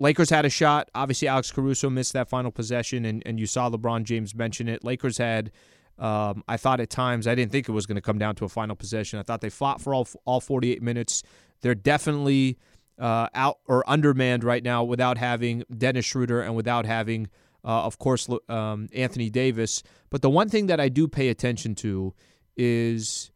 Lakers 0.00 0.30
had 0.30 0.46
a 0.46 0.50
shot. 0.50 0.90
Obviously, 0.94 1.28
Alex 1.28 1.52
Caruso 1.52 1.90
missed 1.90 2.14
that 2.14 2.28
final 2.28 2.50
possession, 2.50 3.04
and, 3.04 3.22
and 3.26 3.38
you 3.38 3.46
saw 3.46 3.70
LeBron 3.70 4.04
James 4.04 4.34
mention 4.34 4.66
it. 4.66 4.82
Lakers 4.82 5.18
had, 5.18 5.52
um, 5.98 6.42
I 6.48 6.56
thought 6.56 6.80
at 6.80 6.88
times, 6.88 7.26
I 7.26 7.34
didn't 7.34 7.52
think 7.52 7.68
it 7.68 7.72
was 7.72 7.86
going 7.86 7.96
to 7.96 8.02
come 8.02 8.18
down 8.18 8.34
to 8.36 8.46
a 8.46 8.48
final 8.48 8.74
possession. 8.74 9.18
I 9.18 9.22
thought 9.22 9.42
they 9.42 9.50
fought 9.50 9.80
for 9.80 9.94
all, 9.94 10.08
all 10.24 10.40
48 10.40 10.82
minutes. 10.82 11.22
They're 11.60 11.74
definitely 11.74 12.58
uh, 12.98 13.28
out 13.34 13.58
or 13.66 13.84
undermanned 13.88 14.42
right 14.42 14.64
now 14.64 14.82
without 14.82 15.18
having 15.18 15.64
Dennis 15.76 16.06
Schroeder 16.06 16.40
and 16.40 16.56
without 16.56 16.86
having, 16.86 17.28
uh, 17.62 17.84
of 17.84 17.98
course, 17.98 18.26
um, 18.48 18.88
Anthony 18.94 19.28
Davis. 19.28 19.82
But 20.08 20.22
the 20.22 20.30
one 20.30 20.48
thing 20.48 20.66
that 20.66 20.80
I 20.80 20.88
do 20.88 21.08
pay 21.08 21.28
attention 21.28 21.74
to 21.76 22.14
is 22.56 23.29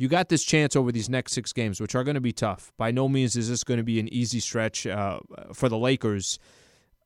you 0.00 0.08
got 0.08 0.30
this 0.30 0.42
chance 0.44 0.76
over 0.76 0.90
these 0.90 1.10
next 1.10 1.34
six 1.34 1.52
games, 1.52 1.78
which 1.78 1.94
are 1.94 2.02
going 2.04 2.14
to 2.14 2.22
be 2.22 2.32
tough. 2.32 2.72
By 2.78 2.90
no 2.90 3.06
means 3.06 3.36
is 3.36 3.50
this 3.50 3.62
going 3.62 3.76
to 3.76 3.84
be 3.84 4.00
an 4.00 4.08
easy 4.08 4.40
stretch 4.40 4.86
uh, 4.86 5.18
for 5.52 5.68
the 5.68 5.76
Lakers. 5.76 6.38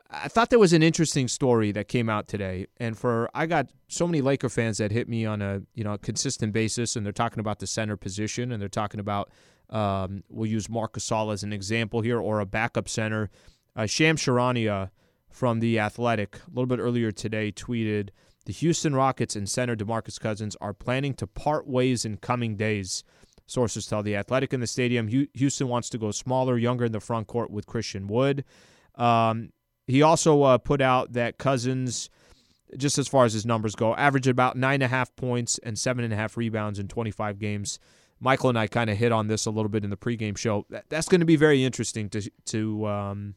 I 0.09 0.29
thought 0.29 0.51
there 0.51 0.61
was 0.61 0.73
an 0.73 0.85
interesting 0.85 1.27
story 1.27 1.73
that 1.73 1.89
came 1.89 2.09
out 2.09 2.29
today, 2.29 2.69
and 2.79 2.97
for 2.97 3.29
I 3.35 3.47
got 3.47 3.69
so 3.89 4.07
many 4.07 4.21
Laker 4.21 4.49
fans 4.49 4.79
that 4.79 4.93
hit 4.93 5.09
me 5.09 5.27
on 5.27 5.43
a 5.43 5.63
you 5.75 5.83
know 5.83 5.95
a 5.95 5.99
consistent 5.99 6.53
basis, 6.53 6.95
and 6.95 7.05
they're 7.05 7.13
talking 7.13 7.41
about 7.41 7.59
the 7.59 7.67
center 7.67 7.97
position, 7.97 8.53
and 8.53 8.63
they're 8.63 8.69
talking 8.69 9.01
about 9.01 9.29
um, 9.71 10.23
we'll 10.29 10.49
use 10.49 10.69
Marc 10.69 10.93
Gasol 10.93 11.33
as 11.33 11.43
an 11.43 11.53
example 11.53 12.01
here, 12.01 12.21
or 12.21 12.39
a 12.39 12.47
backup 12.47 12.89
center. 12.89 13.29
Uh, 13.75 13.87
Shams 13.87 14.23
Charania 14.23 14.91
from 15.31 15.59
the 15.59 15.81
Athletic 15.81 16.37
a 16.37 16.51
little 16.51 16.67
bit 16.67 16.79
earlier 16.79 17.11
today 17.11 17.51
tweeted 17.51 18.11
the 18.45 18.53
Houston 18.53 18.95
Rockets 18.95 19.37
and 19.37 19.49
center 19.49 19.77
DeMarcus 19.77 20.21
Cousins 20.21 20.57
are 20.61 20.75
planning 20.75 21.15
to 21.15 21.27
part 21.27 21.67
ways 21.67 22.05
in 22.05 22.19
coming 22.19 22.57
days. 22.57 23.05
Sources 23.47 23.87
tell 23.87 24.03
the 24.03 24.17
Athletic 24.17 24.53
in 24.53 24.61
the 24.61 24.67
stadium. 24.67 25.09
Houston 25.09 25.69
wants 25.69 25.89
to 25.91 25.99
go 25.99 26.11
smaller, 26.11 26.57
younger 26.57 26.85
in 26.85 26.93
the 26.93 27.01
front 27.01 27.27
court 27.27 27.51
with 27.51 27.67
Christian 27.67 28.07
Wood. 28.07 28.45
Um, 28.95 29.51
he 29.87 30.03
also 30.03 30.43
uh, 30.43 30.59
put 30.59 30.81
out 30.81 31.13
that 31.13 31.39
Cousins, 31.39 32.09
just 32.77 32.97
as 32.99 33.07
far 33.07 33.25
as 33.25 33.35
his 33.35 33.45
numbers 33.45 33.75
go, 33.75 33.95
averaged 33.97 34.29
about 34.29 34.57
nine 34.57 34.75
and 34.75 34.85
a 34.85 34.89
half 34.89 35.15
points 35.17 35.59
and 35.59 35.79
seven 35.79 36.05
and 36.05 36.13
a 36.13 36.17
half 36.17 36.37
rebounds 36.37 36.79
in 36.79 36.89
25 36.89 37.39
games. 37.39 37.79
Michael 38.21 38.49
and 38.49 38.59
I 38.59 38.67
kind 38.67 38.89
of 38.89 38.97
hit 38.97 39.13
on 39.13 39.27
this 39.27 39.45
a 39.45 39.51
little 39.51 39.69
bit 39.69 39.85
in 39.85 39.91
the 39.91 39.97
pregame 39.97 40.39
show. 40.39 40.65
That's 40.89 41.09
going 41.09 41.21
to 41.21 41.27
be 41.27 41.37
very 41.37 41.65
interesting 41.65 42.09
to 42.11 42.31
to 42.47 42.87
um, 42.87 43.35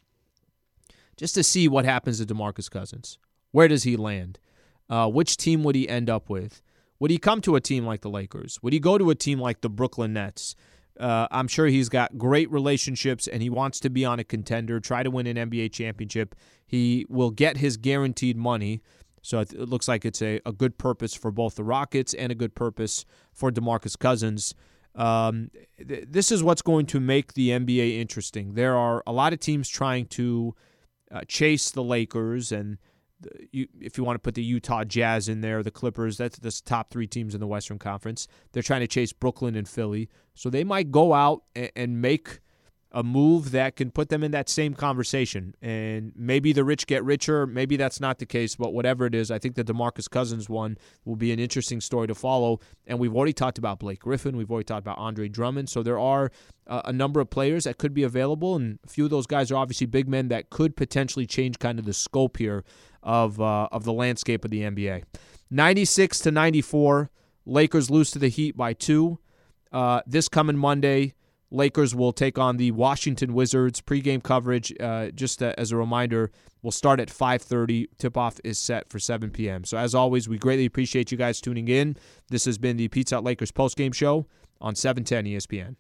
just 1.18 1.36
to 1.36 1.44
see 1.44 1.68
what 1.68 1.84
happens 1.84 2.20
to 2.20 2.26
DeMarcus 2.26 2.72
Cousins. 2.72 3.18
Where 3.52 3.68
does 3.68 3.84
he 3.84 3.98
land? 3.98 4.40
Uh, 4.90 5.10
which 5.10 5.38
team 5.38 5.64
would 5.64 5.76
he 5.76 5.88
end 5.88 6.10
up 6.10 6.30
with? 6.30 6.62
Would 7.00 7.12
he 7.12 7.18
come 7.18 7.42
to 7.42 7.56
a 7.56 7.62
team 7.62 7.86
like 7.86 8.02
the 8.02 8.10
Lakers? 8.10 8.60
Would 8.62 8.74
he 8.74 8.80
go 8.80 8.98
to 8.98 9.10
a 9.10 9.16
team 9.16 9.40
like 9.40 9.62
the 9.62 9.70
Brooklyn 9.70 10.14
Nets? 10.14 10.56
Uh, 11.00 11.28
I'm 11.30 11.48
sure 11.48 11.68
he's 11.68 11.90
got 11.90 12.18
great 12.18 12.50
relationships 12.52 13.28
and 13.28 13.42
he 13.42 13.50
wants 13.50 13.80
to 13.82 13.90
be 13.90 14.04
on 14.04 14.20
a 14.20 14.24
contender, 14.24 14.80
try 14.80 15.04
to 15.04 15.12
win 15.12 15.28
an 15.28 15.50
NBA 15.50 15.72
championship. 15.72 16.36
He 16.66 17.06
will 17.10 17.30
get 17.30 17.58
his 17.58 17.78
guaranteed 17.78 18.36
money. 18.36 18.82
So 19.22 19.40
it, 19.40 19.54
looks 19.54 19.88
like 19.88 20.06
it's 20.06 20.22
a, 20.22 20.40
a 20.46 20.52
good 20.52 20.78
purpose 20.78 21.14
for 21.14 21.32
both 21.32 21.56
the 21.56 21.64
Rockets 21.64 22.14
and 22.14 22.32
a 22.32 22.36
good 22.36 22.56
purpose 22.56 23.06
for 23.34 23.52
DeMarcus 23.52 23.98
Cousins. 24.00 24.56
Um, 24.96 25.52
th- 25.86 26.06
this 26.10 26.32
is 26.32 26.42
what's 26.42 26.62
going 26.62 26.88
to 26.88 27.00
make 27.00 27.34
the 27.34 27.50
NBA 27.50 28.00
interesting. 28.00 28.56
There 28.56 28.76
are 28.76 29.04
a 29.06 29.12
lot 29.12 29.34
of 29.34 29.40
teams 29.40 29.70
trying 29.70 30.08
to 30.08 30.56
uh, 31.12 31.22
chase 31.28 31.70
the 31.70 31.84
Lakers 31.84 32.52
and 32.52 32.78
you, 33.52 33.68
if 33.80 33.98
you 33.98 34.04
want 34.04 34.16
to 34.16 34.20
put 34.20 34.36
the 34.36 34.44
Utah 34.44 34.84
Jazz 34.84 35.30
in 35.30 35.42
there, 35.42 35.64
the 35.64 35.72
Clippers, 35.72 36.18
that's 36.18 36.40
the 36.40 36.52
top 36.66 36.92
three 36.92 37.08
teams 37.08 37.34
in 37.34 37.40
the 37.40 37.48
Western 37.48 37.80
Conference. 37.80 38.28
They're 38.52 38.64
trying 38.64 38.82
to 38.82 38.88
chase 38.88 39.14
Brooklyn 39.14 39.56
and 39.56 39.68
Philly. 39.68 40.10
So 40.36 40.50
they 40.50 40.64
might 40.64 40.92
go 40.92 41.14
out 41.14 41.44
and, 41.56 41.72
and 41.76 42.02
make 42.02 42.40
a 42.92 43.04
move 43.04 43.52
that 43.52 43.76
can 43.76 43.92
put 43.92 44.10
them 44.10 44.24
in 44.24 44.32
that 44.32 44.48
same 44.48 44.74
conversation. 44.74 45.54
And 45.62 46.14
maybe 46.16 46.54
the 46.54 46.64
rich 46.64 46.88
get 46.88 47.04
richer. 47.04 47.46
Maybe 47.46 47.76
that's 47.76 48.00
not 48.00 48.20
the 48.20 48.26
case, 48.26 48.56
but 48.56 48.74
whatever 48.74 49.06
it 49.06 49.14
is, 49.14 49.30
I 49.30 49.40
think 49.40 49.56
the 49.56 49.64
DeMarcus 49.64 50.10
Cousins 50.10 50.50
one 50.50 50.78
will 51.04 51.18
be 51.18 51.32
an 51.32 51.40
interesting 51.40 51.82
story 51.82 52.08
to 52.08 52.16
follow. 52.16 52.60
And 52.86 52.98
we've 52.98 53.14
already 53.14 53.34
talked 53.34 53.58
about 53.58 53.80
Blake 53.80 54.00
Griffin. 54.00 54.38
We've 54.38 54.50
already 54.50 54.66
talked 54.66 54.84
about 54.84 54.98
Andre 54.98 55.28
Drummond. 55.28 55.70
So 55.70 55.84
there 55.84 56.00
are 56.00 56.32
uh, 56.66 56.82
a 56.86 56.94
number 56.94 57.20
of 57.20 57.30
players 57.30 57.66
that 57.66 57.78
could 57.78 57.94
be 57.94 58.04
available. 58.04 58.56
And 58.56 58.80
a 58.86 58.90
few 58.90 59.04
of 59.04 59.12
those 59.12 59.28
guys 59.28 59.52
are 59.52 59.58
obviously 59.58 59.88
big 59.88 60.08
men 60.08 60.30
that 60.30 60.50
could 60.50 60.78
potentially 60.78 61.28
change 61.28 61.60
kind 61.60 61.80
of 61.80 61.86
the 61.86 61.94
scope 61.94 62.38
here 62.38 62.64
of 63.08 63.42
uh, 63.42 63.70
of 63.72 63.86
the 63.86 63.94
landscape 63.94 64.46
of 64.46 64.52
the 64.52 64.62
NBA. 64.62 65.04
96 65.50 66.20
to 66.20 66.32
94, 66.32 67.10
Lakers 67.46 67.90
lose 67.90 68.12
to 68.12 68.20
the 68.20 68.28
Heat 68.28 68.56
by 68.56 68.74
two. 68.74 69.18
Uh, 69.72 70.02
this 70.06 70.28
coming 70.28 70.58
Monday, 70.58 71.14
Lakers 71.50 71.96
will 71.96 72.12
take 72.12 72.38
on 72.38 72.58
the 72.58 72.72
Washington 72.72 73.34
Wizards. 73.34 73.82
Pregame 73.82 74.22
coverage, 74.22 74.74
uh, 74.80 75.10
just 75.12 75.42
as 75.42 75.72
a 75.72 75.78
reminder, 75.78 76.32
will 76.62 76.72
start 76.72 77.00
at 77.00 77.10
5:30. 77.10 77.88
Tip-off 77.98 78.40
is 78.44 78.60
set 78.60 78.90
for 78.90 79.00
7 79.00 79.32
p.m. 79.32 79.64
So 79.64 79.78
as 79.78 79.96
always, 79.96 80.28
we 80.28 80.38
greatly 80.38 80.66
appreciate 80.66 81.12
you 81.12 81.18
guys 81.18 81.40
tuning 81.40 81.70
in. 81.70 81.96
This 82.30 82.44
has 82.46 82.58
been 82.58 82.76
the 82.76 82.90
Pizza 82.90 83.22
Lakers 83.22 83.52
postgame 83.52 83.94
show 83.94 84.28
on 84.60 84.76
710 84.76 85.26
ESPN. 85.34 85.76